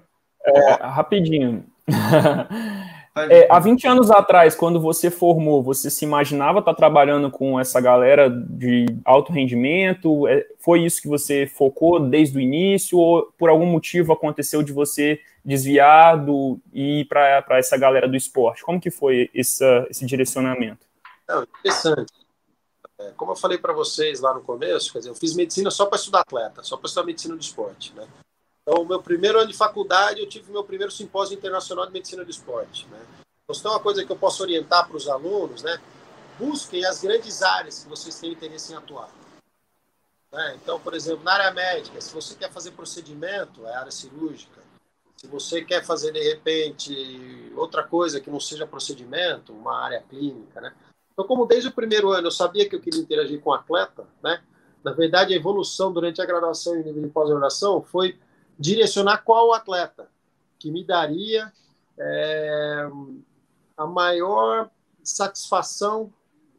é, 0.45 0.73
rapidinho. 0.83 1.65
É, 3.31 3.49
há 3.51 3.59
20 3.59 3.87
anos 3.87 4.11
atrás, 4.11 4.55
quando 4.55 4.79
você 4.79 5.11
formou, 5.11 5.63
você 5.63 5.89
se 5.89 6.05
imaginava 6.05 6.59
estar 6.59 6.75
trabalhando 6.75 7.31
com 7.31 7.59
essa 7.59 7.81
galera 7.81 8.29
de 8.29 8.85
alto 9.07 9.33
rendimento? 9.33 10.29
É, 10.29 10.47
foi 10.59 10.83
isso 10.83 11.01
que 11.01 11.09
você 11.09 11.47
focou 11.47 11.99
desde 11.99 12.37
o 12.37 12.41
início? 12.43 12.99
Ou 12.99 13.33
por 13.39 13.49
algum 13.49 13.65
motivo 13.65 14.13
aconteceu 14.13 14.63
de 14.63 14.71
você 14.71 15.19
desviar 15.43 16.23
do, 16.23 16.61
e 16.75 17.01
ir 17.01 17.05
para 17.07 17.43
essa 17.53 17.79
galera 17.79 18.07
do 18.07 18.17
esporte? 18.17 18.63
Como 18.63 18.79
que 18.79 18.91
foi 18.91 19.31
essa, 19.35 19.87
esse 19.89 20.05
direcionamento? 20.05 20.85
É 21.27 21.39
interessante. 21.39 22.13
É, 23.01 23.13
como 23.17 23.33
eu 23.33 23.37
falei 23.37 23.57
para 23.57 23.73
vocês 23.73 24.21
lá 24.21 24.35
no 24.35 24.43
começo, 24.43 24.93
quer 24.93 24.99
dizer, 24.99 25.11
eu 25.11 25.15
fiz 25.15 25.35
medicina 25.35 25.71
só 25.71 25.87
para 25.87 25.97
estudar 25.97 26.21
atleta, 26.21 26.63
só 26.63 26.77
para 26.77 26.87
estudar 26.87 27.07
medicina 27.07 27.35
do 27.35 27.41
esporte. 27.41 27.95
Né? 27.97 28.07
Então, 28.69 28.85
meu 28.85 29.01
primeiro 29.01 29.39
ano 29.39 29.47
de 29.47 29.57
faculdade, 29.57 30.21
eu 30.21 30.29
tive 30.29 30.51
meu 30.51 30.65
primeiro 30.65 30.91
simpósio 30.91 31.37
internacional 31.37 31.87
de 31.87 31.93
medicina 31.93 32.25
do 32.25 32.31
esporte. 32.31 32.85
Né? 32.89 32.99
Então, 33.45 33.55
se 33.55 33.63
tem 33.63 33.71
uma 33.71 33.79
coisa 33.79 34.05
que 34.05 34.11
eu 34.11 34.17
posso 34.17 34.43
orientar 34.43 34.89
para 34.89 34.97
os 34.97 35.09
alunos, 35.09 35.63
né? 35.63 35.81
busquem 36.37 36.85
as 36.85 37.01
grandes 37.01 37.43
áreas 37.43 37.85
que 37.85 37.89
vocês 37.89 38.19
têm 38.19 38.33
interesse 38.33 38.73
em 38.73 38.77
atuar. 38.77 39.09
Né? 40.33 40.59
Então, 40.61 40.81
por 40.81 40.95
exemplo, 40.95 41.23
na 41.23 41.35
área 41.35 41.53
médica, 41.53 42.01
se 42.01 42.13
você 42.13 42.35
quer 42.35 42.51
fazer 42.51 42.73
procedimento, 42.73 43.65
é 43.69 43.73
área 43.73 43.93
cirúrgica. 43.93 44.61
Se 45.17 45.29
você 45.29 45.65
quer 45.65 45.85
fazer, 45.85 46.11
de 46.11 46.21
repente, 46.21 47.53
outra 47.57 47.85
coisa 47.85 48.21
que 48.21 48.29
não 48.29 48.41
seja 48.41 48.67
procedimento, 48.67 49.53
uma 49.53 49.81
área 49.81 50.03
clínica, 50.11 50.61
né? 50.61 50.75
Então, 51.13 51.25
como 51.25 51.47
desde 51.47 51.69
o 51.69 51.73
primeiro 51.73 52.11
ano 52.11 52.27
eu 52.27 52.33
sabia 52.33 52.69
que 52.69 52.77
eu 52.77 52.81
queria 52.81 53.01
interagir 53.01 53.41
com 53.41 53.53
atleta, 53.53 54.07
né? 54.23 54.43
Na 54.85 54.93
verdade, 54.93 55.33
a 55.33 55.37
evolução 55.37 55.91
durante 55.91 56.21
a 56.21 56.27
graduação 56.27 56.75
e 56.75 56.85
nível 56.85 57.03
de 57.03 57.09
pós-graduação 57.09 57.81
foi 57.81 58.19
direcionar 58.59 59.19
qual 59.19 59.53
atleta 59.53 60.09
que 60.59 60.71
me 60.71 60.85
daria 60.85 61.53
é, 61.99 62.89
a 63.77 63.87
maior 63.87 64.71
satisfação 65.03 66.13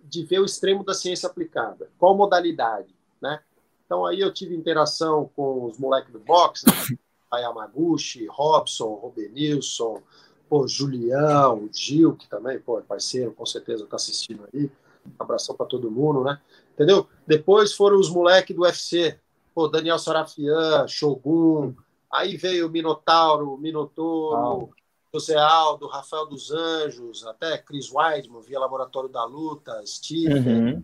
de 0.03 0.23
ver 0.23 0.39
o 0.39 0.45
extremo 0.45 0.83
da 0.83 0.93
ciência 0.93 1.27
aplicada. 1.27 1.89
Qual 1.97 2.15
modalidade, 2.15 2.95
né? 3.21 3.41
Então 3.85 4.05
aí 4.05 4.19
eu 4.19 4.33
tive 4.33 4.55
interação 4.55 5.29
com 5.35 5.65
os 5.65 5.77
moleques 5.77 6.11
do 6.11 6.19
boxe, 6.19 6.65
né? 6.65 6.97
Yamaguchi, 7.39 8.25
Robson, 8.27 8.93
Robenilson, 8.93 10.01
pô, 10.49 10.65
Julião, 10.67 11.69
Gil, 11.73 12.15
que 12.15 12.27
também, 12.27 12.57
pô, 12.59 12.79
é 12.79 12.81
parceiro, 12.81 13.33
com 13.33 13.45
certeza 13.45 13.83
está 13.83 13.97
assistindo 13.97 14.47
aí. 14.53 14.71
Abração 15.19 15.55
para 15.55 15.65
todo 15.65 15.91
mundo, 15.91 16.23
né? 16.23 16.39
Entendeu? 16.73 17.07
Depois 17.25 17.73
foram 17.73 17.99
os 17.99 18.09
moleques 18.09 18.55
do 18.55 18.61
UFC, 18.61 19.19
pô, 19.53 19.67
Daniel 19.67 19.99
Sarafian, 19.99 20.87
Shogun, 20.87 21.73
Aí 22.11 22.37
veio 22.37 22.67
o 22.67 22.69
Minotauro, 22.69 23.57
Minotouro, 23.57 24.69
ah. 24.71 24.77
José 25.13 25.35
Aldo, 25.35 25.87
Rafael 25.87 26.25
dos 26.25 26.51
Anjos, 26.51 27.25
até 27.25 27.57
Chris 27.57 27.91
Weidman, 27.91 28.41
via 28.41 28.59
Laboratório 28.59 29.09
da 29.09 29.23
Luta, 29.25 29.81
Stephen. 29.85 30.75
Uhum. 30.75 30.83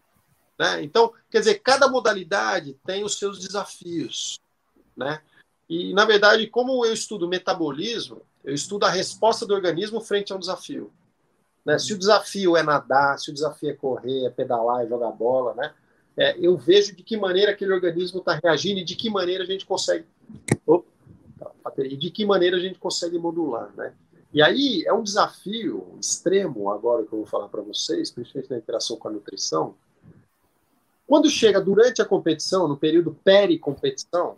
Né? 0.58 0.84
Então, 0.84 1.12
quer 1.30 1.40
dizer, 1.40 1.56
cada 1.56 1.88
modalidade 1.88 2.78
tem 2.86 3.04
os 3.04 3.18
seus 3.18 3.40
desafios. 3.40 4.40
Né? 4.96 5.22
E, 5.70 5.94
na 5.94 6.06
verdade, 6.06 6.48
como 6.48 6.86
eu 6.86 6.94
estudo 6.94 7.28
metabolismo, 7.28 8.22
eu 8.44 8.54
estudo 8.54 8.86
a 8.86 8.90
resposta 8.90 9.46
do 9.46 9.54
organismo 9.54 10.02
frente 10.02 10.32
a 10.32 10.36
um 10.36 10.40
desafio. 10.40 10.92
Né? 11.66 11.80
Se 11.80 11.94
o 11.94 11.98
desafio 11.98 12.58
é 12.58 12.64
nadar, 12.64 13.18
se 13.18 13.32
o 13.32 13.34
desafio 13.34 13.70
é 13.70 13.74
correr, 13.74 14.26
é 14.26 14.30
pedalar, 14.30 14.84
é 14.84 14.88
jogar 14.88 15.12
bola, 15.12 15.54
né? 15.54 15.74
É, 16.16 16.38
eu 16.38 16.56
vejo 16.56 16.96
de 16.96 17.02
que 17.02 17.18
maneira 17.18 17.52
aquele 17.52 17.74
organismo 17.74 18.20
está 18.20 18.40
reagindo 18.44 18.80
e 18.80 18.84
de 18.84 18.96
que 18.96 19.10
maneira 19.10 19.44
a 19.44 19.48
gente 19.48 19.66
consegue. 19.66 20.06
Opa, 20.66 20.86
e 21.78 21.98
de 21.98 22.12
que 22.12 22.26
maneira 22.26 22.58
a 22.58 22.60
gente 22.60 22.80
consegue 22.80 23.18
modular, 23.18 23.72
né? 23.76 23.94
E 24.34 24.42
aí 24.42 24.84
é 24.86 24.92
um 24.92 25.04
desafio 25.04 25.96
extremo 26.00 26.72
agora 26.72 27.06
que 27.06 27.14
eu 27.14 27.20
vou 27.20 27.28
falar 27.28 27.48
para 27.48 27.62
vocês, 27.62 28.10
principalmente 28.10 28.50
na 28.50 28.58
interação 28.58 28.98
com 28.98 29.08
a 29.08 29.12
nutrição, 29.12 29.76
Quando 31.06 31.30
chega 31.30 31.62
durante 31.62 32.02
a 32.02 32.06
competição, 32.06 32.68
no 32.68 32.78
período 32.78 33.14
peri-competição, 33.24 34.38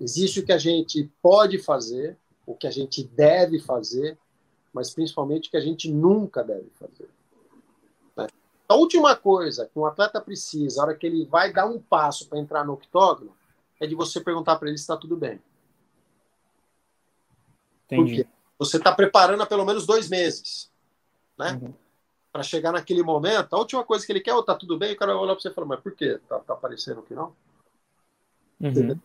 existe 0.00 0.40
o 0.40 0.46
que 0.46 0.52
a 0.52 0.58
gente 0.58 1.10
pode 1.20 1.58
fazer, 1.58 2.16
o 2.46 2.54
que 2.54 2.66
a 2.66 2.70
gente 2.70 3.04
deve 3.04 3.58
fazer, 3.58 4.16
mas 4.72 4.94
principalmente 4.94 5.48
o 5.48 5.50
que 5.50 5.56
a 5.56 5.60
gente 5.60 5.92
nunca 5.92 6.42
deve 6.42 6.70
fazer. 6.78 7.10
Né? 8.16 8.28
A 8.68 8.76
última 8.76 9.14
coisa 9.16 9.66
que 9.66 9.78
um 9.78 9.84
atleta 9.84 10.20
precisa, 10.20 10.80
a 10.80 10.84
hora 10.84 10.94
que 10.94 11.06
ele 11.06 11.26
vai 11.26 11.52
dar 11.52 11.66
um 11.66 11.80
passo 11.80 12.28
para 12.28 12.38
entrar 12.38 12.64
no 12.64 12.74
octógono, 12.74 13.36
é 13.80 13.86
de 13.86 13.94
você 13.94 14.20
perguntar 14.20 14.56
para 14.56 14.68
ele 14.68 14.78
se 14.78 14.84
está 14.84 14.96
tudo 14.96 15.16
bem. 15.16 15.40
Entendi. 17.90 18.24
Porque 18.24 18.28
você 18.58 18.76
está 18.76 18.92
preparando 18.92 19.42
há 19.42 19.46
pelo 19.46 19.64
menos 19.64 19.86
dois 19.86 20.08
meses, 20.08 20.70
né? 21.38 21.58
Uhum. 21.62 21.74
Para 22.30 22.42
chegar 22.42 22.72
naquele 22.72 23.02
momento, 23.02 23.54
a 23.54 23.58
última 23.58 23.84
coisa 23.84 24.04
que 24.04 24.12
ele 24.12 24.20
quer, 24.20 24.34
ou 24.34 24.40
oh, 24.40 24.42
tá 24.42 24.54
tudo 24.54 24.76
bem, 24.76 24.92
o 24.92 24.96
cara 24.96 25.14
vai 25.14 25.22
olhar 25.22 25.34
para 25.34 25.42
você 25.42 25.48
e 25.48 25.54
falar, 25.54 25.66
mas 25.66 25.80
por 25.80 25.92
quê? 25.92 26.20
Tá, 26.28 26.38
tá 26.40 26.52
aparecendo 26.52 27.02
que 27.02 27.14
não? 27.14 27.34
Uhum. 28.60 28.98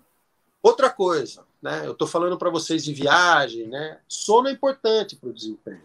Outra 0.61 0.89
coisa, 0.89 1.45
né? 1.61 1.85
Eu 1.85 1.91
estou 1.93 2.07
falando 2.07 2.37
para 2.37 2.49
vocês 2.49 2.83
de 2.83 2.93
viagem, 2.93 3.67
né? 3.67 3.99
Sono 4.07 4.49
é 4.49 4.51
importante 4.51 5.15
para 5.15 5.29
o 5.29 5.33
desempenho. 5.33 5.83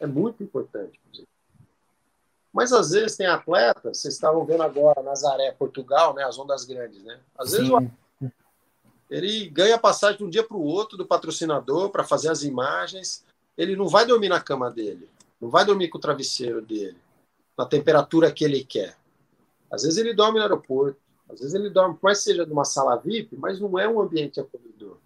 É 0.00 0.06
muito 0.06 0.42
importante 0.42 0.98
para 0.98 1.08
o 1.08 1.10
desempenho. 1.10 1.36
Mas 2.52 2.72
às 2.72 2.90
vezes 2.90 3.16
tem 3.16 3.26
atletas, 3.26 3.98
vocês 3.98 4.14
estavam 4.14 4.44
vendo 4.46 4.62
agora 4.62 5.02
Nazaré, 5.02 5.52
Portugal, 5.52 6.14
né? 6.14 6.24
As 6.24 6.38
ondas 6.38 6.64
grandes, 6.64 7.02
né? 7.04 7.20
Às 7.36 7.52
vezes 7.52 7.68
o 7.68 7.76
ele 9.10 9.48
ganha 9.48 9.78
passagem 9.78 10.18
de 10.18 10.24
um 10.24 10.30
dia 10.30 10.42
para 10.42 10.56
o 10.56 10.62
outro 10.62 10.96
do 10.96 11.06
patrocinador 11.06 11.90
para 11.90 12.04
fazer 12.04 12.28
as 12.28 12.42
imagens. 12.42 13.24
Ele 13.56 13.76
não 13.76 13.88
vai 13.88 14.04
dormir 14.04 14.28
na 14.28 14.40
cama 14.40 14.70
dele, 14.70 15.08
não 15.40 15.48
vai 15.48 15.64
dormir 15.64 15.88
com 15.88 15.98
o 15.98 16.00
travesseiro 16.00 16.60
dele, 16.60 16.98
na 17.56 17.64
temperatura 17.64 18.32
que 18.32 18.44
ele 18.44 18.64
quer. 18.64 18.96
Às 19.70 19.82
vezes 19.82 19.98
ele 19.98 20.12
dorme 20.12 20.38
no 20.38 20.42
aeroporto, 20.42 20.98
às 21.28 21.40
vezes 21.40 21.54
ele 21.54 21.70
dorme, 21.70 21.96
mais 22.02 22.18
seja 22.18 22.44
numa 22.44 22.64
sala 22.64 22.96
VIP, 22.96 23.36
mas 23.36 23.58
não 23.58 23.78
é 23.78 23.88
um 23.88 24.00
ambiente 24.00 24.40
acolhedor. 24.40 24.98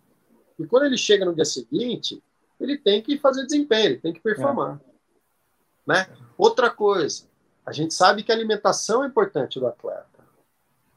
E 0.58 0.66
quando 0.66 0.84
ele 0.84 0.96
chega 0.96 1.24
no 1.24 1.34
dia 1.34 1.44
seguinte, 1.44 2.22
ele 2.58 2.76
tem 2.76 3.02
que 3.02 3.18
fazer 3.18 3.46
desempenho, 3.46 3.86
ele 3.86 3.98
tem 3.98 4.12
que 4.12 4.20
performar. 4.20 4.80
É. 4.84 4.90
Né? 5.86 6.16
Outra 6.36 6.70
coisa, 6.70 7.24
a 7.64 7.72
gente 7.72 7.94
sabe 7.94 8.22
que 8.22 8.32
a 8.32 8.34
alimentação 8.34 9.02
é 9.02 9.06
importante 9.06 9.58
do 9.58 9.66
atleta. 9.66 10.06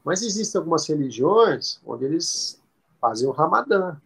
Mas 0.04 0.22
existem 0.22 0.60
algumas 0.60 0.88
religiões 0.88 1.80
onde 1.86 2.04
eles 2.04 2.62
fazem 3.04 3.28
o 3.28 3.32
Ramadã. 3.32 3.98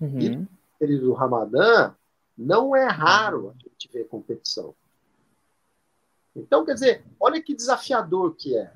Uhum. 0.00 0.18
E 0.18 0.30
no 0.30 0.48
período 0.78 1.06
do 1.08 1.12
Ramadã, 1.12 1.94
não 2.36 2.74
é 2.74 2.86
raro 2.86 3.50
a 3.50 3.52
gente 3.52 3.86
ver 3.92 4.08
competição. 4.08 4.74
Então, 6.34 6.64
quer 6.64 6.72
dizer, 6.72 7.04
olha 7.20 7.42
que 7.42 7.54
desafiador 7.54 8.34
que 8.34 8.56
é. 8.56 8.72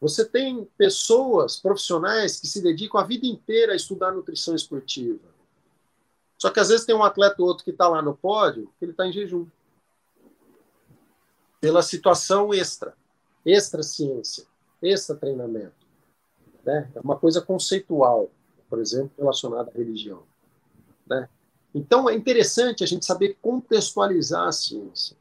Você 0.00 0.24
tem 0.24 0.64
pessoas 0.78 1.58
profissionais 1.58 2.40
que 2.40 2.46
se 2.46 2.62
dedicam 2.62 2.98
a 2.98 3.04
vida 3.04 3.26
inteira 3.26 3.74
a 3.74 3.76
estudar 3.76 4.10
nutrição 4.12 4.54
esportiva. 4.54 5.28
Só 6.38 6.48
que 6.48 6.60
às 6.60 6.70
vezes 6.70 6.86
tem 6.86 6.94
um 6.94 7.04
atleta 7.04 7.42
ou 7.42 7.48
outro 7.48 7.62
que 7.62 7.72
está 7.72 7.86
lá 7.86 8.00
no 8.00 8.16
pódio 8.16 8.72
que 8.78 8.86
ele 8.86 8.92
está 8.92 9.06
em 9.06 9.12
jejum. 9.12 9.46
Pela 11.60 11.82
situação 11.82 12.54
extra, 12.54 12.96
extra 13.44 13.82
ciência, 13.82 14.46
extra 14.80 15.14
treinamento. 15.14 15.89
Né? 16.64 16.90
É 16.94 17.00
uma 17.00 17.16
coisa 17.16 17.40
conceitual, 17.40 18.30
por 18.68 18.78
exemplo, 18.78 19.10
relacionada 19.18 19.70
à 19.70 19.76
religião. 19.76 20.22
Né? 21.06 21.28
Então, 21.74 22.08
é 22.08 22.14
interessante 22.14 22.82
a 22.82 22.86
gente 22.86 23.06
saber 23.06 23.36
contextualizar 23.40 24.48
a 24.48 24.52
ciência. 24.52 25.16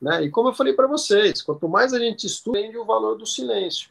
Né? 0.00 0.24
E 0.24 0.30
como 0.30 0.48
eu 0.50 0.54
falei 0.54 0.72
para 0.72 0.86
vocês, 0.86 1.42
quanto 1.42 1.68
mais 1.68 1.92
a 1.92 1.98
gente 1.98 2.26
estuda, 2.26 2.58
entende 2.58 2.78
o 2.78 2.84
valor 2.84 3.16
do 3.16 3.26
silêncio. 3.26 3.90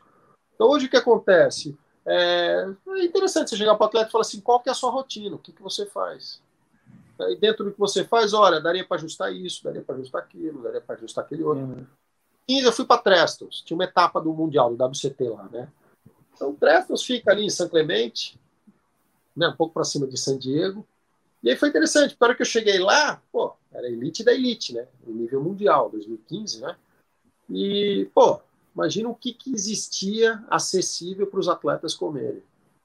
Então, 0.53 0.69
hoje 0.69 0.85
o 0.85 0.89
que 0.89 0.97
acontece? 0.97 1.77
É, 2.05 2.67
é 2.87 3.03
interessante 3.03 3.49
você 3.49 3.57
chegar 3.57 3.75
para 3.75 3.85
o 3.85 3.87
atleta 3.87 4.09
e 4.09 4.11
falar 4.11 4.21
assim: 4.21 4.39
qual 4.39 4.59
que 4.59 4.69
é 4.69 4.71
a 4.71 4.75
sua 4.75 4.91
rotina? 4.91 5.35
O 5.35 5.39
que, 5.39 5.51
que 5.51 5.61
você 5.61 5.85
faz? 5.87 6.39
E 7.19 7.35
dentro 7.37 7.63
do 7.65 7.71
que 7.71 7.79
você 7.79 8.03
faz, 8.03 8.33
olha, 8.33 8.59
daria 8.59 8.85
para 8.85 8.97
ajustar 8.97 9.33
isso, 9.33 9.63
daria 9.63 9.81
para 9.81 9.95
ajustar 9.95 10.21
aquilo, 10.21 10.61
daria 10.61 10.81
para 10.81 10.95
ajustar 10.95 11.23
aquele 11.23 11.43
outro. 11.43 11.63
Uhum. 11.63 11.85
E 12.47 12.59
eu 12.59 12.71
fui 12.71 12.85
para 12.85 13.01
Trestles, 13.01 13.61
tinha 13.61 13.75
uma 13.75 13.85
etapa 13.85 14.21
do 14.21 14.31
Mundial, 14.33 14.75
do 14.75 14.85
WCT 14.85 15.29
lá, 15.29 15.49
né? 15.51 15.67
Então, 16.35 16.53
Trestles 16.53 17.03
fica 17.03 17.31
ali 17.31 17.45
em 17.45 17.49
São 17.49 17.69
Clemente, 17.69 18.37
né, 19.35 19.47
um 19.47 19.55
pouco 19.55 19.73
para 19.73 19.85
cima 19.85 20.05
de 20.05 20.17
San 20.17 20.37
Diego. 20.37 20.85
E 21.41 21.49
aí 21.49 21.55
foi 21.55 21.69
interessante, 21.69 22.15
para 22.15 22.35
que 22.35 22.41
eu 22.41 22.45
cheguei 22.45 22.79
lá, 22.79 23.21
pô, 23.31 23.53
era 23.71 23.87
elite 23.87 24.23
da 24.23 24.33
elite, 24.33 24.73
né? 24.73 24.87
Em 25.07 25.11
nível 25.11 25.43
mundial, 25.43 25.89
2015, 25.89 26.61
né? 26.61 26.75
E, 27.49 28.09
pô, 28.13 28.39
imagina 28.73 29.09
o 29.09 29.15
que, 29.15 29.33
que 29.33 29.53
existia 29.53 30.43
acessível 30.49 31.27
para 31.27 31.39
os 31.39 31.47
atletas 31.47 31.93
comerem. 31.93 32.41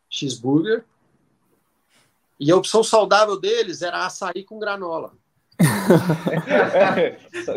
Cheeseburger. 0.09 0.85
E 2.39 2.51
a 2.51 2.57
opção 2.57 2.83
saudável 2.83 3.39
deles 3.39 3.83
era 3.83 4.05
açaí 4.05 4.45
com 4.45 4.59
granola. 4.59 5.13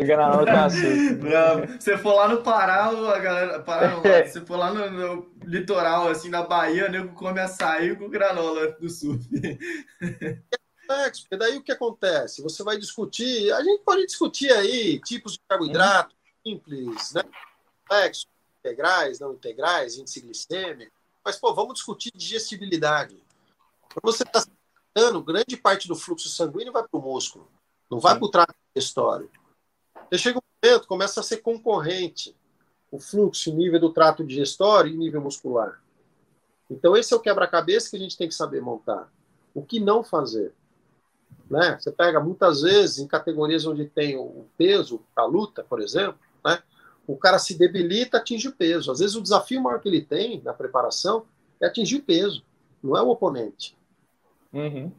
Granola 0.04 0.44
com 0.44 0.58
açúcar. 0.58 1.78
Você 1.78 1.98
for 1.98 2.14
lá 2.14 2.28
no 2.28 2.42
Pará, 2.42 2.86
a 2.86 3.18
galera. 3.18 3.60
Pará 3.60 3.90
não, 3.90 4.02
você 4.02 4.40
for 4.40 4.56
lá 4.56 4.72
no, 4.72 4.90
no, 4.90 5.30
litoral, 5.44 6.08
assim, 6.08 6.28
na 6.28 6.42
Bahia, 6.42 6.86
o 6.86 6.90
nego 6.90 7.14
come 7.14 7.40
açaí 7.40 7.94
com 7.96 8.08
granola 8.08 8.72
do 8.72 8.88
surf. 8.88 9.28
complexo, 10.86 11.22
porque 11.22 11.36
daí 11.36 11.56
o 11.56 11.62
que 11.62 11.72
acontece? 11.72 12.42
Você 12.42 12.62
vai 12.62 12.78
discutir, 12.78 13.52
a 13.52 13.62
gente 13.62 13.82
pode 13.82 14.06
discutir 14.06 14.52
aí 14.52 15.00
tipos 15.00 15.32
de 15.32 15.40
carboidrato 15.48 16.14
simples, 16.46 17.12
né? 17.12 17.22
Complexo, 17.82 18.26
integrais, 18.60 19.18
não 19.18 19.32
integrais, 19.32 19.96
índice 19.96 20.20
glicêmico, 20.20 20.92
mas 21.24 21.36
pô, 21.36 21.54
vamos 21.54 21.74
discutir 21.74 22.12
digestibilidade. 22.14 23.16
Quando 23.92 24.12
você 24.12 24.22
está 24.22 24.44
dando 24.94 25.22
grande 25.22 25.56
parte 25.56 25.88
do 25.88 25.96
fluxo 25.96 26.28
sanguíneo 26.28 26.72
vai 26.72 26.82
para 26.82 26.98
o 26.98 27.02
músculo, 27.02 27.50
não 27.94 28.00
vai 28.00 28.16
para 28.16 28.24
o 28.24 28.30
trato 28.30 28.54
digestório. 28.74 29.30
Você 30.10 30.18
chega 30.18 30.38
um 30.38 30.68
momento, 30.68 30.88
começa 30.88 31.20
a 31.20 31.22
ser 31.22 31.36
concorrente 31.38 32.36
o 32.90 32.98
fluxo 32.98 33.50
em 33.50 33.54
nível 33.54 33.78
do 33.78 33.92
trato 33.92 34.24
digestório 34.24 34.92
e 34.92 34.96
nível 34.96 35.20
muscular. 35.20 35.80
Então, 36.68 36.96
esse 36.96 37.12
é 37.12 37.16
o 37.16 37.20
quebra-cabeça 37.20 37.90
que 37.90 37.96
a 37.96 38.00
gente 38.00 38.16
tem 38.16 38.26
que 38.26 38.34
saber 38.34 38.60
montar. 38.60 39.12
O 39.54 39.62
que 39.62 39.78
não 39.78 40.02
fazer? 40.02 40.52
Né? 41.48 41.78
Você 41.78 41.92
pega 41.92 42.18
muitas 42.18 42.62
vezes 42.62 42.98
em 42.98 43.06
categorias 43.06 43.64
onde 43.64 43.86
tem 43.86 44.16
o 44.16 44.46
peso, 44.58 45.00
a 45.14 45.24
luta, 45.24 45.62
por 45.62 45.80
exemplo, 45.80 46.18
né? 46.44 46.60
o 47.06 47.16
cara 47.16 47.38
se 47.38 47.56
debilita, 47.56 48.16
atinge 48.18 48.48
o 48.48 48.56
peso. 48.56 48.90
Às 48.90 48.98
vezes 48.98 49.14
o 49.14 49.22
desafio 49.22 49.62
maior 49.62 49.80
que 49.80 49.88
ele 49.88 50.02
tem 50.02 50.42
na 50.42 50.52
preparação 50.52 51.26
é 51.60 51.66
atingir 51.66 51.96
o 51.96 52.02
peso, 52.02 52.42
não 52.82 52.96
é 52.96 53.02
o 53.02 53.10
oponente. 53.10 53.76
Uhum. 54.52 54.90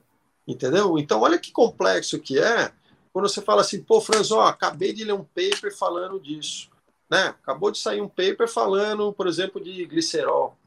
Entendeu? 0.47 0.97
Então, 0.97 1.21
olha 1.21 1.37
que 1.37 1.51
complexo 1.51 2.19
que 2.19 2.39
é 2.39 2.71
quando 3.15 3.29
você 3.29 3.41
fala 3.41 3.61
assim, 3.61 3.81
pô, 3.81 4.01
Franz, 4.01 4.29
ó, 4.29 4.41
acabei 4.41 4.91
de 4.91 5.05
ler 5.05 5.13
um 5.13 5.23
paper 5.23 5.73
falando 5.73 6.19
disso. 6.19 6.69
Né? 7.09 7.27
Acabou 7.27 7.71
de 7.71 7.77
sair 7.77 8.01
um 8.01 8.09
paper 8.09 8.45
falando, 8.45 9.13
por 9.13 9.25
exemplo, 9.25 9.63
de 9.63 9.85
glicerol. 9.85 10.57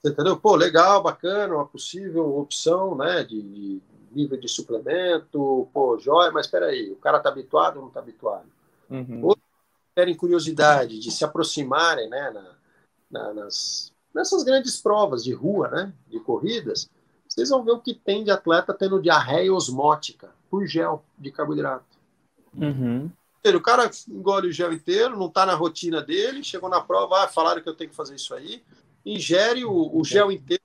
Você 0.00 0.12
entendeu? 0.12 0.36
Pô, 0.36 0.54
legal, 0.54 1.02
bacana, 1.02 1.56
uma 1.56 1.66
possível 1.66 2.38
opção 2.38 2.94
né, 2.94 3.24
de, 3.24 3.42
de 3.42 3.82
nível 4.12 4.38
de 4.38 4.46
suplemento, 4.46 5.68
pô, 5.72 5.98
jóia, 5.98 6.30
mas 6.30 6.46
espera 6.46 6.66
aí, 6.66 6.92
o 6.92 6.96
cara 6.96 7.18
está 7.18 7.28
habituado 7.28 7.74
ou 7.74 7.82
não 7.82 7.88
está 7.88 7.98
habituado? 7.98 8.46
Uhum. 8.88 9.24
Outros 9.24 9.44
terem 9.96 10.14
curiosidade 10.14 11.00
de 11.00 11.10
se 11.10 11.24
aproximarem 11.24 12.08
né, 12.08 12.30
na, 12.30 12.54
na, 13.10 13.34
nas, 13.34 13.92
nessas 14.14 14.44
grandes 14.44 14.80
provas 14.80 15.24
de 15.24 15.32
rua, 15.32 15.68
né, 15.70 15.92
de 16.06 16.20
corridas, 16.20 16.88
vocês 17.28 17.48
vão 17.48 17.64
ver 17.64 17.72
o 17.72 17.80
que 17.80 17.94
tem 17.94 18.22
de 18.22 18.30
atleta 18.30 18.72
tendo 18.72 19.02
diarreia 19.02 19.52
osmótica 19.52 20.40
por 20.52 20.66
gel 20.66 21.02
de 21.18 21.32
carboidrato. 21.32 21.86
Uhum. 22.54 23.10
O 23.42 23.60
cara 23.60 23.90
engole 24.06 24.48
o 24.48 24.52
gel 24.52 24.70
inteiro, 24.70 25.16
não 25.16 25.28
está 25.28 25.46
na 25.46 25.54
rotina 25.54 26.02
dele, 26.02 26.44
chegou 26.44 26.68
na 26.68 26.82
prova, 26.82 27.24
ah, 27.24 27.28
falaram 27.28 27.62
que 27.62 27.68
eu 27.70 27.74
tenho 27.74 27.88
que 27.88 27.96
fazer 27.96 28.16
isso 28.16 28.34
aí, 28.34 28.62
ingere 29.04 29.64
o, 29.64 29.98
o 29.98 30.04
gel 30.04 30.30
inteiro 30.30 30.62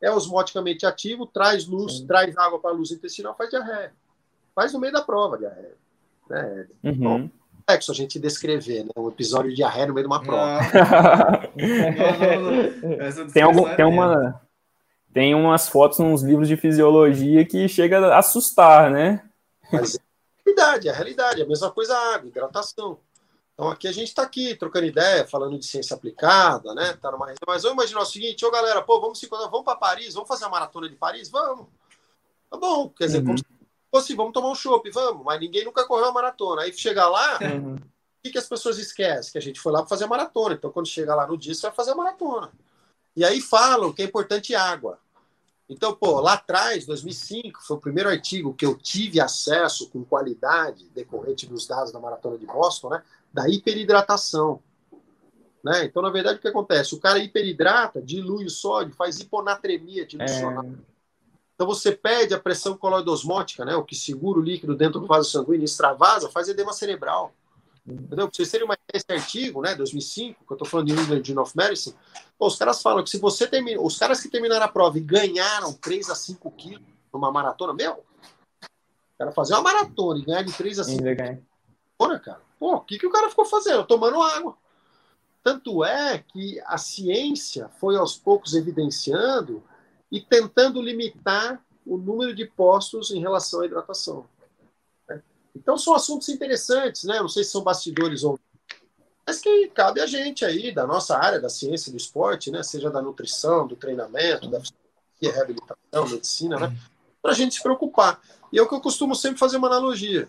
é 0.00 0.10
osmoticamente 0.10 0.84
ativo, 0.84 1.26
traz 1.26 1.66
luz, 1.66 1.98
Sim. 1.98 2.06
traz 2.06 2.36
água 2.36 2.58
para 2.58 2.70
a 2.70 2.74
luz 2.74 2.90
intestinal, 2.90 3.34
faz 3.34 3.48
diarreia. 3.48 3.94
Faz 4.54 4.74
no 4.74 4.78
meio 4.78 4.92
da 4.92 5.00
prova 5.00 5.38
diarreia. 5.38 5.74
Né? 6.28 6.66
Uhum. 6.84 7.30
É 7.66 7.74
a 7.74 7.94
gente 7.94 8.18
descrever, 8.18 8.84
né? 8.84 8.90
Um 8.96 9.08
episódio 9.08 9.50
de 9.50 9.56
diarreia 9.56 9.86
no 9.86 9.94
meio 9.94 10.06
de 10.06 10.12
uma 10.12 10.22
prova. 10.22 10.60
tem, 13.32 13.42
algum, 13.42 13.74
tem, 13.74 13.84
uma, 13.84 14.40
tem 15.14 15.34
umas 15.34 15.68
fotos 15.68 15.98
nos 15.98 16.22
livros 16.22 16.48
de 16.48 16.56
fisiologia 16.56 17.44
que 17.44 17.68
chega 17.68 17.98
a 18.08 18.18
assustar, 18.18 18.90
né? 18.90 19.22
Mas 19.72 19.94
é 19.94 19.98
a 19.98 20.42
realidade, 20.44 20.88
é 20.88 20.90
a 20.90 20.94
realidade. 20.94 21.40
É 21.40 21.44
a 21.44 21.48
mesma 21.48 21.70
coisa 21.70 21.96
a 21.96 22.14
água, 22.14 22.28
hidratação. 22.28 22.98
Então 23.54 23.70
aqui 23.70 23.86
a 23.86 23.92
gente 23.92 24.08
está 24.08 24.22
aqui 24.22 24.54
trocando 24.54 24.86
ideia, 24.86 25.26
falando 25.26 25.58
de 25.58 25.66
ciência 25.66 25.94
aplicada, 25.94 26.74
né? 26.74 26.94
Tá 26.94 27.10
numa... 27.10 27.26
Mas 27.46 27.62
vamos 27.62 27.76
imaginar 27.76 28.00
o 28.00 28.06
seguinte, 28.06 28.44
ô 28.44 28.50
galera, 28.50 28.80
pô, 28.80 29.00
vamos 29.00 29.18
se 29.18 29.26
vamos 29.26 29.64
para 29.64 29.76
Paris, 29.76 30.14
vamos 30.14 30.28
fazer 30.28 30.46
a 30.46 30.48
maratona 30.48 30.88
de 30.88 30.96
Paris, 30.96 31.28
vamos. 31.28 31.66
Tá 32.50 32.56
bom, 32.56 32.88
quer 32.88 33.04
dizer, 33.04 33.18
uhum. 33.18 33.26
como 33.26 33.38
se 33.38 33.44
fosse, 33.94 34.14
vamos 34.14 34.32
tomar 34.32 34.50
um 34.50 34.54
chopp, 34.54 34.90
vamos, 34.90 35.24
mas 35.24 35.38
ninguém 35.38 35.64
nunca 35.64 35.86
correu 35.86 36.06
a 36.06 36.12
maratona. 36.12 36.62
Aí 36.62 36.72
chegar 36.72 37.08
lá, 37.08 37.38
uhum. 37.42 37.76
que, 38.22 38.30
que 38.30 38.38
as 38.38 38.48
pessoas 38.48 38.78
esquecem? 38.78 39.32
Que 39.32 39.38
a 39.38 39.42
gente 39.42 39.60
foi 39.60 39.72
lá 39.72 39.80
para 39.80 39.88
fazer 39.88 40.04
a 40.04 40.08
maratona. 40.08 40.54
Então, 40.54 40.72
quando 40.72 40.88
chega 40.88 41.14
lá 41.14 41.26
no 41.26 41.36
dia, 41.36 41.54
você 41.54 41.62
vai 41.62 41.72
fazer 41.72 41.90
a 41.90 41.96
maratona. 41.96 42.50
E 43.14 43.24
aí 43.24 43.40
falam 43.40 43.92
que 43.92 44.02
é 44.02 44.04
importante 44.04 44.54
água. 44.54 44.98
Então, 45.70 45.94
pô, 45.94 46.20
lá 46.20 46.32
atrás, 46.32 46.84
2005, 46.84 47.62
foi 47.62 47.76
o 47.76 47.80
primeiro 47.80 48.10
artigo 48.10 48.52
que 48.52 48.66
eu 48.66 48.76
tive 48.76 49.20
acesso 49.20 49.88
com 49.88 50.04
qualidade, 50.04 50.90
decorrente 50.92 51.46
dos 51.46 51.64
dados 51.64 51.92
da 51.92 52.00
Maratona 52.00 52.36
de 52.36 52.44
Boston, 52.44 52.88
né, 52.90 53.02
da 53.32 53.48
hiperidratação. 53.48 54.60
Né? 55.62 55.84
Então, 55.84 56.02
na 56.02 56.10
verdade, 56.10 56.38
o 56.38 56.42
que 56.42 56.48
acontece? 56.48 56.92
O 56.92 57.00
cara 57.00 57.20
hiperidrata, 57.20 58.02
dilui 58.02 58.46
o 58.46 58.50
sódio, 58.50 58.96
faz 58.96 59.20
hiponatremia 59.20 60.04
dilucional. 60.04 60.64
É... 60.64 60.90
Então, 61.54 61.68
você 61.68 61.92
perde 61.92 62.34
a 62.34 62.40
pressão 62.40 62.76
coloidosmótica, 62.76 63.64
né, 63.64 63.76
o 63.76 63.84
que 63.84 63.94
segura 63.94 64.40
o 64.40 64.42
líquido 64.42 64.74
dentro 64.74 64.98
do 64.98 65.06
vaso 65.06 65.30
sanguíneo, 65.30 65.64
extravasa, 65.64 66.28
faz 66.30 66.48
edema 66.48 66.72
cerebral. 66.72 67.32
Entendeu? 67.92 68.28
Pra 68.28 68.30
vocês 68.32 68.50
terem 68.50 68.64
uma 68.64 68.74
ideia, 68.74 69.02
esse 69.02 69.12
artigo, 69.12 69.62
né, 69.62 69.74
2005, 69.74 70.44
que 70.44 70.52
eu 70.52 70.54
estou 70.54 70.68
falando 70.68 70.86
de 70.88 70.92
England 70.92 71.24
Journal 71.24 71.44
of 71.44 71.56
Medicine, 71.56 71.96
pô, 72.38 72.46
os 72.46 72.56
caras 72.56 72.82
falam 72.82 73.02
que 73.02 73.10
se 73.10 73.18
você 73.18 73.46
termina, 73.46 73.80
os 73.80 73.98
caras 73.98 74.20
que 74.20 74.28
terminaram 74.28 74.64
a 74.64 74.68
prova 74.68 74.98
e 74.98 75.00
ganharam 75.00 75.72
3 75.72 76.10
a 76.10 76.14
5 76.14 76.50
quilos 76.52 76.82
numa 77.12 77.30
maratona, 77.30 77.72
meu, 77.72 77.92
o 77.92 79.18
cara 79.18 79.32
fazer 79.32 79.54
uma 79.54 79.62
maratona 79.62 80.20
e 80.20 80.24
ganhar 80.24 80.42
de 80.42 80.52
3 80.52 80.78
a 80.78 80.84
5 80.84 81.02
quilos, 81.02 82.22
cara, 82.22 82.40
pô, 82.58 82.74
o 82.74 82.80
que, 82.80 82.98
que 82.98 83.06
o 83.06 83.10
cara 83.10 83.28
ficou 83.28 83.44
fazendo? 83.44 83.84
Tomando 83.84 84.22
água. 84.22 84.56
Tanto 85.42 85.84
é 85.84 86.18
que 86.18 86.60
a 86.66 86.76
ciência 86.76 87.68
foi 87.80 87.96
aos 87.96 88.16
poucos 88.16 88.54
evidenciando 88.54 89.62
e 90.12 90.20
tentando 90.20 90.82
limitar 90.82 91.62
o 91.86 91.96
número 91.96 92.34
de 92.34 92.44
postos 92.44 93.10
em 93.10 93.20
relação 93.20 93.62
à 93.62 93.66
hidratação. 93.66 94.26
Então 95.54 95.76
são 95.76 95.94
assuntos 95.94 96.28
interessantes, 96.28 97.04
né? 97.04 97.20
Não 97.20 97.28
sei 97.28 97.44
se 97.44 97.50
são 97.50 97.62
bastidores 97.62 98.24
ou 98.24 98.38
mas 99.26 99.40
que 99.40 99.68
cabe 99.68 100.00
a 100.00 100.06
gente 100.06 100.44
aí, 100.44 100.72
da 100.72 100.84
nossa 100.84 101.16
área 101.16 101.40
da 101.40 101.48
ciência 101.48 101.92
do 101.92 101.96
esporte, 101.96 102.50
né? 102.50 102.64
Seja 102.64 102.90
da 102.90 103.00
nutrição, 103.00 103.64
do 103.64 103.76
treinamento, 103.76 104.50
da 104.50 104.60
reabilitação, 105.22 106.08
medicina, 106.08 106.58
né? 106.58 106.76
Para 107.22 107.30
a 107.30 107.34
gente 107.34 107.54
se 107.54 107.62
preocupar. 107.62 108.20
E 108.52 108.58
é 108.58 108.62
o 108.62 108.68
que 108.68 108.74
eu 108.74 108.80
costumo 108.80 109.14
sempre 109.14 109.38
fazer 109.38 109.58
uma 109.58 109.68
analogia. 109.68 110.28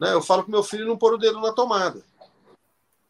Né? 0.00 0.12
Eu 0.12 0.20
falo 0.20 0.42
para 0.42 0.50
meu 0.50 0.62
filho 0.64 0.88
não 0.88 0.98
pôr 0.98 1.14
o 1.14 1.18
dedo 1.18 1.40
na 1.40 1.52
tomada. 1.52 2.02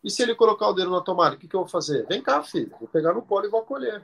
E 0.04 0.10
se 0.10 0.22
ele 0.22 0.34
colocar 0.34 0.68
o 0.68 0.74
dedo 0.74 0.90
na 0.90 1.00
tomada, 1.00 1.36
o 1.36 1.38
que, 1.38 1.48
que 1.48 1.56
eu 1.56 1.60
vou 1.60 1.68
fazer? 1.68 2.04
Vem 2.06 2.20
cá, 2.20 2.42
filho, 2.42 2.74
vou 2.78 2.88
pegar 2.88 3.14
no 3.14 3.22
polo 3.22 3.46
e 3.46 3.48
vou 3.48 3.60
acolher. 3.60 4.02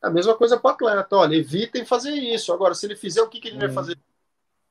É 0.00 0.06
a 0.06 0.10
mesma 0.10 0.34
coisa 0.34 0.56
para 0.56 0.70
o 0.70 0.74
atleta. 0.74 1.16
Olha, 1.16 1.34
evitem 1.34 1.84
fazer 1.84 2.12
isso. 2.12 2.52
Agora, 2.52 2.74
se 2.74 2.86
ele 2.86 2.94
fizer, 2.94 3.22
o 3.22 3.28
que, 3.28 3.40
que 3.40 3.48
ele 3.48 3.58
vai 3.58 3.68
hum. 3.68 3.74
fazer? 3.74 3.98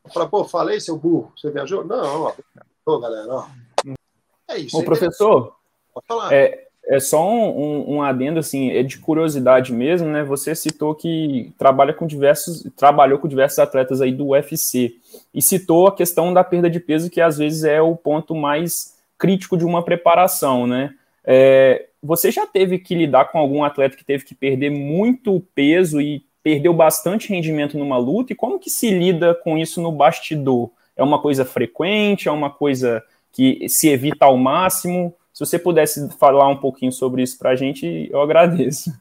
Fala, 0.10 0.28
pô, 0.28 0.44
falei, 0.44 0.80
seu 0.80 0.98
burro, 0.98 1.32
você 1.36 1.52
viajou? 1.52 1.86
Não, 1.86 2.24
ó, 2.24 2.34
ô, 2.86 3.00
galera, 3.00 3.34
ó. 3.34 3.46
É 4.50 4.58
isso. 4.58 4.78
Ô, 4.78 4.84
professor, 4.84 5.56
pode 5.94 6.08
falar. 6.08 6.34
É, 6.34 6.68
é 6.86 7.00
só 7.00 7.26
um, 7.26 7.50
um, 7.50 7.96
um, 7.96 8.04
adendo, 8.04 8.40
assim, 8.40 8.72
é 8.72 8.84
de 8.84 8.98
curiosidade 8.98 9.72
mesmo, 9.72 10.10
né? 10.10 10.24
Você 10.24 10.56
citou 10.56 10.96
que 10.96 11.54
trabalha 11.58 11.94
com 11.94 12.08
diversos, 12.08 12.68
trabalhou 12.76 13.20
com 13.20 13.28
diversos 13.28 13.60
atletas 13.60 14.02
aí 14.02 14.12
do 14.12 14.30
UFC 14.30 14.96
e 15.34 15.42
citou 15.42 15.88
a 15.88 15.96
questão 15.96 16.34
da 16.34 16.44
perda 16.44 16.70
de 16.70 16.80
peso, 16.80 17.10
que 17.10 17.22
às 17.22 17.38
vezes 17.38 17.64
é 17.64 17.82
o 17.82 17.96
ponto 17.96 18.36
mais 18.36 18.98
crítico 19.18 19.56
de 19.56 19.64
uma 19.64 19.84
preparação, 19.84 20.66
né? 20.66 20.96
É, 21.24 21.88
você 22.02 22.32
já 22.32 22.48
teve 22.48 22.80
que 22.80 22.96
lidar 22.96 23.26
com 23.26 23.38
algum 23.38 23.64
atleta 23.64 23.96
que 23.96 24.04
teve 24.04 24.26
que 24.26 24.34
perder 24.34 24.72
muito 24.72 25.40
peso 25.54 26.02
e 26.02 26.26
perdeu 26.44 26.74
bastante 26.74 27.30
rendimento 27.30 27.78
numa 27.78 27.98
luta, 27.98 28.34
e 28.34 28.36
como 28.36 28.60
que 28.60 28.70
se 28.70 28.90
lida 28.90 29.36
com 29.36 29.58
isso 29.58 29.82
no 29.82 29.92
bastidor? 29.92 30.70
É 30.96 31.04
uma 31.04 31.22
coisa 31.22 31.46
frequente? 31.46 32.28
É 32.28 32.32
uma 32.32 32.50
coisa 32.50 33.04
que 33.32 33.68
se 33.70 33.90
evita 33.90 34.26
ao 34.26 34.38
máximo? 34.38 35.14
Se 35.34 35.46
você 35.46 35.58
pudesse 35.58 36.10
falar 36.18 36.48
um 36.48 36.58
pouquinho 36.58 36.92
sobre 36.92 37.24
isso 37.24 37.38
para 37.38 37.52
a 37.52 37.56
gente, 37.56 38.10
eu 38.12 38.22
agradeço. 38.22 38.92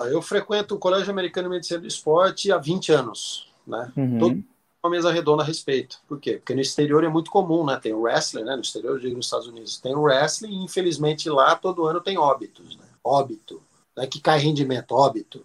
Eu 0.00 0.22
frequento 0.22 0.74
o 0.74 0.78
Colégio 0.78 1.10
Americano 1.10 1.48
de 1.48 1.54
Medicina 1.54 1.80
do 1.80 1.86
Esporte 1.86 2.52
há 2.52 2.58
20 2.58 2.92
anos, 2.92 3.50
né? 3.66 3.90
Uhum. 3.96 4.18
Todo 4.18 4.44
uma 4.82 4.90
mesa 4.90 5.12
redonda 5.12 5.42
a 5.42 5.46
respeito. 5.46 6.00
Por 6.08 6.18
quê? 6.18 6.38
Porque 6.38 6.54
no 6.54 6.60
exterior 6.60 7.04
é 7.04 7.08
muito 7.08 7.30
comum, 7.30 7.66
né? 7.66 7.78
Tem 7.82 7.92
o 7.92 8.00
wrestling, 8.00 8.44
né? 8.44 8.56
No 8.56 8.62
exterior, 8.62 8.92
eu 8.92 8.98
digo 8.98 9.16
nos 9.16 9.26
Estados 9.26 9.46
Unidos, 9.46 9.78
tem 9.78 9.94
o 9.94 10.00
wrestling 10.00 10.52
e 10.52 10.64
infelizmente 10.64 11.28
lá 11.28 11.54
todo 11.54 11.84
ano 11.84 12.00
tem 12.00 12.16
óbitos, 12.16 12.76
né? 12.76 12.84
Óbito. 13.04 13.62
Não 13.94 14.04
é 14.04 14.06
que 14.06 14.20
cai 14.20 14.38
rendimento, 14.38 14.92
óbito 14.92 15.44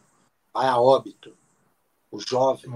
vai 0.56 0.68
a 0.68 0.80
óbito. 0.80 1.36
O 2.10 2.18
jovem 2.18 2.72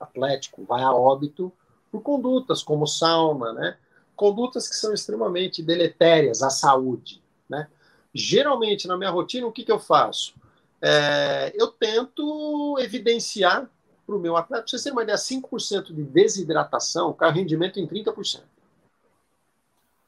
atlético 0.00 0.64
vai 0.64 0.82
a 0.82 0.90
óbito 0.90 1.52
por 1.92 2.00
condutas 2.00 2.62
como 2.62 2.86
sauna, 2.86 3.52
né? 3.52 3.76
Condutas 4.16 4.66
que 4.66 4.74
são 4.74 4.94
extremamente 4.94 5.62
deletérias 5.62 6.42
à 6.42 6.48
saúde, 6.48 7.22
né? 7.48 7.68
Geralmente, 8.14 8.88
na 8.88 8.96
minha 8.96 9.10
rotina, 9.10 9.46
o 9.46 9.52
que, 9.52 9.62
que 9.62 9.70
eu 9.70 9.78
faço? 9.78 10.34
É, 10.80 11.52
eu 11.54 11.68
tento 11.68 12.78
evidenciar 12.80 13.68
para 14.06 14.16
o 14.16 14.18
meu 14.18 14.34
atleta, 14.34 14.62
para 14.62 14.70
vocês 14.70 14.82
terem 14.82 14.96
uma 14.96 15.02
ideia, 15.02 15.18
5% 15.18 15.92
de 15.92 16.02
desidratação 16.02 17.12
cai 17.12 17.30
rendimento 17.30 17.78
em 17.78 17.86
30%. 17.86 18.40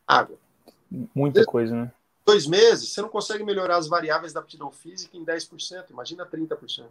Água. 0.07 0.39
Muita 1.15 1.45
coisa, 1.45 1.75
né? 1.75 1.93
Dois 2.31 2.47
meses, 2.47 2.91
você 2.91 3.03
não 3.03 3.09
consegue 3.09 3.43
melhorar 3.43 3.77
as 3.77 3.89
variáveis 3.89 4.33
da 4.33 4.39
aptidão 4.39 4.71
física 4.71 5.17
em 5.17 5.25
10%, 5.25 5.91
imagina 5.91 6.25
30%. 6.25 6.87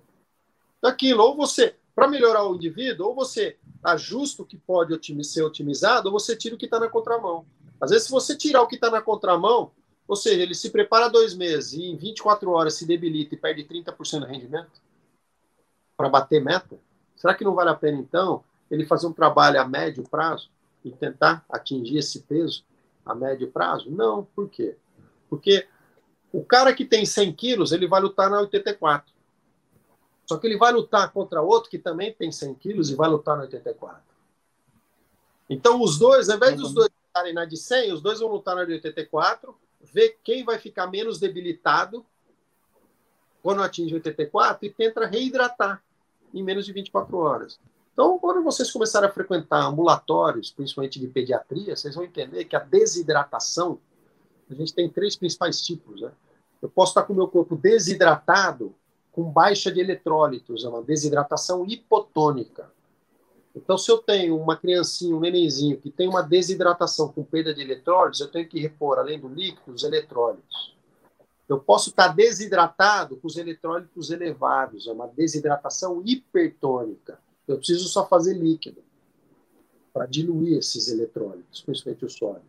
Daquilo, 0.81 1.23
ou 1.23 1.35
você, 1.35 1.75
para 1.95 2.09
melhorar 2.09 2.43
o 2.43 2.55
indivíduo, 2.55 3.07
ou 3.07 3.15
você 3.15 3.57
ajusta 3.81 4.43
o 4.43 4.45
que 4.45 4.57
pode 4.57 4.93
ser 5.23 5.43
otimizado, 5.43 6.09
ou 6.09 6.19
você 6.19 6.35
tira 6.35 6.55
o 6.55 6.57
que 6.57 6.65
está 6.65 6.77
na 6.77 6.89
contramão. 6.89 7.45
Às 7.79 7.91
vezes, 7.91 8.07
se 8.07 8.11
você 8.11 8.35
tirar 8.35 8.61
o 8.61 8.67
que 8.67 8.75
está 8.75 8.91
na 8.91 9.01
contramão, 9.01 9.71
ou 10.05 10.15
seja, 10.15 10.41
ele 10.41 10.53
se 10.53 10.71
prepara 10.71 11.09
dois 11.09 11.33
meses 11.33 11.73
e 11.73 11.83
em 11.83 11.95
24 11.95 12.51
horas 12.51 12.73
se 12.73 12.85
debilita 12.85 13.35
e 13.35 13.37
perde 13.37 13.63
30% 13.63 14.19
do 14.19 14.25
rendimento 14.25 14.81
para 15.95 16.09
bater 16.09 16.43
meta, 16.43 16.77
será 17.15 17.33
que 17.33 17.45
não 17.45 17.55
vale 17.55 17.69
a 17.69 17.75
pena, 17.75 17.97
então, 17.97 18.43
ele 18.69 18.85
fazer 18.85 19.07
um 19.07 19.13
trabalho 19.13 19.61
a 19.61 19.65
médio 19.65 20.03
prazo 20.03 20.49
e 20.83 20.91
tentar 20.91 21.45
atingir 21.49 21.97
esse 21.97 22.19
peso 22.21 22.65
a 23.05 23.15
médio 23.15 23.49
prazo? 23.49 23.89
Não, 23.89 24.25
por 24.35 24.49
quê? 24.49 24.75
Porque 25.29 25.67
o 26.31 26.43
cara 26.43 26.73
que 26.73 26.85
tem 26.85 27.05
100 27.05 27.33
quilos, 27.33 27.71
ele 27.71 27.87
vai 27.87 28.01
lutar 28.01 28.29
na 28.29 28.39
84. 28.39 29.13
Só 30.25 30.37
que 30.37 30.45
ele 30.45 30.57
vai 30.57 30.71
lutar 30.71 31.11
contra 31.11 31.41
outro 31.41 31.69
que 31.69 31.79
também 31.79 32.13
tem 32.13 32.31
100 32.31 32.55
quilos 32.55 32.89
e 32.89 32.95
vai 32.95 33.09
lutar 33.09 33.35
na 33.35 33.43
84. 33.43 34.01
Então, 35.49 35.81
os 35.81 35.97
dois, 35.97 36.29
ao 36.29 36.37
invés 36.37 36.55
dos 36.55 36.73
dois 36.73 36.89
lutarem 37.07 37.33
na 37.33 37.45
de 37.45 37.57
100, 37.57 37.93
os 37.93 38.01
dois 38.01 38.19
vão 38.19 38.29
lutar 38.29 38.55
na 38.55 38.63
de 38.63 38.73
84, 38.73 39.55
ver 39.81 40.19
quem 40.23 40.43
vai 40.43 40.59
ficar 40.59 40.85
menos 40.87 41.19
debilitado 41.19 42.05
quando 43.41 43.63
atinge 43.63 43.95
84 43.95 44.67
e 44.67 44.69
tenta 44.69 45.07
reidratar 45.07 45.81
em 46.33 46.43
menos 46.43 46.65
de 46.65 46.73
24 46.73 47.17
horas. 47.17 47.59
Então, 47.93 48.19
quando 48.19 48.43
vocês 48.43 48.71
começarem 48.71 49.09
a 49.09 49.11
frequentar 49.11 49.65
ambulatórios, 49.65 50.51
principalmente 50.51 50.99
de 50.99 51.07
pediatria, 51.07 51.75
vocês 51.75 51.95
vão 51.95 52.03
entender 52.03 52.45
que 52.45 52.55
a 52.55 52.59
desidratação 52.59 53.79
a 54.49 54.55
gente 54.55 54.73
tem 54.73 54.89
três 54.89 55.15
principais 55.15 55.61
tipos. 55.61 56.01
Né? 56.01 56.11
Eu 56.61 56.69
posso 56.69 56.91
estar 56.91 57.03
com 57.03 57.13
o 57.13 57.15
meu 57.15 57.27
corpo 57.27 57.55
desidratado, 57.55 58.73
com 59.11 59.23
baixa 59.23 59.71
de 59.71 59.79
eletrólitos, 59.79 60.63
é 60.63 60.69
uma 60.69 60.81
desidratação 60.81 61.65
hipotônica. 61.65 62.71
Então, 63.55 63.77
se 63.77 63.91
eu 63.91 63.97
tenho 63.97 64.37
uma 64.37 64.55
criancinha, 64.55 65.15
um 65.15 65.19
nenenzinho, 65.19 65.77
que 65.77 65.89
tem 65.89 66.07
uma 66.07 66.21
desidratação 66.21 67.09
com 67.09 67.23
perda 67.23 67.53
de 67.53 67.61
eletrólitos, 67.61 68.21
eu 68.21 68.27
tenho 68.27 68.47
que 68.47 68.59
repor, 68.59 68.99
além 68.99 69.19
do 69.19 69.27
líquido, 69.27 69.73
os 69.73 69.83
eletrólitos. 69.83 70.75
Eu 71.47 71.59
posso 71.59 71.89
estar 71.89 72.09
desidratado 72.09 73.17
com 73.17 73.27
os 73.27 73.35
eletrólitos 73.35 74.11
elevados, 74.11 74.87
é 74.87 74.91
uma 74.91 75.07
desidratação 75.07 76.01
hipertônica. 76.05 77.19
Eu 77.47 77.57
preciso 77.57 77.89
só 77.89 78.07
fazer 78.07 78.35
líquido 78.35 78.83
para 79.91 80.05
diluir 80.05 80.59
esses 80.59 80.87
eletrólitos, 80.87 81.61
principalmente 81.61 82.05
o 82.05 82.09
sódio. 82.09 82.48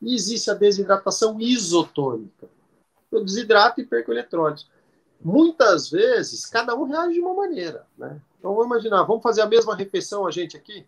E 0.00 0.14
existe 0.14 0.50
a 0.50 0.54
desidratação 0.54 1.40
isotônica. 1.40 2.48
Eu 3.10 3.24
desidrato 3.24 3.80
e 3.80 3.86
perco 3.86 4.12
eletrólitos. 4.12 4.68
Muitas 5.22 5.90
vezes, 5.90 6.46
cada 6.46 6.74
um 6.74 6.84
reage 6.84 7.14
de 7.14 7.20
uma 7.20 7.34
maneira. 7.34 7.86
Né? 7.98 8.20
Então, 8.38 8.54
vamos 8.54 8.66
imaginar, 8.66 9.02
vamos 9.02 9.22
fazer 9.22 9.42
a 9.42 9.46
mesma 9.46 9.74
refeição, 9.74 10.26
a 10.26 10.30
gente 10.30 10.56
aqui? 10.56 10.86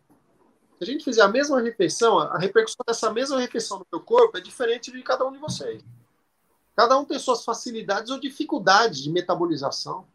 Se 0.78 0.84
a 0.84 0.86
gente 0.86 1.04
fizer 1.04 1.22
a 1.22 1.28
mesma 1.28 1.60
refeição, 1.60 2.18
a 2.18 2.38
repercussão 2.38 2.82
dessa 2.86 3.12
mesma 3.12 3.38
refeição 3.38 3.78
no 3.78 3.86
meu 3.92 4.00
corpo 4.00 4.38
é 4.38 4.40
diferente 4.40 4.90
de 4.90 5.02
cada 5.02 5.26
um 5.26 5.32
de 5.32 5.38
vocês. 5.38 5.84
Cada 6.74 6.98
um 6.98 7.04
tem 7.04 7.18
suas 7.18 7.44
facilidades 7.44 8.10
ou 8.10 8.18
dificuldades 8.18 9.00
de 9.02 9.10
metabolização. 9.10 10.06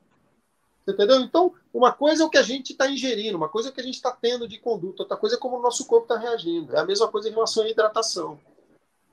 Entendeu? 0.88 1.20
Então, 1.20 1.54
uma 1.74 1.91
coisa 1.91 2.24
é 2.24 2.26
o 2.26 2.30
que 2.30 2.38
a 2.38 2.43
gente 2.43 2.72
está 2.72 2.89
ingerindo, 2.89 3.38
uma 3.38 3.50
coisa 3.50 3.70
é 3.70 3.72
o 3.72 3.74
que 3.74 3.82
a 3.82 3.84
gente 3.84 3.95
está 3.95 4.12
tendo 4.12 4.48
de 4.48 4.58
conduta, 4.58 5.04
outra 5.04 5.18
coisa 5.18 5.36
é 5.36 5.39
como 5.39 5.58
o 5.58 5.62
nosso 5.62 5.86
corpo 5.86 6.06
está 6.06 6.18
reagindo. 6.18 6.76
É 6.76 6.80
a 6.80 6.86
mesma 6.86 7.08
coisa 7.10 7.30
em 7.30 7.34
relação 7.34 7.64
à 7.64 7.70
hidratação. 7.70 8.39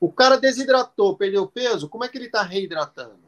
O 0.01 0.13
cara 0.13 0.37
desidratou, 0.37 1.17
perdeu 1.17 1.47
peso, 1.47 1.89
como 1.89 2.05
é 2.05 2.09
que 2.09 2.19
ele 2.19 2.27
está 2.27 2.43
reidratando? 2.43 3.25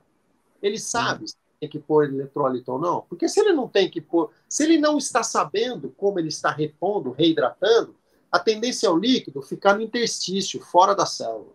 Ele 0.63 0.79
sabe 0.79 1.25
hum. 1.25 1.29
se 1.29 1.37
tem 1.61 1.69
que 1.69 1.79
pôr 1.79 2.05
eletrólito 2.05 2.73
ou 2.73 2.79
não? 2.79 3.03
Porque 3.03 3.29
se 3.29 3.41
ele 3.41 3.53
não 3.53 3.69
tem 3.69 3.91
que 3.91 4.01
pôr, 4.01 4.31
se 4.49 4.65
ele 4.65 4.79
não 4.79 4.99
está 4.99 5.23
sabendo 5.23 5.91
como 5.97 6.19
ele 6.19 6.29
está 6.29 6.51
repondo, 6.51 7.11
reidratando, 7.13 7.95
a 8.31 8.39
tendência 8.39 8.87
é 8.87 8.91
o 8.91 8.97
líquido 8.97 9.41
ficar 9.41 9.75
no 9.75 9.83
interstício, 9.83 10.61
fora 10.61 10.95
da 10.95 11.07
célula. 11.07 11.55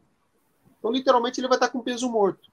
Então, 0.79 0.91
literalmente, 0.91 1.39
ele 1.39 1.47
vai 1.47 1.57
estar 1.57 1.69
com 1.69 1.81
peso 1.81 2.09
morto. 2.09 2.49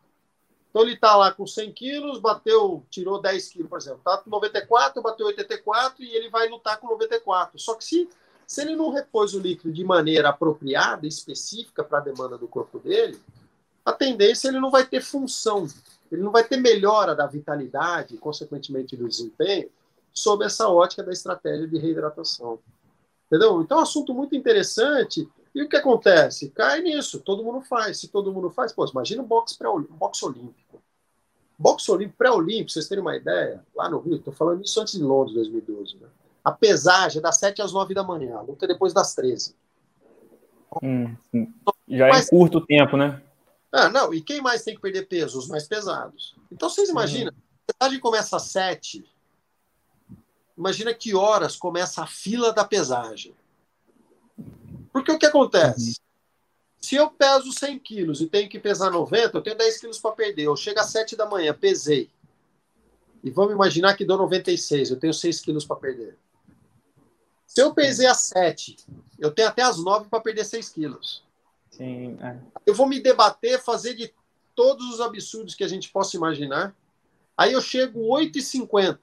Então, 0.68 0.82
ele 0.82 0.92
está 0.92 1.16
lá 1.16 1.32
com 1.32 1.46
100 1.46 1.72
quilos, 1.72 2.20
bateu, 2.20 2.84
tirou 2.90 3.20
10 3.22 3.48
quilos, 3.48 3.68
por 3.70 3.78
exemplo. 3.78 3.98
Está 4.00 4.18
com 4.18 4.28
94, 4.28 5.02
bateu 5.02 5.26
84 5.26 6.04
e 6.04 6.14
ele 6.14 6.28
vai 6.28 6.46
lutar 6.48 6.78
com 6.78 6.88
94. 6.88 7.58
Só 7.58 7.74
que 7.74 7.84
se, 7.84 8.08
se 8.48 8.62
ele 8.62 8.74
não 8.74 8.90
repôs 8.90 9.34
o 9.34 9.38
líquido 9.38 9.70
de 9.70 9.84
maneira 9.84 10.30
apropriada, 10.30 11.06
específica 11.06 11.84
para 11.84 11.98
a 11.98 12.00
demanda 12.00 12.38
do 12.38 12.48
corpo 12.48 12.78
dele, 12.78 13.20
a 13.84 13.92
tendência 13.92 14.48
é 14.48 14.50
ele 14.50 14.58
não 14.58 14.70
vai 14.70 14.86
ter 14.86 15.02
função, 15.02 15.66
ele 16.10 16.22
não 16.22 16.32
vai 16.32 16.42
ter 16.42 16.56
melhora 16.56 17.14
da 17.14 17.26
vitalidade, 17.26 18.16
consequentemente 18.16 18.96
do 18.96 19.06
desempenho, 19.06 19.68
sob 20.14 20.46
essa 20.46 20.66
ótica 20.66 21.02
da 21.02 21.12
estratégia 21.12 21.68
de 21.68 21.76
reidratação. 21.76 22.58
Entendeu? 23.26 23.60
Então, 23.60 23.76
é 23.76 23.80
um 23.80 23.84
assunto 23.84 24.14
muito 24.14 24.34
interessante. 24.34 25.28
E 25.54 25.62
o 25.62 25.68
que 25.68 25.76
acontece? 25.76 26.48
Cai 26.48 26.80
nisso, 26.80 27.20
todo 27.20 27.44
mundo 27.44 27.60
faz. 27.60 28.00
Se 28.00 28.08
todo 28.08 28.32
mundo 28.32 28.48
faz, 28.48 28.72
pô, 28.72 28.86
imagina 28.86 29.22
um 29.22 29.26
boxe, 29.26 29.58
pré 29.58 29.68
boxe 29.90 30.24
olímpico. 30.24 30.82
Boxe 31.58 31.90
olímpico, 31.90 32.16
pré-olímpico, 32.16 32.70
vocês 32.70 32.88
terem 32.88 33.02
uma 33.02 33.14
ideia, 33.14 33.62
lá 33.76 33.90
no 33.90 33.98
Rio, 33.98 34.16
estou 34.16 34.32
falando 34.32 34.64
isso 34.64 34.80
antes 34.80 34.94
de 34.94 35.02
Londres, 35.02 35.34
2012. 35.34 35.96
Né? 35.96 36.08
A 36.48 36.52
pesagem 36.52 37.18
é 37.18 37.22
das 37.22 37.36
7 37.36 37.60
às 37.60 37.74
9 37.74 37.92
da 37.92 38.02
manhã, 38.02 38.38
a 38.38 38.40
luta 38.40 38.64
é 38.64 38.68
depois 38.68 38.94
das 38.94 39.14
13. 39.14 39.54
Hum, 40.82 41.14
já 41.86 42.06
é 42.06 42.10
Mas, 42.10 42.30
curto 42.30 42.64
tempo, 42.64 42.96
né? 42.96 43.22
Ah, 43.70 43.90
não, 43.90 44.14
e 44.14 44.22
quem 44.22 44.40
mais 44.40 44.62
tem 44.62 44.74
que 44.74 44.80
perder 44.80 45.06
peso? 45.06 45.38
Os 45.38 45.46
mais 45.46 45.68
pesados. 45.68 46.34
Então 46.50 46.70
vocês 46.70 46.88
imaginam, 46.88 47.34
a 47.68 47.72
pesagem 47.72 48.00
começa 48.00 48.36
às 48.36 48.44
7, 48.44 49.04
imagina 50.56 50.94
que 50.94 51.14
horas 51.14 51.54
começa 51.54 52.02
a 52.02 52.06
fila 52.06 52.50
da 52.50 52.64
pesagem. 52.64 53.34
Porque 54.90 55.12
o 55.12 55.18
que 55.18 55.26
acontece? 55.26 55.88
Uhum. 55.88 56.08
Se 56.80 56.94
eu 56.94 57.10
peso 57.10 57.52
100 57.52 57.78
quilos 57.80 58.22
e 58.22 58.26
tenho 58.26 58.48
que 58.48 58.58
pesar 58.58 58.90
90, 58.90 59.36
eu 59.36 59.42
tenho 59.42 59.58
10 59.58 59.80
quilos 59.80 59.98
para 59.98 60.12
perder. 60.12 60.44
Eu 60.44 60.56
chego 60.56 60.80
às 60.80 60.86
7 60.86 61.14
da 61.14 61.26
manhã, 61.26 61.52
pesei. 61.52 62.08
E 63.22 63.30
vamos 63.30 63.52
imaginar 63.52 63.94
que 63.94 64.04
dou 64.06 64.16
96, 64.16 64.92
eu 64.92 64.96
tenho 64.98 65.12
6 65.12 65.40
quilos 65.42 65.66
para 65.66 65.76
perder. 65.76 66.16
Se 67.58 67.62
eu 67.64 67.74
pesei 67.74 68.06
às 68.06 68.18
7, 68.18 68.76
eu 69.18 69.32
tenho 69.32 69.48
até 69.48 69.62
às 69.62 69.82
9 69.82 70.08
para 70.08 70.20
perder 70.20 70.44
6 70.44 70.68
quilos. 70.68 71.24
Sim, 71.72 72.16
é. 72.20 72.38
Eu 72.64 72.72
vou 72.72 72.86
me 72.86 73.00
debater, 73.00 73.60
fazer 73.60 73.94
de 73.94 74.14
todos 74.54 74.94
os 74.94 75.00
absurdos 75.00 75.56
que 75.56 75.64
a 75.64 75.68
gente 75.68 75.90
possa 75.90 76.16
imaginar. 76.16 76.72
Aí 77.36 77.54
eu 77.54 77.60
chego 77.60 77.98
8,50 77.98 79.00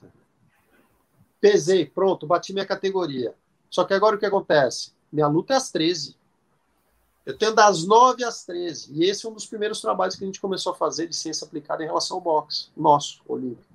pesei, 1.41 1.85
pronto, 1.85 2.25
bati 2.25 2.53
minha 2.53 2.65
categoria. 2.65 3.35
Só 3.69 3.83
que 3.83 3.93
agora 3.93 4.15
o 4.15 4.19
que 4.19 4.25
acontece? 4.25 4.93
Minha 5.11 5.27
luta 5.27 5.53
é 5.53 5.57
às 5.57 5.69
13. 5.69 6.15
Eu 7.25 7.37
tenho 7.37 7.53
das 7.53 7.85
9 7.85 8.23
às 8.23 8.45
13. 8.45 8.93
E 8.93 9.03
esse 9.03 9.25
é 9.25 9.29
um 9.29 9.33
dos 9.33 9.45
primeiros 9.45 9.81
trabalhos 9.81 10.15
que 10.15 10.23
a 10.23 10.27
gente 10.27 10.39
começou 10.39 10.71
a 10.71 10.75
fazer 10.77 11.07
de 11.07 11.15
ciência 11.17 11.45
aplicada 11.45 11.83
em 11.83 11.87
relação 11.87 12.15
ao 12.15 12.23
boxe, 12.23 12.69
nosso, 12.75 13.21
olímpico. 13.27 13.67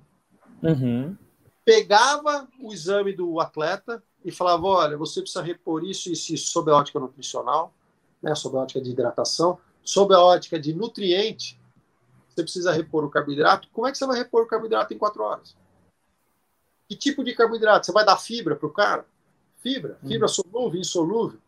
Uhum. 0.63 1.15
Pegava 1.63 2.47
o 2.59 2.73
exame 2.73 3.13
do 3.13 3.39
atleta 3.39 4.01
e 4.23 4.31
falava: 4.31 4.65
olha, 4.65 4.97
você 4.97 5.21
precisa 5.21 5.41
repor 5.41 5.83
isso 5.83 6.09
e 6.09 6.13
isso, 6.13 6.33
isso 6.33 6.51
sob 6.51 6.71
a 6.71 6.75
ótica 6.75 6.99
nutricional, 6.99 7.73
né, 8.21 8.35
sob 8.35 8.57
a 8.57 8.61
ótica 8.61 8.81
de 8.81 8.91
hidratação, 8.91 9.57
sob 9.83 10.13
a 10.13 10.19
ótica 10.19 10.59
de 10.59 10.73
nutriente. 10.73 11.59
Você 12.29 12.43
precisa 12.43 12.71
repor 12.71 13.03
o 13.03 13.09
carboidrato. 13.09 13.67
Como 13.73 13.87
é 13.87 13.91
que 13.91 13.97
você 13.97 14.05
vai 14.05 14.17
repor 14.17 14.43
o 14.43 14.47
carboidrato 14.47 14.93
em 14.93 14.97
quatro 14.97 15.21
horas? 15.23 15.55
Que 16.87 16.95
tipo 16.95 17.23
de 17.23 17.33
carboidrato? 17.33 17.85
Você 17.85 17.91
vai 17.91 18.05
dar 18.05 18.17
fibra 18.17 18.55
para 18.55 18.67
o 18.67 18.71
cara? 18.71 19.05
Fibra, 19.57 19.97
fibra 20.01 20.27
uhum. 20.27 20.33
solúvel, 20.33 20.79
insolúvel. 20.79 21.39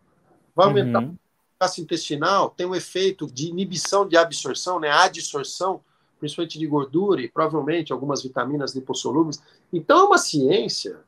Vai 0.56 0.68
aumentar 0.68 1.02
uhum. 1.02 1.18
a 1.60 1.68
intestinal, 1.80 2.50
tem 2.50 2.66
um 2.66 2.76
efeito 2.76 3.26
de 3.26 3.48
inibição 3.48 4.08
de 4.08 4.18
absorção, 4.18 4.80
né? 4.80 4.90
adsorção, 4.92 5.82
principalmente 6.20 6.60
de 6.60 6.68
gordura 6.68 7.22
e 7.22 7.30
provavelmente 7.30 7.92
algumas 7.92 8.22
vitaminas 8.22 8.76
lipossolúveis. 8.76 9.42
Então 9.72 10.00
é 10.00 10.04
uma 10.04 10.18
ciência 10.18 11.00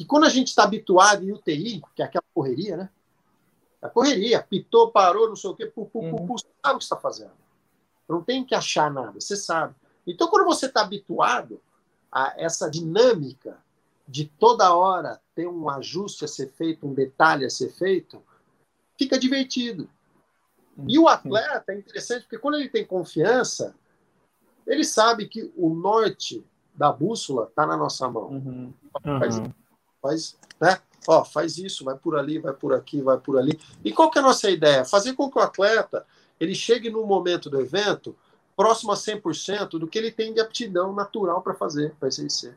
que 0.00 0.06
quando 0.06 0.24
a 0.24 0.30
gente 0.30 0.48
está 0.48 0.64
habituado 0.64 1.22
em 1.22 1.30
UTI, 1.30 1.82
que 1.94 2.00
é 2.00 2.06
aquela 2.06 2.24
correria, 2.32 2.74
né? 2.74 2.88
A 3.82 3.88
correria, 3.90 4.42
pitou, 4.42 4.90
parou, 4.90 5.28
não 5.28 5.36
sei 5.36 5.50
o 5.50 5.54
quê, 5.54 5.66
pu, 5.66 5.84
pu, 5.84 6.00
pu, 6.00 6.26
pu, 6.26 6.38
sabe 6.38 6.76
o 6.76 6.78
que 6.78 6.84
está 6.84 6.96
fazendo. 6.96 7.34
Não 8.08 8.22
tem 8.22 8.42
que 8.42 8.54
achar 8.54 8.90
nada, 8.90 9.20
você 9.20 9.36
sabe. 9.36 9.74
Então, 10.06 10.28
quando 10.28 10.46
você 10.46 10.64
está 10.64 10.80
habituado, 10.80 11.60
a 12.10 12.32
essa 12.38 12.70
dinâmica 12.70 13.62
de 14.08 14.24
toda 14.24 14.74
hora 14.74 15.20
ter 15.34 15.46
um 15.46 15.68
ajuste 15.68 16.24
a 16.24 16.28
ser 16.28 16.48
feito, 16.48 16.86
um 16.86 16.94
detalhe 16.94 17.44
a 17.44 17.50
ser 17.50 17.68
feito, 17.68 18.22
fica 18.98 19.18
divertido. 19.18 19.86
E 20.88 20.98
o 20.98 21.08
atleta 21.08 21.74
é 21.74 21.78
interessante 21.78 22.22
porque 22.22 22.38
quando 22.38 22.54
ele 22.54 22.70
tem 22.70 22.86
confiança, 22.86 23.74
ele 24.66 24.82
sabe 24.82 25.28
que 25.28 25.52
o 25.54 25.74
norte 25.74 26.42
da 26.74 26.90
bússola 26.90 27.48
está 27.50 27.66
na 27.66 27.76
nossa 27.76 28.08
mão. 28.08 28.28
Uhum. 28.30 28.72
Faz, 29.02 29.36
faz, 30.00 30.36
né? 30.60 30.78
Ó, 31.06 31.24
faz 31.24 31.56
isso, 31.58 31.84
vai 31.84 31.96
por 31.96 32.16
ali, 32.16 32.38
vai 32.38 32.52
por 32.52 32.74
aqui, 32.74 33.00
vai 33.00 33.18
por 33.18 33.38
ali. 33.38 33.58
E 33.84 33.92
qual 33.92 34.10
que 34.10 34.18
é 34.18 34.20
a 34.20 34.24
nossa 34.24 34.50
ideia? 34.50 34.84
Fazer 34.84 35.14
com 35.14 35.30
que 35.30 35.38
o 35.38 35.42
atleta 35.42 36.06
ele 36.38 36.54
chegue 36.54 36.90
no 36.90 37.04
momento 37.06 37.48
do 37.48 37.60
evento 37.60 38.16
próximo 38.56 38.92
a 38.92 38.94
100% 38.94 39.78
do 39.78 39.86
que 39.86 39.98
ele 39.98 40.10
tem 40.10 40.34
de 40.34 40.40
aptidão 40.40 40.92
natural 40.92 41.40
para 41.40 41.54
fazer, 41.54 41.94
para 41.98 42.08
exercer. 42.08 42.54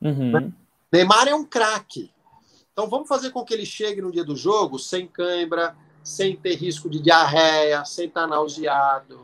Uhum. 0.00 0.32
Né? 0.32 0.52
Neymar 0.90 1.28
é 1.28 1.34
um 1.34 1.44
craque. 1.44 2.10
Então 2.72 2.88
vamos 2.88 3.08
fazer 3.08 3.30
com 3.30 3.44
que 3.44 3.52
ele 3.52 3.66
chegue 3.66 4.00
no 4.00 4.10
dia 4.10 4.24
do 4.24 4.34
jogo 4.34 4.78
sem 4.78 5.06
cãibra, 5.06 5.76
sem 6.02 6.34
ter 6.34 6.54
risco 6.54 6.88
de 6.88 6.98
diarreia, 6.98 7.84
sem 7.84 8.06
estar 8.06 8.22
tá 8.22 8.26
nauseado, 8.26 9.20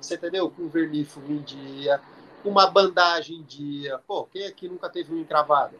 você 0.00 0.14
entendeu? 0.14 0.50
Com 0.50 0.68
vermífugo 0.68 1.32
em 1.32 1.42
dia, 1.42 2.00
com 2.42 2.50
uma 2.50 2.68
bandagem 2.68 3.38
em 3.38 3.42
dia. 3.42 3.98
Pô, 4.06 4.24
quem 4.24 4.46
aqui 4.46 4.68
nunca 4.68 4.88
teve 4.88 5.12
uma 5.12 5.20
encravada? 5.20 5.76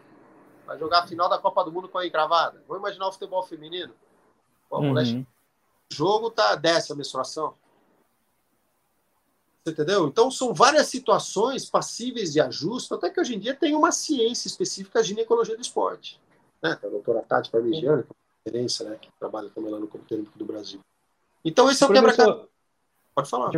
Vai 0.67 0.79
jogar 0.79 1.01
a 1.01 1.07
final 1.07 1.29
da 1.29 1.39
Copa 1.39 1.65
do 1.65 1.73
Mundo 1.73 1.89
com 1.89 1.99
a 1.99 2.07
encravada? 2.07 2.63
Vamos 2.67 2.83
imaginar 2.83 3.09
o 3.09 3.13
futebol 3.13 3.43
feminino? 3.43 3.93
Pô, 4.69 4.79
uhum. 4.79 4.95
o 4.95 5.95
jogo 5.95 6.31
tá 6.31 6.55
desce 6.55 6.93
a 6.93 6.97
menstruação. 6.97 7.55
Você 9.63 9.71
entendeu? 9.71 10.09
Então, 10.09 10.31
são 10.31 10.53
várias 10.53 10.89
situações 10.89 11.71
passíveis 11.71 12.33
de 12.33 12.41
ajuste, 12.41 12.93
até 12.95 13.11
que 13.11 13.21
hoje 13.21 13.37
em 13.37 13.39
dia 13.39 13.55
tem 13.55 13.77
uma 13.77 13.93
ciência 13.93 14.49
específica 14.49 15.03
de 15.03 15.11
ginecologia 15.11 15.55
do 15.55 15.63
esporte. 15.63 16.21
Né? 16.61 16.75
Tem 16.75 16.89
a 16.89 16.93
doutora 16.93 17.23
Tati 17.23 17.51
Parmigiano, 17.51 18.03
que 18.03 18.11
é 18.11 18.15
uma 18.15 18.45
referência, 18.45 18.89
né? 18.89 18.97
que 19.01 19.09
trabalha 19.21 19.51
também 19.51 19.71
lá 19.71 19.79
no 19.79 19.87
Comitê 19.87 20.15
Olímpico 20.15 20.39
do 20.39 20.45
Brasil. 20.45 20.81
Então, 21.45 21.71
esse 21.71 21.83
é 21.83 21.87
o 21.87 21.93
quebra-cabeça. 21.93 22.49
Pode 23.15 23.29
falar. 23.29 23.51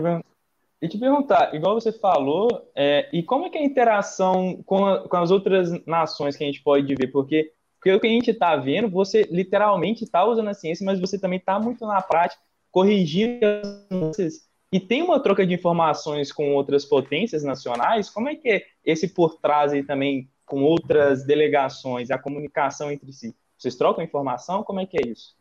E 0.84 0.88
te 0.88 0.98
perguntar, 0.98 1.54
igual 1.54 1.80
você 1.80 1.90
falou, 1.90 2.70
é, 2.76 3.08
e 3.10 3.22
como 3.22 3.46
é 3.46 3.48
que 3.48 3.56
é 3.56 3.62
a 3.62 3.64
interação 3.64 4.62
com, 4.66 4.84
a, 4.84 5.08
com 5.08 5.16
as 5.16 5.30
outras 5.30 5.70
nações 5.86 6.36
que 6.36 6.44
a 6.44 6.46
gente 6.46 6.62
pode 6.62 6.94
ver? 6.94 7.06
Porque, 7.06 7.54
o 7.86 7.98
que 7.98 8.06
a 8.06 8.10
gente 8.10 8.30
está 8.32 8.54
vendo, 8.56 8.90
você 8.90 9.22
literalmente 9.30 10.04
está 10.04 10.22
usando 10.26 10.48
a 10.48 10.52
ciência, 10.52 10.84
mas 10.84 11.00
você 11.00 11.18
também 11.18 11.38
está 11.38 11.58
muito 11.58 11.86
na 11.86 12.02
prática, 12.02 12.42
corrigindo 12.70 13.46
as 13.46 14.44
e 14.70 14.78
tem 14.78 15.02
uma 15.02 15.18
troca 15.20 15.46
de 15.46 15.54
informações 15.54 16.30
com 16.30 16.52
outras 16.54 16.84
potências 16.84 17.42
nacionais, 17.42 18.10
como 18.10 18.28
é 18.28 18.34
que 18.34 18.50
é 18.50 18.66
esse 18.84 19.08
por 19.08 19.36
trás 19.36 19.72
aí 19.72 19.82
também 19.82 20.28
com 20.44 20.64
outras 20.64 21.24
delegações, 21.24 22.10
a 22.10 22.18
comunicação 22.18 22.90
entre 22.90 23.10
si? 23.10 23.34
Vocês 23.56 23.74
trocam 23.74 24.04
informação? 24.04 24.62
Como 24.62 24.80
é 24.80 24.86
que 24.86 24.98
é 24.98 25.08
isso? 25.08 25.34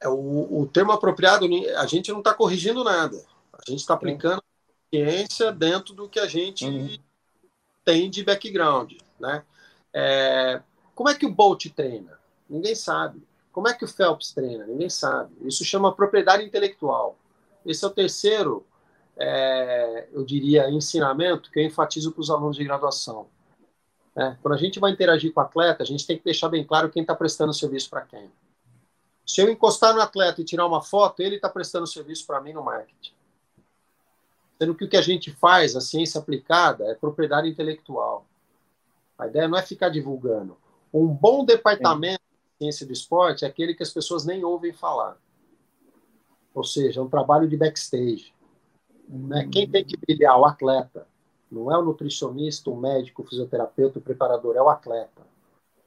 É, 0.00 0.08
o, 0.08 0.60
o 0.60 0.66
termo 0.72 0.92
apropriado, 0.92 1.46
a 1.76 1.86
gente 1.86 2.10
não 2.10 2.20
está 2.20 2.32
corrigindo 2.32 2.82
nada. 2.82 3.16
A 3.52 3.70
gente 3.70 3.80
está 3.80 3.94
aplicando 3.94 4.42
ciência 4.94 5.50
dentro 5.50 5.92
do 5.92 6.08
que 6.08 6.20
a 6.20 6.26
gente 6.26 6.64
uhum. 6.64 6.96
tem 7.84 8.08
de 8.08 8.22
background. 8.22 8.92
Né? 9.18 9.42
É, 9.92 10.62
como 10.94 11.08
é 11.08 11.14
que 11.14 11.26
o 11.26 11.32
Bolt 11.32 11.66
treina? 11.74 12.18
Ninguém 12.48 12.74
sabe. 12.74 13.22
Como 13.52 13.68
é 13.68 13.74
que 13.74 13.84
o 13.84 13.88
Phelps 13.88 14.32
treina? 14.32 14.66
Ninguém 14.66 14.88
sabe. 14.90 15.34
Isso 15.42 15.64
chama 15.64 15.94
propriedade 15.94 16.44
intelectual. 16.44 17.16
Esse 17.66 17.84
é 17.84 17.88
o 17.88 17.90
terceiro, 17.90 18.66
é, 19.16 20.08
eu 20.12 20.24
diria, 20.24 20.70
ensinamento 20.70 21.50
que 21.50 21.58
eu 21.58 21.64
enfatizo 21.64 22.12
para 22.12 22.20
os 22.20 22.30
alunos 22.30 22.56
de 22.56 22.64
graduação. 22.64 23.26
É, 24.16 24.36
quando 24.42 24.54
a 24.54 24.58
gente 24.58 24.78
vai 24.78 24.92
interagir 24.92 25.32
com 25.32 25.40
o 25.40 25.42
atleta, 25.42 25.82
a 25.82 25.86
gente 25.86 26.06
tem 26.06 26.16
que 26.16 26.24
deixar 26.24 26.48
bem 26.48 26.64
claro 26.64 26.90
quem 26.90 27.02
está 27.02 27.14
prestando 27.14 27.52
serviço 27.52 27.90
para 27.90 28.02
quem. 28.02 28.30
Se 29.26 29.40
eu 29.40 29.50
encostar 29.50 29.94
no 29.94 30.00
atleta 30.00 30.40
e 30.40 30.44
tirar 30.44 30.66
uma 30.66 30.82
foto, 30.82 31.20
ele 31.20 31.36
está 31.36 31.48
prestando 31.48 31.86
serviço 31.86 32.26
para 32.26 32.40
mim 32.40 32.52
no 32.52 32.62
marketing. 32.62 33.14
Sendo 34.58 34.74
que 34.74 34.84
o 34.84 34.88
que 34.88 34.96
a 34.96 35.02
gente 35.02 35.30
faz, 35.32 35.74
a 35.74 35.80
ciência 35.80 36.20
aplicada, 36.20 36.84
é 36.84 36.94
propriedade 36.94 37.48
intelectual. 37.48 38.26
A 39.18 39.26
ideia 39.26 39.48
não 39.48 39.58
é 39.58 39.62
ficar 39.62 39.88
divulgando. 39.88 40.56
Um 40.92 41.08
bom 41.08 41.44
departamento 41.44 42.20
de 42.20 42.64
ciência 42.64 42.86
do 42.86 42.92
esporte 42.92 43.44
é 43.44 43.48
aquele 43.48 43.74
que 43.74 43.82
as 43.82 43.92
pessoas 43.92 44.24
nem 44.24 44.44
ouvem 44.44 44.72
falar. 44.72 45.16
Ou 46.54 46.62
seja, 46.62 47.00
é 47.00 47.02
um 47.02 47.08
trabalho 47.08 47.48
de 47.48 47.56
backstage. 47.56 48.32
Né? 49.08 49.48
Quem 49.50 49.68
tem 49.68 49.84
que 49.84 49.96
brilhar? 49.96 50.38
O 50.38 50.44
atleta. 50.44 51.06
Não 51.50 51.70
é 51.70 51.78
o 51.78 51.82
nutricionista, 51.82 52.70
o 52.70 52.76
médico, 52.76 53.22
o 53.22 53.26
fisioterapeuta, 53.26 53.98
o 53.98 54.02
preparador, 54.02 54.56
é 54.56 54.62
o 54.62 54.68
atleta. 54.68 55.22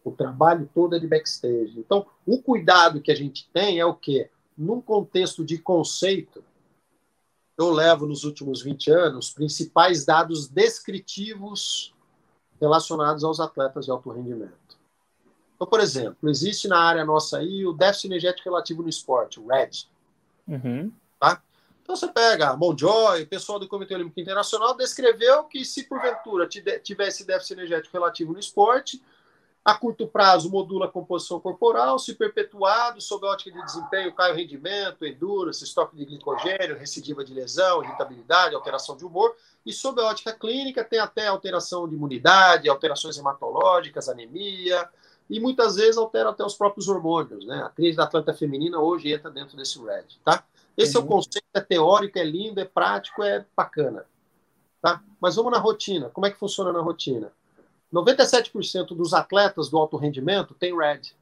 O 0.04 0.12
trabalho 0.12 0.70
todo 0.74 0.96
é 0.96 1.00
de 1.00 1.08
backstage. 1.08 1.74
Então, 1.78 2.06
o 2.26 2.42
cuidado 2.42 3.02
que 3.02 3.12
a 3.12 3.16
gente 3.16 3.50
tem 3.52 3.80
é 3.80 3.86
o 3.86 3.94
quê? 3.94 4.30
Num 4.58 4.80
contexto 4.80 5.44
de 5.44 5.58
conceito, 5.58 6.44
eu 7.58 7.72
levo 7.72 8.06
nos 8.06 8.24
últimos 8.24 8.62
20 8.62 8.92
anos 8.92 9.32
principais 9.32 10.06
dados 10.06 10.48
descritivos 10.48 11.94
relacionados 12.62 13.24
aos 13.24 13.40
atletas 13.40 13.86
de 13.86 13.92
alto 13.92 14.12
rendimento. 14.12 14.78
Então, 15.56 15.68
por 15.68 15.80
exemplo, 15.80 16.30
existe 16.30 16.68
na 16.68 16.80
área 16.80 17.04
nossa 17.04 17.40
aí 17.40 17.66
o 17.66 17.74
déficit 17.74 18.08
energético 18.08 18.50
relativo 18.50 18.84
no 18.84 18.90
esporte, 18.90 19.40
o 19.40 19.48
RED. 19.48 19.88
Uhum. 20.48 20.92
Tá? 21.20 21.42
Então 21.82 21.96
você 21.96 22.08
pega 22.08 22.50
a 22.50 22.58
Monjoy, 22.58 23.24
o 23.24 23.28
pessoal 23.28 23.58
do 23.58 23.68
Comitê 23.68 23.96
Olímpico 23.96 24.20
Internacional 24.20 24.76
descreveu 24.76 25.46
que 25.46 25.66
se 25.66 25.84
porventura 25.84 26.48
tivesse 26.48 27.26
déficit 27.26 27.54
energético 27.54 27.94
relativo 27.98 28.34
no 28.34 28.40
esporte, 28.40 29.02
a 29.68 29.74
curto 29.74 30.08
prazo 30.08 30.50
modula 30.50 30.86
a 30.86 30.90
composição 30.90 31.42
corporal, 31.42 32.00
se 32.00 32.16
perpetuado, 32.16 33.02
sob 33.02 33.28
a 33.28 33.32
ótica 33.32 33.52
de 33.52 33.66
desempenho, 33.66 34.14
cai 34.14 34.32
o 34.32 34.34
rendimento, 34.34 35.06
endurance, 35.06 35.62
estoque 35.62 35.94
de 35.94 36.06
glicogênio, 36.06 36.78
recidiva 36.78 37.22
de 37.22 37.34
lesão, 37.34 37.84
irritabilidade, 37.84 38.56
alteração 38.56 38.96
de 38.96 39.04
humor, 39.04 39.36
e 39.66 39.74
sob 39.74 40.00
a 40.00 40.06
ótica 40.06 40.32
clínica 40.32 40.86
tem 40.86 41.00
até 41.00 41.28
alteração 41.28 41.86
de 41.86 41.96
imunidade, 41.96 42.70
alterações 42.70 43.18
hematológicas, 43.18 44.08
anemia, 44.08 44.90
e 45.30 45.38
muitas 45.38 45.76
vezes 45.76 45.98
altera 45.98 46.30
até 46.30 46.46
os 46.46 46.56
próprios 46.56 46.88
hormônios, 46.88 47.46
né? 47.46 47.62
A 47.62 47.68
crise 47.68 47.98
da 47.98 48.06
atleta 48.06 48.34
feminina 48.34 48.80
hoje 48.80 49.12
entra 49.12 49.30
dentro 49.30 49.58
desse 49.58 49.84
RED, 49.84 50.18
tá? 50.24 50.46
Esse 50.78 50.96
uhum. 50.96 51.04
é 51.04 51.06
o 51.06 51.10
conceito, 51.10 51.46
é 51.54 51.60
teórico, 51.60 52.18
é 52.18 52.24
lindo, 52.24 52.62
é 52.62 52.66
prático, 52.66 53.22
é 53.22 53.46
bacana, 53.54 54.06
tá? 54.82 55.04
Mas 55.20 55.36
vamos 55.36 55.52
na 55.52 55.58
rotina. 55.58 56.10
Como 56.10 56.26
é 56.26 56.32
que 56.32 56.38
funciona 56.38 56.72
na 56.72 56.80
rotina? 56.80 57.34
97% 57.94 58.96
dos 58.96 59.14
atletas 59.14 59.70
do 59.70 59.78
alto 59.78 59.98
rendimento 59.98 60.54
tem 60.54 60.78
RED. 60.78 61.16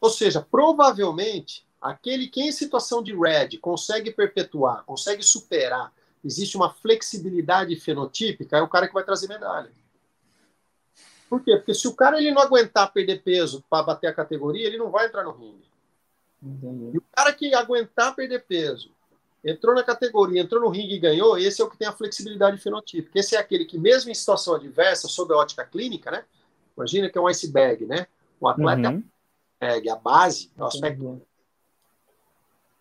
Ou 0.00 0.10
seja, 0.10 0.40
provavelmente, 0.40 1.66
aquele 1.80 2.28
que 2.28 2.40
em 2.40 2.52
situação 2.52 3.02
de 3.02 3.14
RED 3.14 3.58
consegue 3.58 4.10
perpetuar, 4.10 4.84
consegue 4.84 5.22
superar, 5.22 5.92
existe 6.24 6.56
uma 6.56 6.72
flexibilidade 6.72 7.74
fenotípica, 7.76 8.56
é 8.56 8.62
o 8.62 8.68
cara 8.68 8.88
que 8.88 8.94
vai 8.94 9.04
trazer 9.04 9.28
medalha. 9.28 9.70
Por 11.28 11.42
quê? 11.42 11.56
Porque 11.56 11.74
se 11.74 11.86
o 11.86 11.94
cara 11.94 12.18
ele 12.18 12.30
não 12.30 12.40
aguentar 12.40 12.90
perder 12.92 13.22
peso 13.22 13.62
para 13.68 13.82
bater 13.82 14.06
a 14.06 14.14
categoria, 14.14 14.66
ele 14.66 14.78
não 14.78 14.90
vai 14.90 15.06
entrar 15.06 15.24
no 15.24 15.32
ringue. 15.32 15.68
Entendi. 16.42 16.90
E 16.94 16.98
o 16.98 17.02
cara 17.12 17.32
que 17.32 17.54
aguentar 17.54 18.14
perder 18.14 18.44
peso, 18.44 18.90
entrou 19.44 19.74
na 19.74 19.82
categoria, 19.82 20.40
entrou 20.40 20.60
no 20.60 20.68
ringue 20.68 20.94
e 20.94 20.98
ganhou, 20.98 21.38
esse 21.38 21.60
é 21.60 21.64
o 21.64 21.70
que 21.70 21.76
tem 21.76 21.88
a 21.88 21.92
flexibilidade 21.92 22.58
fenotípica. 22.58 23.18
Esse 23.18 23.36
é 23.36 23.38
aquele 23.38 23.64
que, 23.64 23.78
mesmo 23.78 24.10
em 24.10 24.14
situação 24.14 24.54
adversa, 24.54 25.08
sob 25.08 25.32
a 25.32 25.36
ótica 25.36 25.64
clínica, 25.64 26.10
né? 26.10 26.24
Imagina 26.76 27.08
que 27.08 27.18
é 27.18 27.20
um 27.20 27.26
iceberg, 27.26 27.86
né? 27.86 28.06
O 28.40 28.48
atleta 28.48 28.90
uhum. 28.90 29.02
é 29.60 29.90
a 29.90 29.96
base, 29.96 30.50
é 30.56 30.62
o 30.62 30.66
aspecto. 30.66 31.22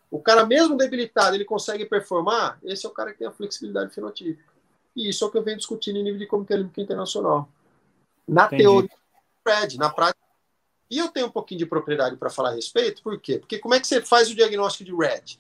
O 0.10 0.22
cara, 0.22 0.46
mesmo 0.46 0.78
debilitado, 0.78 1.36
ele 1.36 1.46
consegue 1.46 1.86
performar, 1.86 2.60
esse 2.64 2.86
é 2.86 2.90
o 2.90 2.94
cara 2.94 3.12
que 3.12 3.20
tem 3.20 3.28
a 3.28 3.32
flexibilidade 3.32 3.94
fenotípica. 3.94 4.54
E 4.96 5.10
isso 5.10 5.24
é 5.24 5.28
o 5.28 5.32
que 5.32 5.38
eu 5.38 5.44
venho 5.44 5.58
discutindo 5.58 5.98
em 5.98 6.04
nível 6.04 6.20
de 6.20 6.26
Comitê 6.26 6.54
Olímpico 6.54 6.82
Internacional. 6.82 7.50
Na 8.28 8.46
Entendi. 8.46 8.64
teoria, 8.64 8.90
Fred, 9.44 9.78
na 9.78 9.90
prática. 9.90 10.20
E 10.90 10.98
eu 10.98 11.10
tenho 11.10 11.28
um 11.28 11.32
pouquinho 11.32 11.60
de 11.60 11.66
propriedade 11.66 12.16
para 12.16 12.30
falar 12.30 12.50
a 12.50 12.56
respeito, 12.56 13.04
por 13.04 13.20
quê? 13.20 13.40
Porque 13.40 13.60
como 13.60 13.74
é 13.74 13.80
que 13.80 13.86
você 13.86 14.02
faz 14.02 14.30
o 14.30 14.36
diagnóstico 14.36 14.86
de 14.86 14.96
RED? 14.96 15.40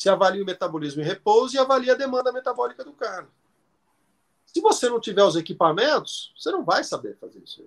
Você 0.00 0.08
avalia 0.08 0.42
o 0.42 0.46
metabolismo 0.46 1.02
em 1.02 1.04
repouso 1.04 1.54
e 1.54 1.58
avalia 1.58 1.92
a 1.92 1.96
demanda 1.96 2.32
metabólica 2.32 2.82
do 2.82 2.92
cara. 2.94 3.28
Se 4.46 4.58
você 4.62 4.88
não 4.88 4.98
tiver 4.98 5.22
os 5.22 5.36
equipamentos, 5.36 6.32
você 6.34 6.50
não 6.50 6.64
vai 6.64 6.82
saber 6.82 7.18
fazer 7.20 7.38
isso. 7.44 7.62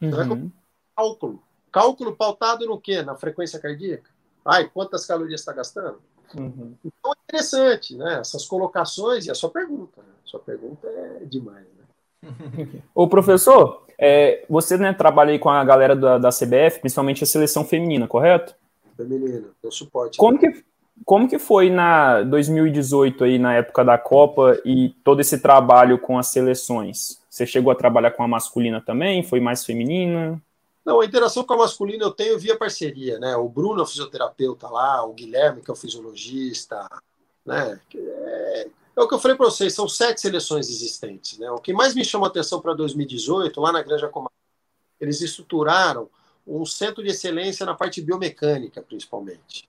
Você 0.00 0.10
vai 0.10 0.26
uhum. 0.26 0.50
cálculo. 0.96 1.42
Cálculo 1.70 2.16
pautado 2.16 2.64
no 2.64 2.80
quê? 2.80 3.02
Na 3.02 3.14
frequência 3.16 3.60
cardíaca. 3.60 4.10
Ai, 4.46 4.70
quantas 4.70 5.04
calorias 5.04 5.40
está 5.40 5.52
gastando? 5.52 6.00
Uhum. 6.34 6.74
Então 6.82 7.12
é 7.12 7.16
interessante, 7.28 7.94
né? 7.94 8.20
Essas 8.20 8.46
colocações 8.46 9.26
e 9.26 9.30
a 9.30 9.34
sua 9.34 9.50
pergunta. 9.50 10.00
Né? 10.00 10.08
A 10.24 10.28
sua 10.28 10.40
pergunta 10.40 10.88
é 10.88 11.24
demais, 11.26 11.66
né? 11.76 12.82
Ô, 12.94 13.06
professor, 13.06 13.84
é, 13.98 14.42
você 14.48 14.78
né, 14.78 14.94
trabalha 14.94 15.32
aí 15.32 15.38
com 15.38 15.50
a 15.50 15.62
galera 15.62 15.94
da, 15.94 16.16
da 16.16 16.30
CBF, 16.30 16.80
principalmente 16.80 17.22
a 17.24 17.26
seleção 17.26 17.62
feminina, 17.62 18.08
correto? 18.08 18.54
Feminina, 18.96 19.50
deu 19.62 19.70
suporte. 19.70 20.16
Como 20.16 20.38
que, 20.38 20.64
como 21.04 21.28
que 21.28 21.38
foi 21.38 21.70
na 21.70 22.22
2018 22.22 23.24
aí 23.24 23.38
na 23.38 23.54
época 23.54 23.84
da 23.84 23.98
Copa 23.98 24.60
e 24.64 24.90
todo 25.04 25.20
esse 25.20 25.38
trabalho 25.38 25.98
com 25.98 26.18
as 26.18 26.28
seleções? 26.28 27.20
Você 27.28 27.46
chegou 27.46 27.70
a 27.70 27.76
trabalhar 27.76 28.12
com 28.12 28.22
a 28.22 28.28
masculina 28.28 28.80
também? 28.80 29.22
Foi 29.22 29.40
mais 29.40 29.64
feminina? 29.64 30.40
Não, 30.84 31.00
a 31.00 31.04
interação 31.04 31.44
com 31.44 31.54
a 31.54 31.58
masculina 31.58 32.04
eu 32.04 32.12
tenho 32.12 32.38
via 32.38 32.56
parceria, 32.56 33.18
né? 33.18 33.36
O 33.36 33.48
Bruno, 33.48 33.82
o 33.82 33.86
fisioterapeuta 33.86 34.68
lá, 34.68 35.04
o 35.04 35.12
Guilherme, 35.12 35.60
que 35.60 35.70
é 35.70 35.74
o 35.74 35.76
fisiologista, 35.76 36.88
né? 37.44 37.78
É, 37.94 38.68
é 38.96 39.00
o 39.00 39.08
que 39.08 39.14
eu 39.14 39.18
falei 39.18 39.36
para 39.36 39.46
vocês, 39.46 39.74
são 39.74 39.88
sete 39.88 40.20
seleções 40.20 40.68
existentes, 40.70 41.38
né? 41.38 41.50
O 41.50 41.58
que 41.58 41.72
mais 41.72 41.94
me 41.94 42.04
chamou 42.04 42.26
a 42.26 42.28
atenção 42.28 42.60
para 42.60 42.72
2018, 42.72 43.60
lá 43.60 43.72
na 43.72 43.82
Granja 43.82 44.08
Comar, 44.08 44.30
eles 45.00 45.20
estruturaram 45.20 46.08
um 46.46 46.64
centro 46.64 47.02
de 47.02 47.10
excelência 47.10 47.66
na 47.66 47.74
parte 47.74 48.00
biomecânica, 48.00 48.80
principalmente. 48.80 49.68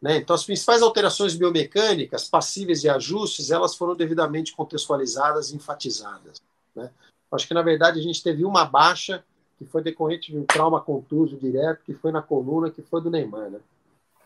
Né? 0.00 0.16
Então, 0.16 0.34
as 0.34 0.44
principais 0.44 0.80
alterações 0.82 1.34
biomecânicas 1.34 2.28
passíveis 2.28 2.80
de 2.80 2.88
ajustes, 2.88 3.50
elas 3.50 3.74
foram 3.74 3.94
devidamente 3.94 4.54
contextualizadas 4.54 5.50
e 5.50 5.56
enfatizadas. 5.56 6.40
Né? 6.74 6.90
Acho 7.30 7.46
que, 7.46 7.54
na 7.54 7.62
verdade, 7.62 8.00
a 8.00 8.02
gente 8.02 8.22
teve 8.22 8.44
uma 8.44 8.64
baixa 8.64 9.22
que 9.58 9.64
foi 9.66 9.82
decorrente 9.82 10.32
de 10.32 10.38
um 10.38 10.44
trauma 10.44 10.80
contuso 10.80 11.36
direto, 11.36 11.84
que 11.84 11.92
foi 11.92 12.10
na 12.10 12.22
coluna, 12.22 12.70
que 12.70 12.80
foi 12.80 13.02
do 13.02 13.10
Neymar. 13.10 13.50
Né? 13.50 13.60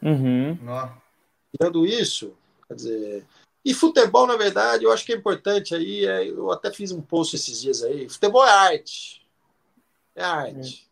Uhum. 0.00 0.58
Tirando 1.50 1.86
isso, 1.86 2.34
quer 2.68 2.74
dizer... 2.74 3.26
E 3.64 3.72
futebol, 3.72 4.26
na 4.26 4.36
verdade, 4.36 4.84
eu 4.84 4.92
acho 4.92 5.06
que 5.06 5.12
é 5.12 5.16
importante 5.16 5.74
aí, 5.74 6.04
é, 6.04 6.28
eu 6.28 6.52
até 6.52 6.70
fiz 6.70 6.92
um 6.92 7.00
post 7.00 7.34
esses 7.34 7.62
dias 7.62 7.82
aí, 7.82 8.06
futebol 8.10 8.44
é 8.44 8.50
arte. 8.50 9.26
É 10.14 10.22
arte. 10.22 10.86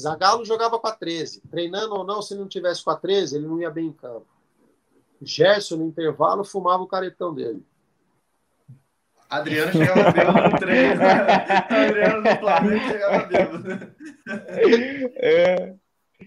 Zagallo 0.00 0.44
jogava 0.44 0.78
com 0.78 0.86
a 0.86 0.92
13. 0.92 1.40
Treinando 1.50 1.94
ou 1.94 2.04
não, 2.04 2.22
se 2.22 2.34
ele 2.34 2.40
não 2.40 2.48
tivesse 2.48 2.84
com 2.84 2.90
a 2.90 2.96
13, 2.96 3.36
ele 3.36 3.46
não 3.46 3.60
ia 3.60 3.70
bem 3.70 3.86
em 3.86 3.92
campo. 3.92 4.26
Gerson, 5.20 5.76
no 5.76 5.86
intervalo, 5.86 6.44
fumava 6.44 6.82
o 6.82 6.86
caretão 6.86 7.34
dele. 7.34 7.66
Adriano 9.28 9.72
chegava 9.72 10.10
bêbado 10.12 10.48
no 10.48 10.58
treino. 10.58 11.02
Adriano 11.68 12.22
no 12.22 12.36
Flamengo 12.38 12.84
chegava 12.84 13.26
bêbado. 13.26 13.94
É. 15.16 15.74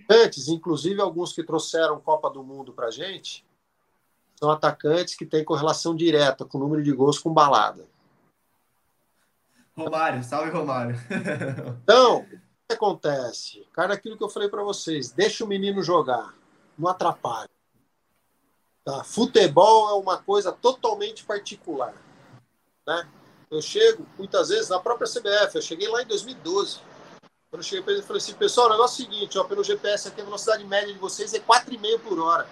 Antes, 0.10 0.48
inclusive 0.48 1.02
alguns 1.02 1.34
que 1.34 1.44
trouxeram 1.44 2.00
Copa 2.00 2.30
do 2.30 2.44
Mundo 2.44 2.74
pra 2.74 2.92
gente, 2.92 3.46
são 4.36 4.52
atacantes 4.52 5.16
que 5.16 5.26
têm 5.26 5.44
correlação 5.44 5.96
direta 5.96 6.46
com 6.46 6.58
o 6.58 6.62
número 6.62 6.84
de 6.84 6.92
gols 6.92 7.18
com 7.18 7.34
balada. 7.34 7.86
Romário, 9.76 10.24
salve 10.24 10.52
Romário. 10.52 10.96
Então, 11.84 12.26
que 12.72 12.76
acontece? 12.76 13.68
Cara, 13.74 13.94
aquilo 13.94 14.18
que 14.18 14.24
eu 14.24 14.30
falei 14.30 14.50
para 14.50 14.64
vocês, 14.64 15.12
deixa 15.12 15.44
o 15.44 15.48
menino 15.48 15.84
jogar, 15.84 16.34
não 16.78 16.90
atrapalha. 16.90 17.50
Tá? 18.84 19.04
Futebol 19.04 19.90
é 19.90 19.94
uma 19.94 20.18
coisa 20.18 20.52
totalmente 20.52 21.24
particular. 21.24 21.94
Né? 22.88 23.08
Eu 23.50 23.62
chego, 23.62 24.08
muitas 24.18 24.50
vezes, 24.50 24.70
na 24.70 24.80
própria 24.80 25.08
CBF, 25.08 25.56
eu 25.56 25.62
cheguei 25.62 25.88
lá 25.88 26.02
em 26.02 26.08
2012. 26.08 26.80
Quando 27.50 27.62
eu 27.62 27.64
cheguei 27.64 27.84
para 27.84 27.94
ele, 27.94 28.02
eu 28.02 28.06
falei 28.06 28.22
assim, 28.22 28.34
pessoal, 28.34 28.68
o 28.68 28.72
negócio 28.72 29.04
é 29.04 29.08
o 29.08 29.12
seguinte, 29.12 29.38
ó, 29.38 29.44
pelo 29.44 29.64
GPS 29.64 30.08
aqui, 30.08 30.22
a 30.22 30.24
velocidade 30.24 30.64
média 30.64 30.94
de 30.94 31.00
vocês 31.00 31.34
é 31.34 31.40
4,5 31.40 32.00
por 32.00 32.20
hora. 32.20 32.48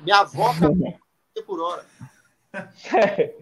Minha 0.00 0.20
avó 0.20 0.54
4,5 0.54 1.44
por 1.44 1.60
hora. 1.60 1.84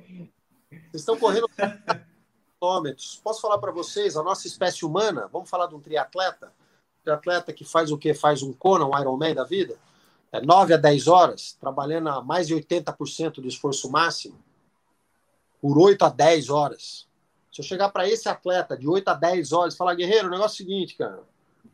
Vocês 0.91 1.03
estão 1.03 1.17
correndo 1.19 1.49
quilômetros. 2.61 3.21
Posso 3.23 3.41
falar 3.41 3.59
para 3.59 3.71
vocês, 3.71 4.17
a 4.17 4.23
nossa 4.23 4.47
espécie 4.47 4.85
humana, 4.85 5.29
vamos 5.33 5.49
falar 5.49 5.67
de 5.67 5.75
um 5.75 5.81
triatleta, 5.81 6.53
triatleta 7.05 7.53
que 7.53 7.65
faz 7.65 7.93
o 7.93 7.99
que? 7.99 8.15
Faz 8.15 8.43
um 8.43 8.53
Conan, 8.53 8.87
um 8.87 8.99
Ironman 8.99 9.35
da 9.35 9.45
vida, 9.45 9.77
é 10.33 10.41
9 10.41 10.75
a 10.75 10.77
10 10.77 11.07
horas, 11.07 11.57
trabalhando 11.61 12.09
a 12.09 12.21
mais 12.23 12.47
de 12.49 12.55
80% 12.55 13.35
do 13.41 13.49
esforço 13.49 13.91
máximo, 13.91 14.37
por 15.61 15.79
8 15.79 16.05
a 16.05 16.09
10 16.09 16.51
horas. 16.51 17.07
Se 17.53 17.61
eu 17.61 17.65
chegar 17.65 17.91
para 17.91 18.09
esse 18.09 18.29
atleta 18.29 18.77
de 18.77 18.89
8 18.89 19.09
a 19.09 19.15
10 19.15 19.53
horas 19.53 19.75
e 19.75 19.77
falar, 19.77 19.95
guerreiro, 19.95 20.29
o 20.29 20.31
negócio 20.31 20.63
é 20.63 20.65
o 20.65 20.67
seguinte, 20.67 20.97
cara, 20.97 21.23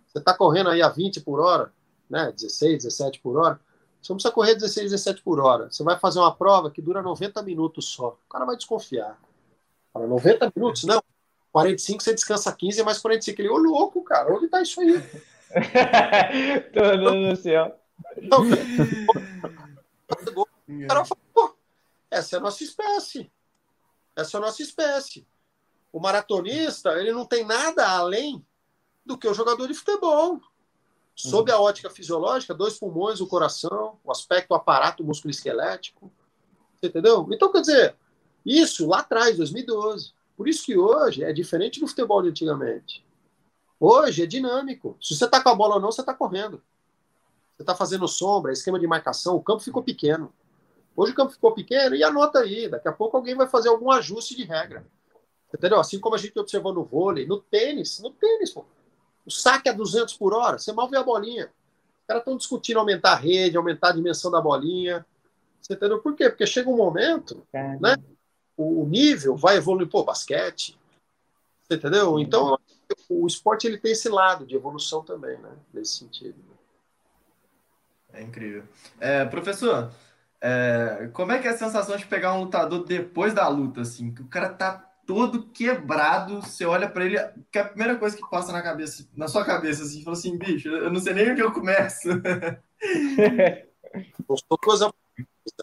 você 0.07 0.19
está 0.19 0.35
correndo 0.35 0.71
aí 0.71 0.83
a 0.83 0.89
20 0.89 1.21
por 1.23 1.41
hora, 1.41 1.73
né, 2.09 2.31
16, 2.33 2.85
17 2.85 3.21
por 3.21 3.37
hora, 3.39 3.59
você 4.01 4.13
não 4.13 4.17
precisa 4.17 4.35
correr 4.35 4.55
16, 4.55 4.91
17 4.91 5.23
por 5.23 5.39
hora. 5.39 5.71
Você 5.71 5.85
vai 5.85 5.97
fazer 5.97 6.19
uma 6.19 6.35
prova 6.35 6.73
que 6.73 6.83
dura 6.83 7.01
90 7.01 7.41
minutos 7.43 7.87
só. 7.87 8.19
O 8.27 8.29
cara 8.29 8.45
vai 8.45 8.57
desconfiar. 8.57 9.17
Fala, 9.93 10.07
90 10.07 10.53
minutos? 10.57 10.85
Não. 10.85 11.03
45 11.53 12.03
você 12.03 12.15
descansa 12.15 12.53
15, 12.53 12.83
mais 12.83 12.99
45. 12.99 13.41
Ele, 13.41 13.49
ô 13.51 13.59
louco, 13.59 14.03
cara, 14.03 14.35
onde 14.35 14.49
tá 14.49 14.63
isso 14.63 14.81
aí? 14.81 14.95
Todo 16.73 17.15
no 17.15 17.37
céu. 17.37 17.79
Não, 18.23 18.41
o 20.85 20.87
cara 20.87 21.05
falou, 21.05 21.25
pô, 21.35 21.55
essa 22.11 22.37
é 22.37 22.39
a 22.39 22.43
nossa 22.43 22.65
espécie. 22.65 23.31
Essa 24.17 24.37
é 24.37 24.39
a 24.39 24.41
nossa 24.41 24.63
espécie. 24.63 25.27
O 25.93 26.01
maratonista, 26.01 26.99
ele 26.99 27.13
não 27.13 27.27
tem 27.27 27.45
nada 27.45 27.87
além 27.87 28.45
do 29.05 29.19
que 29.19 29.29
o 29.29 29.35
jogador 29.35 29.69
de 29.69 29.75
futebol. 29.75 30.41
Sob 31.15 31.53
a 31.53 31.61
ótica 31.61 31.91
fisiológica, 31.91 32.55
dois 32.55 32.79
pulmões, 32.79 33.21
o 33.21 33.27
coração, 33.27 33.99
o 34.03 34.11
aspecto 34.11 34.53
o 34.53 34.55
aparato 34.55 35.05
músculo 35.05 35.31
esquelético. 35.31 36.11
Entendeu? 36.83 37.29
Então, 37.31 37.53
quer 37.53 37.61
dizer, 37.61 37.97
isso 38.45 38.87
lá 38.89 39.01
atrás, 39.01 39.37
2012. 39.37 40.13
Por 40.37 40.49
isso 40.49 40.65
que 40.65 40.77
hoje 40.77 41.23
é 41.23 41.33
diferente 41.33 41.81
do 41.81 41.87
futebol 41.87 42.23
de 42.23 42.29
antigamente. 42.29 43.05
Hoje 43.79 44.23
é 44.23 44.27
dinâmico. 44.27 44.97
Se 45.01 45.17
você 45.17 45.25
está 45.25 45.43
com 45.43 45.49
a 45.49 45.55
bola 45.55 45.77
ou 45.77 45.81
não, 45.81 45.93
você 45.93 46.01
está 46.01 46.15
correndo. 46.15 46.63
Você 47.57 47.63
está 47.63 47.75
fazendo 47.75 48.09
sombra, 48.09 48.53
esquema 48.53 48.79
de 48.79 48.87
marcação, 48.87 49.37
o 49.37 49.43
campo 49.43 49.63
ficou 49.63 49.83
pequeno. 49.83 50.33
Hoje 50.97 51.13
o 51.13 51.15
campo 51.15 51.33
ficou 51.33 51.53
pequeno 51.53 51.95
e 51.95 52.03
anota 52.03 52.41
aí. 52.41 52.69
Daqui 52.69 52.89
a 52.89 52.93
pouco 52.93 53.17
alguém 53.17 53.35
vai 53.35 53.49
fazer 53.49 53.69
algum 53.69 53.91
ajuste 53.91 54.37
de 54.37 54.45
regra. 54.45 54.87
Entendeu? 55.53 55.79
Assim 55.79 56.01
como 56.01 56.15
a 56.15 56.19
gente 56.19 56.39
observou 56.39 56.73
no 56.73 56.85
vôlei, 56.85 57.27
no 57.27 57.41
tênis, 57.41 58.01
no 58.01 58.11
tênis, 58.11 58.51
pô. 58.51 58.65
O 59.25 59.31
saque 59.31 59.69
é 59.69 59.73
200 59.73 60.15
por 60.15 60.35
hora, 60.35 60.59
você 60.59 60.73
mal 60.73 60.89
vê 60.89 60.97
a 60.97 61.03
bolinha. 61.03 61.47
Os 62.01 62.07
caras 62.07 62.23
estão 62.23 62.37
discutindo 62.37 62.79
aumentar 62.79 63.13
a 63.13 63.17
rede, 63.17 63.57
aumentar 63.57 63.91
a 63.91 63.93
dimensão 63.93 64.31
da 64.31 64.41
bolinha. 64.41 65.07
Você 65.61 65.75
entendeu 65.75 66.01
por 66.01 66.17
quê? 66.17 66.29
Porque 66.29 66.47
chega 66.47 66.69
um 66.69 66.77
momento, 66.77 67.47
né? 67.81 67.97
O, 68.63 68.87
nível 68.87 69.37
vai 69.37 69.57
evoluir, 69.57 69.89
pô, 69.89 70.05
basquete. 70.05 70.79
Entendeu? 71.71 72.19
Então, 72.19 72.59
o 73.09 73.27
esporte 73.27 73.67
ele 73.67 73.79
tem 73.79 73.93
esse 73.93 74.09
lado 74.09 74.47
de 74.47 74.55
evolução 74.55 75.03
também, 75.03 75.39
né? 75.39 75.51
Nesse 75.73 75.99
sentido. 75.99 76.37
É 78.13 78.23
incrível. 78.23 78.65
É, 79.01 79.25
professor, 79.25 79.91
é, 80.41 81.09
como 81.13 81.33
é 81.33 81.39
que 81.39 81.49
é 81.49 81.51
a 81.51 81.57
sensação 81.57 81.97
de 81.97 82.07
pegar 82.07 82.35
um 82.35 82.43
lutador 82.43 82.85
depois 82.85 83.33
da 83.33 83.49
luta, 83.49 83.81
assim? 83.81 84.13
Que 84.13 84.23
o 84.23 84.29
cara 84.29 84.51
tá 84.51 84.93
todo 85.07 85.49
quebrado, 85.49 86.43
você 86.43 86.65
olha 86.65 86.89
para 86.89 87.05
ele, 87.05 87.19
que 87.51 87.59
é 87.59 87.63
a 87.63 87.69
primeira 87.69 87.97
coisa 87.97 88.17
que 88.17 88.31
passa 88.31 88.53
na 88.53 88.63
cabeça, 88.63 89.09
na 89.17 89.29
sua 89.29 89.45
cabeça, 89.45 89.83
assim, 89.83 90.03
fala 90.03 90.17
assim, 90.17 90.39
bicho, 90.39 90.69
eu 90.69 90.93
não 90.93 91.01
sei 91.01 91.15
nem 91.15 91.33
onde 91.33 91.41
eu 91.41 91.53
começo. 91.53 92.09
coisa 94.63 94.93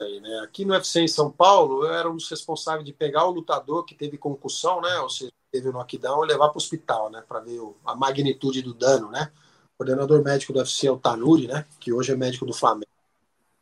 aí, 0.01 0.19
né? 0.19 0.39
Aqui 0.39 0.65
no 0.65 0.73
UFC 0.73 1.01
em 1.01 1.07
São 1.07 1.31
Paulo, 1.31 1.85
eu 1.85 1.93
era 1.93 2.09
um 2.09 2.15
dos 2.15 2.29
responsáveis 2.29 2.85
de 2.85 2.93
pegar 2.93 3.25
o 3.25 3.31
lutador 3.31 3.85
que 3.85 3.95
teve 3.95 4.17
concussão, 4.17 4.81
né? 4.81 4.99
Ou 4.99 5.09
seja, 5.09 5.31
teve 5.51 5.69
o 5.69 5.71
knockdown 5.71 6.23
e 6.23 6.27
levar 6.27 6.49
para 6.49 6.57
o 6.57 6.57
hospital, 6.57 7.09
né? 7.09 7.23
Para 7.27 7.39
ver 7.39 7.59
a 7.85 7.95
magnitude 7.95 8.61
do 8.61 8.73
dano, 8.73 9.09
né? 9.09 9.31
O 9.73 9.77
coordenador 9.77 10.23
médico 10.23 10.53
do 10.53 10.59
UFC 10.59 10.87
é 10.87 10.91
o 10.91 10.99
Tanuri, 10.99 11.47
né? 11.47 11.65
Que 11.79 11.93
hoje 11.93 12.11
é 12.11 12.15
médico 12.15 12.45
do 12.45 12.53
Flamengo. 12.53 12.91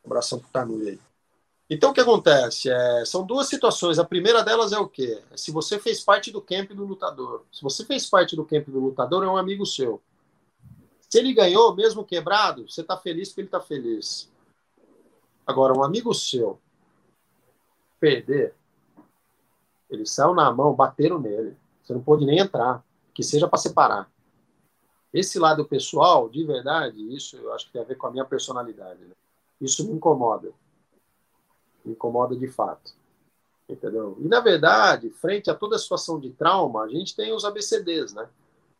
Um 0.03 0.07
abração 0.07 0.39
pro 0.39 0.49
Tanuri 0.49 0.89
aí. 0.89 0.99
Então, 1.70 1.91
o 1.91 1.93
que 1.93 1.99
acontece? 1.99 2.70
É, 2.70 3.03
são 3.05 3.26
duas 3.26 3.47
situações. 3.47 3.99
A 3.99 4.05
primeira 4.05 4.41
delas 4.41 4.72
é 4.72 4.80
o 4.80 4.88
quê? 4.88 5.22
É 5.32 5.38
se 5.38 5.51
você 5.51 5.78
fez 5.78 6.01
parte 6.01 6.32
do 6.32 6.41
camp 6.41 6.72
do 6.72 6.86
lutador. 6.86 7.43
Se 7.51 7.61
você 7.61 7.84
fez 7.84 8.09
parte 8.09 8.36
do 8.36 8.45
camp 8.45 8.68
do 8.70 8.80
lutador, 8.80 9.24
é 9.24 9.28
um 9.28 9.36
amigo 9.36 9.65
seu. 9.65 10.01
Se 11.09 11.20
ele 11.20 11.34
ganhou, 11.34 11.76
mesmo 11.76 12.05
quebrado, 12.05 12.70
você 12.70 12.82
está 12.82 12.97
feliz 12.97 13.30
porque 13.30 13.41
ele 13.41 13.47
está 13.47 13.59
feliz. 13.59 14.30
Agora, 15.47 15.73
um 15.73 15.83
amigo 15.83 16.13
seu 16.13 16.59
perder, 17.99 18.53
ele 19.89 20.05
saiu 20.05 20.35
na 20.35 20.51
mão, 20.51 20.75
bateram 20.75 21.17
nele. 21.17 21.55
Você 21.81 21.93
não 21.93 22.01
pôde 22.03 22.25
nem 22.25 22.39
entrar, 22.39 22.83
que 23.13 23.23
seja 23.23 23.47
para 23.47 23.57
separar. 23.57 24.11
Esse 25.13 25.39
lado 25.39 25.65
pessoal, 25.65 26.29
de 26.29 26.43
verdade, 26.43 26.99
isso 27.15 27.37
eu 27.37 27.53
acho 27.53 27.65
que 27.65 27.71
tem 27.71 27.81
a 27.81 27.85
ver 27.85 27.95
com 27.95 28.07
a 28.07 28.11
minha 28.11 28.25
personalidade. 28.25 28.99
Né? 29.03 29.13
Isso 29.61 29.87
me 29.87 29.93
incomoda 29.93 30.53
me 31.87 31.93
incomoda 31.93 32.35
de 32.35 32.47
fato. 32.47 32.93
Entendeu? 33.67 34.17
E, 34.19 34.27
na 34.27 34.39
verdade, 34.39 35.09
frente 35.09 35.49
a 35.49 35.55
toda 35.55 35.75
a 35.75 35.79
situação 35.79 36.19
de 36.19 36.29
trauma, 36.31 36.83
a 36.83 36.87
gente 36.87 37.15
tem 37.15 37.33
os 37.33 37.43
ABCDs, 37.43 38.13
né? 38.13 38.29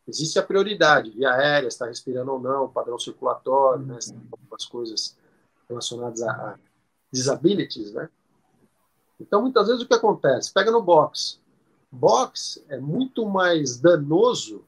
Existe 0.08 0.40
a 0.40 0.44
prioridade, 0.44 1.10
via 1.10 1.34
aérea, 1.34 1.68
está 1.68 1.86
respirando 1.86 2.32
ou 2.32 2.40
não, 2.40 2.70
padrão 2.70 2.98
circulatório, 2.98 3.86
né? 3.86 4.00
Algumas 4.32 4.66
coisas 4.66 5.18
relacionadas 5.70 6.22
a, 6.22 6.32
a 6.32 6.60
disabilities, 7.12 7.94
né? 7.94 8.10
Então, 9.20 9.42
muitas 9.42 9.68
vezes, 9.68 9.82
o 9.82 9.88
que 9.88 9.94
acontece? 9.94 10.54
Pega 10.54 10.72
no 10.72 10.82
box. 10.82 11.40
Box 11.92 12.64
é 12.70 12.80
muito 12.80 13.26
mais 13.26 13.80
danoso, 13.80 14.64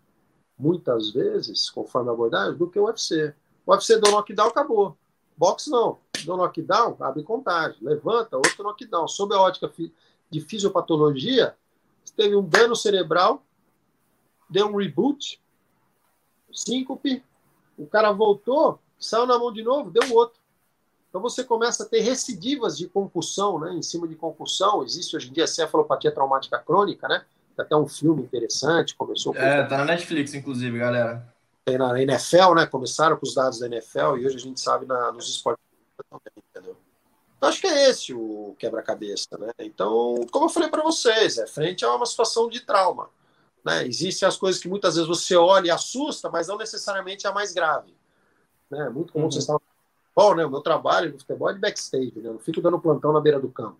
muitas 0.58 1.12
vezes, 1.12 1.70
conforme 1.70 2.10
a 2.10 2.14
abordagem, 2.14 2.58
do 2.58 2.70
que 2.70 2.80
o 2.80 2.86
UFC. 2.86 3.34
O 3.66 3.72
UFC 3.72 3.98
do 3.98 4.10
knockdown 4.10 4.48
acabou. 4.48 4.98
Boxe 5.38 5.70
não. 5.70 6.00
Deu 6.26 6.36
knockdown, 6.36 6.98
abre 7.00 7.24
contagem. 7.24 7.78
Levanta, 7.82 8.36
outro 8.36 8.64
knockdown. 8.64 9.08
Sob 9.08 9.34
a 9.34 9.40
ótica 9.40 9.72
de 10.30 10.42
fisiopatologia, 10.42 11.56
teve 12.16 12.36
um 12.36 12.44
dano 12.44 12.76
cerebral, 12.76 13.44
deu 14.50 14.68
um 14.68 14.76
reboot, 14.76 15.42
síncope, 16.52 17.24
o 17.78 17.88
cara 17.88 18.12
voltou, 18.12 18.80
saiu 19.00 19.26
na 19.26 19.40
mão 19.40 19.54
de 19.54 19.64
novo, 19.64 19.90
deu 19.92 20.14
outro. 20.14 20.39
Então 21.10 21.22
você 21.22 21.44
começa 21.44 21.84
a 21.84 21.86
ter 21.86 22.02
recidivas 22.02 22.78
de 22.78 22.88
concussão, 22.88 23.60
né? 23.60 23.74
Em 23.74 23.82
cima 23.82 24.08
de 24.08 24.16
concussão, 24.16 24.84
existe 24.84 25.16
hoje 25.16 25.30
em 25.30 25.34
dia 25.34 25.48
cefalopatia 25.48 26.12
traumática 26.12 26.60
crônica, 26.60 27.08
né? 27.08 27.26
Tem 27.56 27.66
até 27.66 27.76
um 27.76 27.88
filme 27.88 28.22
interessante, 28.22 28.96
começou 28.96 29.34
com... 29.34 29.40
É, 29.40 29.66
tá 29.66 29.80
na 29.80 29.86
Netflix, 29.86 30.34
inclusive, 30.34 30.78
galera 30.78 31.28
tem 31.70 31.78
na 31.78 32.02
NFL, 32.02 32.56
né? 32.56 32.66
Começaram 32.66 33.16
com 33.18 33.26
os 33.26 33.36
dados 33.36 33.60
da 33.60 33.68
NFL 33.68 34.18
e 34.18 34.26
hoje 34.26 34.36
a 34.36 34.40
gente 34.40 34.60
sabe 34.60 34.86
na, 34.86 35.12
nos 35.12 35.30
esportes 35.30 35.64
também, 36.10 36.44
entendeu? 36.50 36.76
Então, 37.38 37.50
acho 37.50 37.62
que 37.62 37.68
é 37.68 37.90
esse 37.90 38.14
o 38.14 38.56
quebra-cabeça, 38.58 39.38
né? 39.38 39.52
Então, 39.60 40.16
como 40.32 40.46
eu 40.46 40.50
falei 40.50 40.70
para 40.70 40.84
vocês, 40.84 41.38
é 41.38 41.46
frente 41.46 41.86
a 41.86 41.94
uma 41.94 42.06
situação 42.06 42.50
de 42.50 42.62
trauma. 42.62 43.10
Né? 43.64 43.86
Existem 43.88 44.28
as 44.28 44.36
coisas 44.36 44.62
que 44.62 44.68
muitas 44.68 44.96
vezes 44.96 45.08
você 45.08 45.36
olha 45.36 45.68
e 45.68 45.72
assusta, 45.72 46.30
mas 46.30 46.48
não 46.48 46.58
necessariamente 46.58 47.28
é 47.28 47.30
a 47.30 47.34
mais 47.34 47.54
grave. 47.54 47.96
Né? 48.70 48.90
Muito 48.90 49.14
como 49.14 49.26
uhum. 49.26 49.32
vocês 49.32 49.44
estavam 49.44 49.62
Bom, 50.20 50.36
né? 50.36 50.46
O 50.46 50.50
meu 50.50 50.60
trabalho 50.60 51.14
no 51.14 51.18
futebol 51.18 51.50
é 51.50 51.54
de 51.54 51.60
backstage, 51.60 52.12
né? 52.18 52.28
Eu 52.28 52.34
não 52.34 52.40
fico 52.40 52.60
dando 52.60 52.78
plantão 52.78 53.14
na 53.14 53.22
beira 53.22 53.40
do 53.40 53.48
campo. 53.48 53.78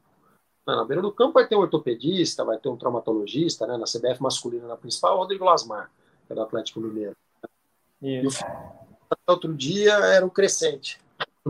Na 0.66 0.86
beira 0.86 1.02
do 1.02 1.12
campo 1.12 1.34
vai 1.34 1.46
ter 1.46 1.58
um 1.58 1.60
ortopedista, 1.60 2.46
vai 2.46 2.58
ter 2.58 2.70
um 2.70 2.78
traumatologista, 2.78 3.68
né? 3.68 3.76
Na 3.76 3.84
CBF 3.84 4.22
masculina, 4.22 4.66
na 4.66 4.78
principal, 4.78 5.18
o 5.18 5.20
Rodrigo 5.20 5.44
Lasmar, 5.44 5.92
que 6.26 6.32
é 6.32 6.36
do 6.36 6.42
Atlético 6.42 6.80
Mineiro. 6.80 7.14
Isso. 8.02 8.42
E 8.42 9.16
o 9.28 9.32
outro 9.32 9.54
dia 9.54 9.94
era 9.96 10.26
o 10.26 10.32
Crescente, 10.32 10.98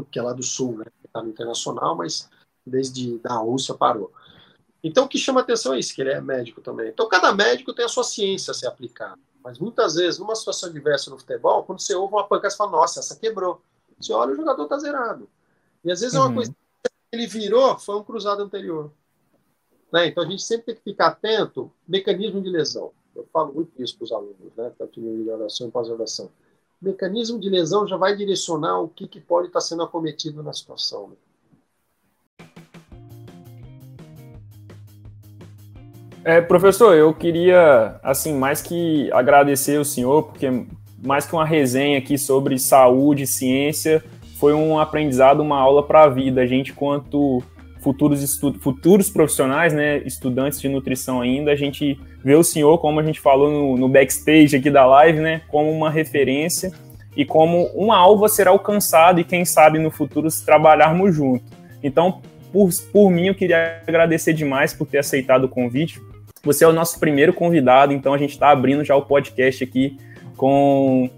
que 0.09 0.17
é 0.17 0.23
lá 0.23 0.33
do 0.33 0.41
Sul, 0.41 0.79
né? 0.79 0.85
Está 1.05 1.21
no 1.21 1.29
Internacional, 1.29 1.95
mas 1.95 2.27
desde 2.65 3.19
da 3.19 3.35
Rússia 3.35 3.75
parou. 3.75 4.11
Então, 4.83 5.05
o 5.05 5.07
que 5.07 5.19
chama 5.19 5.41
atenção 5.41 5.75
é 5.75 5.79
isso, 5.79 5.93
que 5.93 6.01
ele 6.01 6.13
é 6.13 6.19
médico 6.19 6.61
também. 6.61 6.89
Então, 6.89 7.07
cada 7.07 7.31
médico 7.31 7.75
tem 7.75 7.85
a 7.85 7.89
sua 7.89 8.03
ciência 8.03 8.49
a 8.49 8.55
ser 8.55 8.65
aplicada. 8.65 9.19
Mas 9.43 9.59
muitas 9.59 9.93
vezes, 9.93 10.19
numa 10.19 10.33
situação 10.33 10.73
diversa 10.73 11.11
no 11.11 11.19
futebol, 11.19 11.63
quando 11.63 11.79
você 11.79 11.93
ouve 11.93 12.15
uma 12.15 12.25
pancada, 12.25 12.49
você 12.49 12.57
fala, 12.57 12.71
nossa, 12.71 13.01
essa 13.01 13.15
quebrou. 13.15 13.61
Você 13.99 14.13
olha, 14.13 14.33
o 14.33 14.35
jogador 14.35 14.63
está 14.63 14.77
zerado. 14.77 15.29
E 15.83 15.91
às 15.91 16.01
vezes 16.01 16.15
uhum. 16.15 16.21
é 16.21 16.23
uma 16.23 16.29
uhum. 16.29 16.35
coisa 16.35 16.51
que 16.51 16.91
ele 17.11 17.27
virou, 17.27 17.77
foi 17.77 17.95
um 17.95 18.03
cruzado 18.03 18.41
anterior. 18.41 18.91
Né? 19.91 20.07
Então, 20.07 20.23
a 20.23 20.27
gente 20.27 20.43
sempre 20.43 20.67
tem 20.67 20.75
que 20.75 20.83
ficar 20.83 21.07
atento 21.07 21.71
mecanismo 21.87 22.41
de 22.41 22.49
lesão. 22.49 22.91
Eu 23.15 23.27
falo 23.33 23.53
muito 23.53 23.71
isso 23.81 23.97
para 23.97 24.05
os 24.05 24.11
alunos, 24.11 24.55
né? 24.55 24.71
tanto 24.77 24.99
em 24.99 25.25
graduação 25.25 25.67
e 25.67 25.71
pós-graduação. 25.71 26.29
Mecanismo 26.81 27.39
de 27.39 27.49
lesão 27.49 27.85
já 27.85 27.97
vai 27.97 28.15
direcionar 28.15 28.79
o 28.79 28.87
que, 28.87 29.07
que 29.07 29.19
pode 29.19 29.47
estar 29.47 29.59
sendo 29.59 29.83
acometido 29.83 30.41
na 30.41 30.53
situação. 30.53 31.09
Né? 31.09 31.15
É, 36.23 36.41
professor, 36.41 36.95
eu 36.95 37.13
queria, 37.13 37.99
assim, 38.03 38.33
mais 38.33 38.61
que 38.61 39.11
agradecer 39.11 39.79
o 39.79 39.85
senhor, 39.85 40.23
porque 40.23 40.47
mais 41.03 41.25
que 41.25 41.33
uma 41.33 41.45
resenha 41.45 41.97
aqui 41.97 42.17
sobre 42.17 42.57
saúde, 42.57 43.25
ciência, 43.25 44.03
foi 44.39 44.53
um 44.53 44.79
aprendizado, 44.79 45.41
uma 45.41 45.59
aula 45.59 45.83
para 45.83 46.03
a 46.03 46.09
vida. 46.09 46.41
A 46.41 46.45
gente, 46.45 46.73
quanto 46.73 47.43
futuros, 47.81 48.39
futuros 48.61 49.09
profissionais, 49.09 49.73
né, 49.73 49.99
estudantes 50.05 50.59
de 50.59 50.69
nutrição 50.69 51.21
ainda, 51.21 51.51
a 51.51 51.55
gente 51.55 51.99
vê 52.23 52.35
o 52.35 52.43
senhor, 52.43 52.77
como 52.79 52.99
a 52.99 53.03
gente 53.03 53.19
falou 53.19 53.49
no, 53.49 53.77
no 53.77 53.89
backstage 53.89 54.55
aqui 54.55 54.69
da 54.69 54.85
live, 54.85 55.19
né, 55.19 55.41
como 55.47 55.71
uma 55.71 55.89
referência 55.89 56.71
e 57.15 57.25
como 57.25 57.65
uma 57.73 57.97
alvo 57.97 58.25
a 58.25 58.29
ser 58.29 58.47
alcançado 58.47 59.19
e 59.19 59.23
quem 59.23 59.43
sabe 59.43 59.79
no 59.79 59.91
futuro 59.91 60.29
se 60.29 60.45
trabalharmos 60.45 61.15
junto. 61.15 61.43
Então, 61.83 62.21
por, 62.51 62.69
por 62.91 63.09
mim, 63.09 63.27
eu 63.27 63.35
queria 63.35 63.81
agradecer 63.87 64.33
demais 64.33 64.73
por 64.73 64.87
ter 64.87 64.99
aceitado 64.99 65.45
o 65.45 65.49
convite. 65.49 66.01
Você 66.43 66.63
é 66.63 66.67
o 66.67 66.73
nosso 66.73 66.99
primeiro 66.99 67.33
convidado, 67.33 67.91
então 67.91 68.13
a 68.13 68.17
gente 68.17 68.31
está 68.31 68.49
abrindo 68.51 68.83
já 68.83 68.95
o 68.95 69.01
podcast 69.01 69.63
aqui 69.63 69.97
com, 70.39 71.09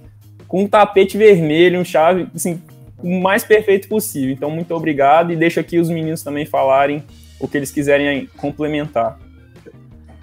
com 0.47 0.63
um 0.63 0.67
tapete 0.67 1.15
vermelho, 1.15 1.79
um 1.79 1.85
chave, 1.85 2.27
assim, 2.35 2.59
o 2.97 3.21
mais 3.21 3.43
perfeito 3.43 3.87
possível. 3.87 4.33
Então, 4.33 4.49
muito 4.49 4.73
obrigado 4.73 5.31
e 5.31 5.35
deixo 5.35 5.59
aqui 5.59 5.77
os 5.77 5.89
meninos 5.89 6.23
também 6.23 6.43
falarem 6.43 7.03
o 7.39 7.47
que 7.47 7.55
eles 7.55 7.71
quiserem 7.71 8.25
complementar. 8.37 9.19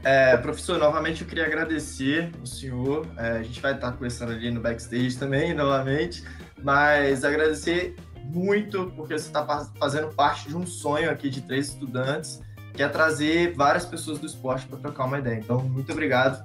É, 0.03 0.36
professor, 0.38 0.78
novamente 0.78 1.22
eu 1.22 1.28
queria 1.28 1.46
agradecer 1.46 2.30
o 2.42 2.46
senhor. 2.46 3.07
É, 3.16 3.38
a 3.38 3.42
gente 3.44 3.61
vai 3.61 3.72
estar 3.72 3.92
conversando 3.92 4.32
ali 4.32 4.51
no 4.51 4.61
backstage 4.61 5.16
também, 5.16 5.55
novamente, 5.55 6.24
mas 6.61 7.24
agradecer 7.24 7.94
muito 8.24 8.92
porque 8.96 9.16
você 9.16 9.28
está 9.28 9.46
fazendo 9.78 10.09
parte 10.09 10.49
de 10.49 10.57
um 10.57 10.66
sonho 10.66 11.09
aqui 11.09 11.30
de 11.30 11.40
três 11.42 11.68
estudantes, 11.68 12.40
que 12.74 12.82
é 12.82 12.88
trazer 12.88 13.55
várias 13.55 13.84
pessoas 13.84 14.18
do 14.18 14.26
esporte 14.26 14.66
para 14.66 14.78
trocar 14.78 15.05
uma 15.05 15.20
ideia. 15.20 15.36
Então, 15.38 15.61
muito 15.62 15.92
obrigado, 15.92 16.44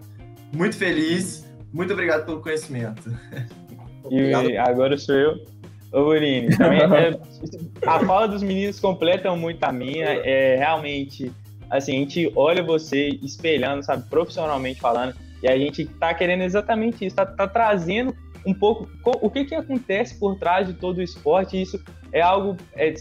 muito 0.54 0.78
feliz, 0.78 1.51
muito 1.74 1.91
obrigado 1.91 2.26
pelo 2.26 2.41
conhecimento. 2.41 3.03
E 4.11 4.57
agora 4.57 4.97
sou 4.97 5.15
eu. 5.15 5.45
Ô, 5.93 6.03
Burini, 6.03 6.47
é, 6.59 7.88
a 7.88 7.99
fala 8.01 8.28
dos 8.28 8.43
meninos 8.43 8.80
completa 8.80 9.34
muito 9.36 9.63
a 9.63 9.71
minha. 9.71 10.05
É 10.05 10.57
realmente, 10.57 11.32
assim, 11.69 11.95
a 11.95 11.99
gente 11.99 12.32
olha 12.36 12.61
você 12.61 13.09
espelhando, 13.21 13.84
sabe, 13.84 14.09
profissionalmente 14.09 14.82
falando, 14.82 15.15
e 15.41 15.47
a 15.47 15.57
gente 15.57 15.86
tá 15.86 16.13
querendo 16.13 16.41
exatamente 16.41 17.05
isso, 17.05 17.15
tá, 17.15 17.26
tá 17.26 17.47
trazendo 17.47 18.13
um 18.45 18.53
pouco 18.53 18.89
o 19.05 19.30
que 19.30 19.45
que 19.45 19.55
acontece 19.55 20.19
por 20.19 20.38
trás 20.38 20.67
de 20.67 20.74
todo 20.74 20.97
o 20.97 21.01
esporte. 21.01 21.61
Isso 21.61 21.82
é 22.11 22.21
algo 22.21 22.57
é, 22.76 22.93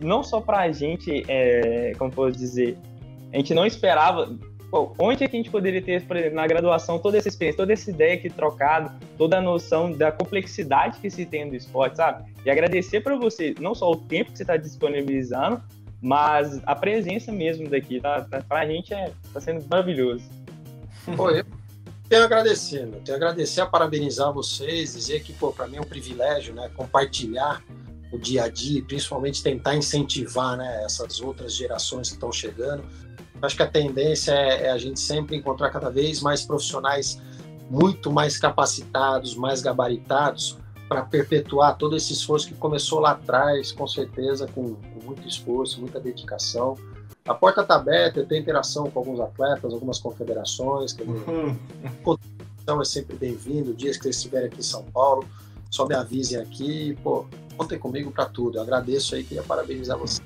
não 0.00 0.22
só 0.22 0.40
para 0.40 0.58
a 0.60 0.72
gente, 0.72 1.24
é, 1.28 1.92
como 1.98 2.10
posso 2.10 2.36
dizer, 2.36 2.76
a 3.32 3.36
gente 3.36 3.52
não 3.54 3.66
esperava 3.66 4.36
Onde 4.70 5.24
é 5.24 5.28
que 5.28 5.36
a 5.36 5.38
gente 5.38 5.50
poderia 5.50 5.80
ter, 5.80 6.04
por 6.06 6.16
exemplo, 6.16 6.36
na 6.36 6.46
graduação, 6.46 6.98
toda 6.98 7.16
essa 7.16 7.28
experiência, 7.28 7.56
toda 7.56 7.72
essa 7.72 7.90
ideia 7.90 8.14
aqui 8.14 8.28
trocada, 8.28 8.94
toda 9.16 9.38
a 9.38 9.40
noção 9.40 9.90
da 9.90 10.12
complexidade 10.12 11.00
que 11.00 11.08
se 11.08 11.24
tem 11.24 11.48
do 11.48 11.56
esporte, 11.56 11.96
sabe? 11.96 12.30
E 12.44 12.50
agradecer 12.50 13.00
para 13.00 13.16
você, 13.16 13.54
não 13.58 13.74
só 13.74 13.90
o 13.90 13.96
tempo 13.96 14.30
que 14.30 14.36
você 14.36 14.42
está 14.42 14.58
disponibilizando, 14.58 15.62
mas 16.02 16.60
a 16.66 16.76
presença 16.76 17.32
mesmo 17.32 17.68
daqui, 17.68 17.98
tá? 17.98 18.26
a 18.50 18.66
gente 18.66 18.92
é, 18.92 19.10
tá 19.32 19.40
sendo 19.40 19.66
maravilhoso. 19.68 20.24
Pô, 21.16 21.30
eu 21.30 21.44
tenho 22.08 22.22
a 22.22 22.26
agradecer, 22.26 22.86
meu. 22.86 23.00
tenho 23.00 23.16
a 23.16 23.20
agradecer, 23.20 23.62
a 23.62 23.66
parabenizar 23.66 24.32
vocês, 24.32 24.92
dizer 24.92 25.22
que, 25.22 25.32
pô, 25.32 25.50
para 25.50 25.66
mim 25.66 25.78
é 25.78 25.80
um 25.80 25.84
privilégio, 25.84 26.54
né, 26.54 26.70
compartilhar 26.76 27.64
o 28.12 28.18
dia 28.18 28.44
a 28.44 28.48
dia, 28.48 28.82
principalmente 28.84 29.42
tentar 29.42 29.74
incentivar, 29.74 30.58
né, 30.58 30.84
essas 30.84 31.20
outras 31.20 31.54
gerações 31.54 32.08
que 32.08 32.14
estão 32.14 32.30
chegando 32.30 32.84
Acho 33.40 33.56
que 33.56 33.62
a 33.62 33.68
tendência 33.68 34.32
é, 34.32 34.66
é 34.66 34.70
a 34.70 34.78
gente 34.78 34.98
sempre 35.00 35.36
encontrar 35.36 35.70
cada 35.70 35.90
vez 35.90 36.20
mais 36.20 36.44
profissionais 36.44 37.20
muito 37.70 38.10
mais 38.10 38.38
capacitados, 38.38 39.34
mais 39.34 39.60
gabaritados 39.60 40.58
para 40.88 41.02
perpetuar 41.02 41.76
todo 41.76 41.96
esse 41.96 42.14
esforço 42.14 42.48
que 42.48 42.54
começou 42.54 42.98
lá 42.98 43.10
atrás, 43.10 43.72
com 43.72 43.86
certeza, 43.86 44.46
com, 44.46 44.74
com 44.74 45.04
muito 45.04 45.28
esforço, 45.28 45.80
muita 45.80 46.00
dedicação. 46.00 46.76
A 47.26 47.34
porta 47.34 47.60
está 47.60 47.74
aberta, 47.74 48.20
eu 48.20 48.26
tenho 48.26 48.40
interação 48.40 48.90
com 48.90 48.98
alguns 48.98 49.20
atletas, 49.20 49.74
algumas 49.74 49.98
confederações, 49.98 50.94
que 50.94 51.02
uhum. 51.02 51.54
é 52.80 52.84
sempre 52.84 53.16
bem-vindo. 53.16 53.74
Dias 53.74 53.98
que 53.98 54.04
vocês 54.04 54.16
estiverem 54.16 54.48
aqui 54.48 54.60
em 54.60 54.62
São 54.62 54.82
Paulo, 54.84 55.28
só 55.70 55.86
me 55.86 55.94
avisem 55.94 56.40
aqui. 56.40 56.96
Pô, 57.02 57.26
contem 57.54 57.78
comigo 57.78 58.10
para 58.10 58.24
tudo. 58.24 58.56
Eu 58.56 58.62
agradeço 58.62 59.14
aí, 59.14 59.22
queria 59.22 59.42
parabenizar 59.42 59.98
você. 59.98 60.22